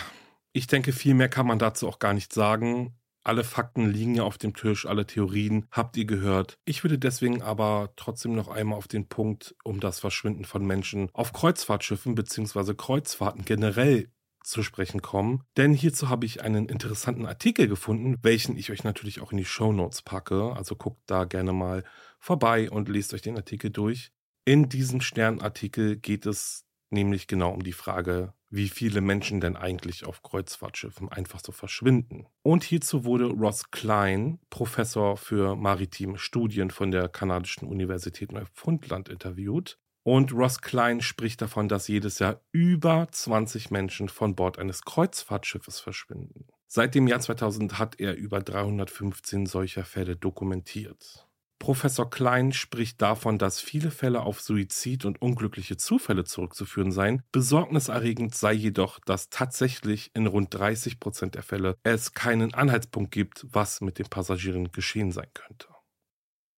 ich 0.53 0.68
denke, 0.68 0.93
viel 0.93 1.16
mehr 1.16 1.30
kann 1.30 1.47
man 1.47 1.60
dazu 1.60 1.88
auch 1.88 1.99
gar 1.99 2.14
nicht 2.14 2.32
sagen. 2.32 2.95
Alle 3.24 3.43
Fakten 3.43 3.89
liegen 3.89 4.16
ja 4.16 4.24
auf 4.24 4.38
dem 4.38 4.53
Tisch, 4.53 4.86
alle 4.86 5.05
Theorien 5.05 5.68
habt 5.72 5.97
ihr 5.97 6.05
gehört. 6.05 6.60
Ich 6.64 6.84
würde 6.84 6.97
deswegen 6.97 7.41
aber 7.41 7.91
trotzdem 7.97 8.36
noch 8.36 8.47
einmal 8.47 8.78
auf 8.78 8.88
den 8.88 9.10
Punkt 9.10 9.55
um 9.64 9.80
das 9.80 9.99
Verschwinden 9.99 10.45
von 10.45 10.66
Menschen 10.66 11.10
auf 11.12 11.34
Kreuzfahrtschiffen 11.34 12.16
bzw. 12.16 12.76
Kreuzfahrten 12.76 13.43
generell 13.43 14.10
zu 14.48 14.64
sprechen 14.64 15.02
kommen, 15.02 15.43
denn 15.58 15.74
hierzu 15.74 16.10
habe 16.10 16.26
ich 16.26 16.41
einen 16.41 16.68
interessanten 16.70 17.26
Artikel 17.26 17.68
gefunden, 17.68 18.18
welchen 18.22 18.58
ich 18.58 18.72
euch 18.72 18.84
natürlich 18.84 19.22
auch 19.22 19.32
in 19.32 19.38
die 19.38 19.45
Show 19.45 19.74
Notes 19.74 20.02
packe. 20.02 20.54
Also 20.56 20.76
guckt 20.76 21.02
da 21.06 21.26
gerne 21.26 21.54
mal 21.54 21.84
vorbei 22.20 22.70
und 22.70 22.89
lest 22.89 23.14
euch 23.14 23.22
den 23.22 23.36
Artikel 23.36 23.70
durch. 23.70 24.12
In 24.45 24.70
diesem 24.70 25.02
Sternartikel 25.02 25.98
geht 25.98 26.26
es 26.26 26.66
nämlich 26.89 27.28
genau 27.28 27.52
um 27.52 27.64
die 27.64 27.74
Frage, 27.74 28.34
wie 28.50 28.70
viele 28.70 29.02
Menschen 29.02 29.41
denn 29.41 29.58
eigentlich 29.58 30.06
auf 30.06 30.24
Kreuzfahrtschiffen 30.24 31.10
einfach 31.10 31.41
so 31.43 31.52
verschwinden. 31.52 32.28
Und 32.43 32.64
hierzu 32.64 33.04
wurde 33.04 33.26
Ross 33.26 33.72
Klein, 33.72 34.39
Professor 34.50 35.18
für 35.18 35.56
maritime 35.56 36.18
Studien 36.18 36.72
von 36.72 36.91
der 36.91 37.10
kanadischen 37.10 37.68
Universität 37.68 38.32
Neufundland, 38.32 39.10
interviewt. 39.10 39.78
Und 40.08 40.32
Ross 40.32 40.62
Klein 40.62 41.01
spricht 41.01 41.41
davon, 41.41 41.68
dass 41.68 41.89
jedes 41.89 42.20
Jahr 42.20 42.39
über 42.53 43.10
20 43.12 43.72
Menschen 43.72 44.08
von 44.08 44.38
Bord 44.38 44.58
eines 44.58 44.84
Kreuzfahrtschiffes 44.84 45.82
verschwinden. 45.82 46.47
Seit 46.66 46.95
dem 46.95 47.08
Jahr 47.08 47.20
2000 47.20 47.78
hat 47.78 47.99
er 47.99 48.16
über 48.16 48.39
315 48.39 49.47
solcher 49.47 49.84
Fälle 49.84 50.16
dokumentiert. 50.16 51.28
Professor 51.60 52.10
Klein 52.10 52.53
spricht 52.53 53.01
davon, 53.01 53.38
dass 53.38 53.60
viele 53.60 53.91
Fälle 53.91 54.22
auf 54.22 54.39
Suizid 54.39 55.03
und 55.03 55.22
unglückliche 55.22 55.76
Zufälle 55.76 56.24
zurückzuführen 56.24 56.93
seien. 56.93 57.22
Besorgniserregend 57.34 58.34
sei 58.34 58.53
jedoch, 58.53 58.99
dass 58.99 59.30
tatsächlich 59.30 60.12
in 60.14 60.26
rund 60.26 60.53
30 60.53 61.01
Prozent 61.01 61.36
der 61.36 61.43
Fälle 61.43 61.76
es 61.84 62.14
keinen 62.14 62.53
Anhaltspunkt 62.53 63.12
gibt, 63.12 63.45
was 63.51 63.82
mit 63.82 63.99
den 63.99 64.08
Passagieren 64.08 64.72
geschehen 64.72 65.12
sein 65.12 65.28
könnte. 65.34 65.68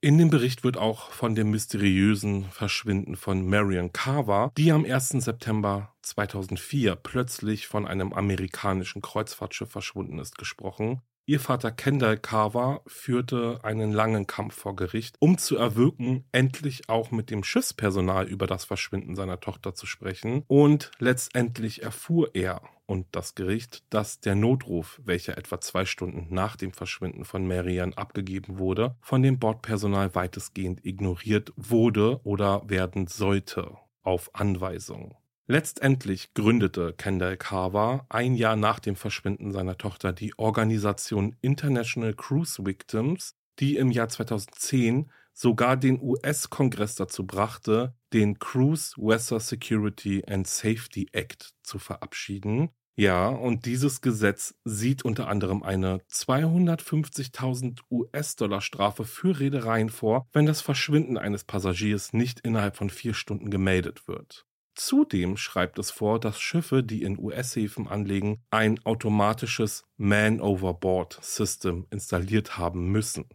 In 0.01 0.17
dem 0.17 0.29
Bericht 0.29 0.63
wird 0.63 0.77
auch 0.77 1.11
von 1.11 1.35
dem 1.35 1.51
mysteriösen 1.51 2.45
Verschwinden 2.45 3.17
von 3.17 3.45
Marion 3.45 3.91
Carver, 3.91 4.49
die 4.57 4.71
am 4.71 4.85
1. 4.85 5.09
September 5.09 5.93
2004 6.03 6.95
plötzlich 6.95 7.67
von 7.67 7.85
einem 7.85 8.13
amerikanischen 8.13 9.01
Kreuzfahrtschiff 9.01 9.69
verschwunden 9.69 10.17
ist, 10.19 10.37
gesprochen. 10.37 11.01
Ihr 11.25 11.41
Vater 11.41 11.71
Kendall 11.71 12.17
Carver 12.17 12.81
führte 12.87 13.59
einen 13.63 13.91
langen 13.91 14.25
Kampf 14.25 14.55
vor 14.55 14.73
Gericht, 14.77 15.17
um 15.19 15.37
zu 15.37 15.57
erwirken, 15.57 16.23
endlich 16.31 16.87
auch 16.87 17.11
mit 17.11 17.29
dem 17.29 17.43
Schiffspersonal 17.43 18.25
über 18.25 18.47
das 18.47 18.63
Verschwinden 18.63 19.17
seiner 19.17 19.41
Tochter 19.41 19.75
zu 19.75 19.85
sprechen. 19.85 20.43
Und 20.47 20.91
letztendlich 20.99 21.83
erfuhr 21.83 22.29
er 22.35 22.61
und 22.89 23.05
das 23.11 23.35
Gericht, 23.35 23.83
dass 23.91 24.19
der 24.19 24.33
Notruf, 24.33 24.99
welcher 25.03 25.37
etwa 25.37 25.61
zwei 25.61 25.85
Stunden 25.85 26.33
nach 26.33 26.55
dem 26.55 26.73
Verschwinden 26.73 27.23
von 27.23 27.47
Marianne 27.47 27.95
abgegeben 27.95 28.57
wurde, 28.57 28.95
von 29.01 29.21
dem 29.21 29.37
Bordpersonal 29.37 30.15
weitestgehend 30.15 30.83
ignoriert 30.83 31.53
wurde 31.55 32.19
oder 32.23 32.67
werden 32.67 33.05
sollte 33.05 33.77
auf 34.01 34.33
Anweisung. 34.33 35.15
Letztendlich 35.45 36.33
gründete 36.33 36.93
Kendall 36.93 37.37
Carver 37.37 38.07
ein 38.09 38.33
Jahr 38.33 38.55
nach 38.55 38.79
dem 38.79 38.95
Verschwinden 38.95 39.51
seiner 39.51 39.77
Tochter 39.77 40.11
die 40.11 40.37
Organisation 40.37 41.35
International 41.41 42.15
Cruise 42.15 42.65
Victims, 42.65 43.35
die 43.59 43.75
im 43.75 43.91
Jahr 43.91 44.09
2010 44.09 45.11
sogar 45.33 45.77
den 45.77 46.01
US-Kongress 46.01 46.95
dazu 46.95 47.25
brachte, 47.25 47.93
den 48.13 48.39
Cruise 48.39 48.95
Weather 48.97 49.39
Security 49.39 50.23
and 50.27 50.47
Safety 50.47 51.07
Act 51.13 51.53
zu 51.63 51.79
verabschieden. 51.79 52.71
Ja, 52.99 53.29
und 53.29 53.65
dieses 53.65 54.01
Gesetz 54.01 54.55
sieht 54.65 55.05
unter 55.05 55.29
anderem 55.29 55.63
eine 55.63 56.01
250.000 56.11 57.79
US-Dollar 57.89 58.59
Strafe 58.59 59.05
für 59.05 59.39
Reedereien 59.39 59.87
vor, 59.87 60.27
wenn 60.33 60.45
das 60.45 60.59
Verschwinden 60.59 61.17
eines 61.17 61.45
Passagiers 61.45 62.11
nicht 62.11 62.41
innerhalb 62.41 62.75
von 62.75 62.89
vier 62.89 63.13
Stunden 63.13 63.51
gemeldet 63.51 64.09
wird. 64.09 64.45
Zudem 64.75 65.37
schreibt 65.37 65.79
es 65.79 65.91
vor, 65.91 66.19
dass 66.19 66.41
Schiffe, 66.41 66.83
die 66.83 67.03
in 67.03 67.17
US-Häfen 67.17 67.87
anlegen, 67.87 68.43
ein 68.49 68.85
automatisches 68.85 69.85
Man-Overboard-System 69.95 71.87
installiert 71.91 72.57
haben 72.57 72.91
müssen. 72.91 73.29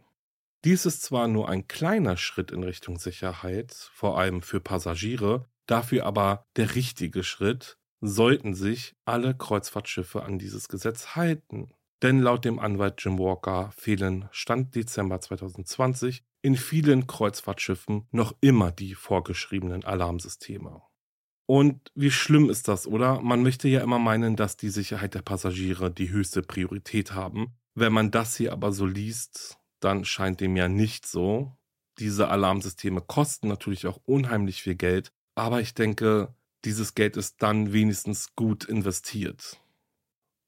Dies 0.63 0.85
ist 0.85 1.01
zwar 1.01 1.27
nur 1.27 1.49
ein 1.49 1.67
kleiner 1.67 2.17
Schritt 2.17 2.51
in 2.51 2.61
Richtung 2.61 2.99
Sicherheit, 2.99 3.73
vor 3.73 4.19
allem 4.19 4.43
für 4.43 4.59
Passagiere, 4.59 5.47
dafür 5.65 6.05
aber 6.05 6.45
der 6.55 6.75
richtige 6.75 7.23
Schritt, 7.23 7.79
sollten 8.01 8.53
sich 8.53 8.95
alle 9.05 9.35
Kreuzfahrtschiffe 9.35 10.23
an 10.23 10.39
dieses 10.39 10.67
Gesetz 10.67 11.15
halten. 11.15 11.69
Denn 12.01 12.19
laut 12.19 12.45
dem 12.45 12.59
Anwalt 12.59 13.03
Jim 13.03 13.17
Walker 13.17 13.71
fehlen 13.75 14.27
Stand 14.31 14.75
Dezember 14.75 15.21
2020 15.21 16.23
in 16.41 16.55
vielen 16.55 17.07
Kreuzfahrtschiffen 17.07 18.07
noch 18.11 18.35
immer 18.41 18.71
die 18.71 18.93
vorgeschriebenen 18.93 19.83
Alarmsysteme. 19.83 20.81
Und 21.47 21.91
wie 21.95 22.11
schlimm 22.11 22.49
ist 22.49 22.67
das, 22.67 22.87
oder? 22.87 23.21
Man 23.21 23.43
möchte 23.43 23.67
ja 23.67 23.81
immer 23.81 23.99
meinen, 23.99 24.35
dass 24.35 24.57
die 24.57 24.69
Sicherheit 24.69 25.13
der 25.13 25.21
Passagiere 25.21 25.91
die 25.91 26.09
höchste 26.09 26.41
Priorität 26.41 27.13
haben. 27.13 27.55
Wenn 27.75 27.93
man 27.93 28.11
das 28.11 28.35
hier 28.35 28.51
aber 28.51 28.71
so 28.71 28.85
liest, 28.85 29.57
dann 29.79 30.05
scheint 30.05 30.41
dem 30.41 30.55
ja 30.55 30.67
nicht 30.67 31.05
so. 31.05 31.55
Diese 31.99 32.29
Alarmsysteme 32.29 33.01
kosten 33.01 33.47
natürlich 33.47 33.87
auch 33.87 33.99
unheimlich 34.05 34.61
viel 34.61 34.75
Geld, 34.75 35.11
aber 35.35 35.61
ich 35.61 35.73
denke, 35.73 36.33
dieses 36.65 36.95
Geld 36.95 37.17
ist 37.17 37.41
dann 37.41 37.73
wenigstens 37.73 38.35
gut 38.35 38.65
investiert. 38.65 39.59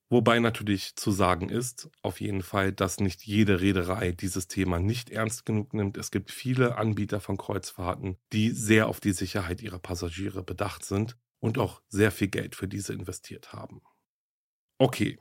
Wobei 0.10 0.40
natürlich 0.40 0.96
zu 0.96 1.12
sagen 1.12 1.50
ist, 1.50 1.90
auf 2.02 2.22
jeden 2.22 2.42
Fall, 2.42 2.72
dass 2.72 3.00
nicht 3.00 3.26
jede 3.26 3.60
Reederei 3.60 4.14
dieses 4.14 4.48
Thema 4.48 4.80
nicht 4.80 5.10
ernst 5.10 5.46
genug 5.46 5.74
nimmt. 5.74 5.98
Es 5.98 6.12
gibt 6.12 6.32
viele 6.32 6.78
Anbieter 6.78 7.20
von 7.20 7.38
Kreuzfahrten, 7.38 8.18
die 8.32 8.52
sehr 8.52 8.88
auf 8.88 9.02
die 9.02 9.12
Sicherheit 9.12 9.62
ihrer 9.62 9.80
Passagiere 9.80 10.44
bedacht 10.44 10.86
sind 10.86 11.18
und 11.40 11.58
auch 11.58 11.82
sehr 11.90 12.12
viel 12.12 12.30
Geld 12.30 12.56
für 12.56 12.70
diese 12.70 12.94
investiert 12.94 13.52
haben. 13.52 13.82
Okay, 14.78 15.20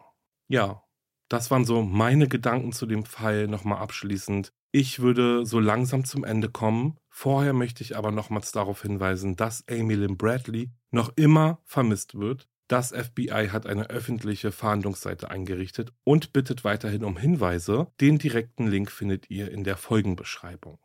ja, 0.48 0.84
das 1.28 1.50
waren 1.50 1.64
so 1.64 1.82
meine 1.82 2.28
Gedanken 2.28 2.72
zu 2.72 2.86
dem 2.86 3.04
Fall 3.04 3.48
nochmal 3.48 3.78
abschließend. 3.78 4.52
Ich 4.70 5.00
würde 5.00 5.44
so 5.44 5.58
langsam 5.58 6.04
zum 6.04 6.22
Ende 6.22 6.48
kommen. 6.48 6.96
Vorher 7.16 7.52
möchte 7.52 7.82
ich 7.82 7.96
aber 7.96 8.10
nochmals 8.10 8.52
darauf 8.52 8.82
hinweisen, 8.82 9.36
dass 9.36 9.64
Amy 9.68 9.94
Lynn 9.94 10.16
Bradley 10.16 10.70
noch 10.90 11.12
immer 11.16 11.60
vermisst 11.64 12.18
wird 12.18 12.48
das 12.68 12.90
FBI 12.90 13.50
hat 13.52 13.66
eine 13.66 13.90
öffentliche 13.90 14.50
Fahndungsseite 14.50 15.30
eingerichtet 15.30 15.92
und 16.02 16.32
bittet 16.32 16.64
weiterhin 16.64 17.04
um 17.04 17.16
Hinweise. 17.16 17.92
Den 18.00 18.18
direkten 18.18 18.66
Link 18.66 18.90
findet 18.90 19.30
ihr 19.30 19.52
in 19.52 19.62
der 19.62 19.76
Folgenbeschreibung. 19.76 20.80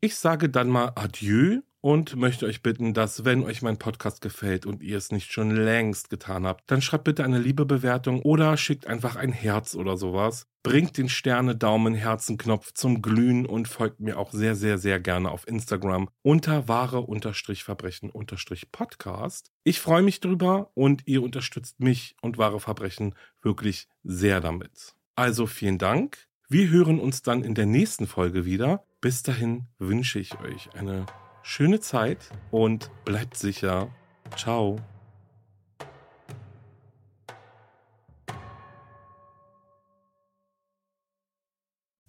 Ich 0.00 0.16
sage 0.16 0.48
dann 0.48 0.68
mal 0.68 0.92
Adieu 0.94 1.60
und 1.84 2.16
möchte 2.16 2.46
euch 2.46 2.62
bitten, 2.62 2.94
dass 2.94 3.26
wenn 3.26 3.44
euch 3.44 3.60
mein 3.60 3.76
Podcast 3.76 4.22
gefällt 4.22 4.64
und 4.64 4.82
ihr 4.82 4.96
es 4.96 5.12
nicht 5.12 5.30
schon 5.30 5.50
längst 5.50 6.08
getan 6.08 6.46
habt, 6.46 6.70
dann 6.70 6.80
schreibt 6.80 7.04
bitte 7.04 7.24
eine 7.24 7.38
liebe 7.38 7.66
Bewertung 7.66 8.22
oder 8.22 8.56
schickt 8.56 8.86
einfach 8.86 9.16
ein 9.16 9.32
Herz 9.32 9.74
oder 9.74 9.98
sowas. 9.98 10.46
Bringt 10.62 10.96
den 10.96 11.10
Sterne, 11.10 11.54
Daumen, 11.54 11.94
Herzen, 11.94 12.38
Knopf 12.38 12.72
zum 12.72 13.02
Glühen 13.02 13.44
und 13.44 13.68
folgt 13.68 14.00
mir 14.00 14.18
auch 14.18 14.32
sehr, 14.32 14.54
sehr, 14.54 14.78
sehr 14.78 14.98
gerne 14.98 15.30
auf 15.30 15.46
Instagram 15.46 16.08
unter 16.22 16.68
wahre-verbrechen-podcast. 16.68 19.52
Ich 19.64 19.78
freue 19.78 20.02
mich 20.02 20.20
drüber 20.20 20.70
und 20.72 21.06
ihr 21.06 21.22
unterstützt 21.22 21.80
mich 21.80 22.16
und 22.22 22.38
wahre 22.38 22.60
Verbrechen 22.60 23.14
wirklich 23.42 23.88
sehr 24.02 24.40
damit. 24.40 24.94
Also 25.16 25.46
vielen 25.46 25.76
Dank. 25.76 26.28
Wir 26.48 26.70
hören 26.70 26.98
uns 26.98 27.20
dann 27.20 27.44
in 27.44 27.54
der 27.54 27.66
nächsten 27.66 28.06
Folge 28.06 28.46
wieder. 28.46 28.86
Bis 29.02 29.22
dahin 29.22 29.66
wünsche 29.78 30.18
ich 30.18 30.40
euch 30.40 30.70
eine 30.72 31.04
schöne 31.44 31.78
Zeit 31.78 32.18
und 32.50 32.90
bleibt 33.04 33.36
sicher. 33.36 33.88
Ciao. 34.36 34.80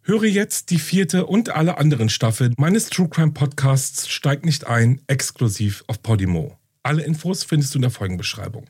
Höre 0.02 0.26
jetzt 0.26 0.70
die 0.70 0.78
vierte 0.78 1.26
und 1.26 1.50
alle 1.50 1.78
anderen 1.78 2.10
Staffeln 2.10 2.54
meines 2.58 2.90
True 2.90 3.10
Crime 3.10 3.32
Podcasts 3.32 4.08
Steigt 4.08 4.46
nicht 4.46 4.68
ein, 4.68 5.02
exklusiv 5.08 5.84
auf 5.88 6.02
Podimo. 6.02 6.58
Alle 6.84 7.04
Infos 7.04 7.44
findest 7.44 7.74
du 7.74 7.80
in 7.80 7.82
der 7.82 7.92
Folgenbeschreibung. 7.92 8.68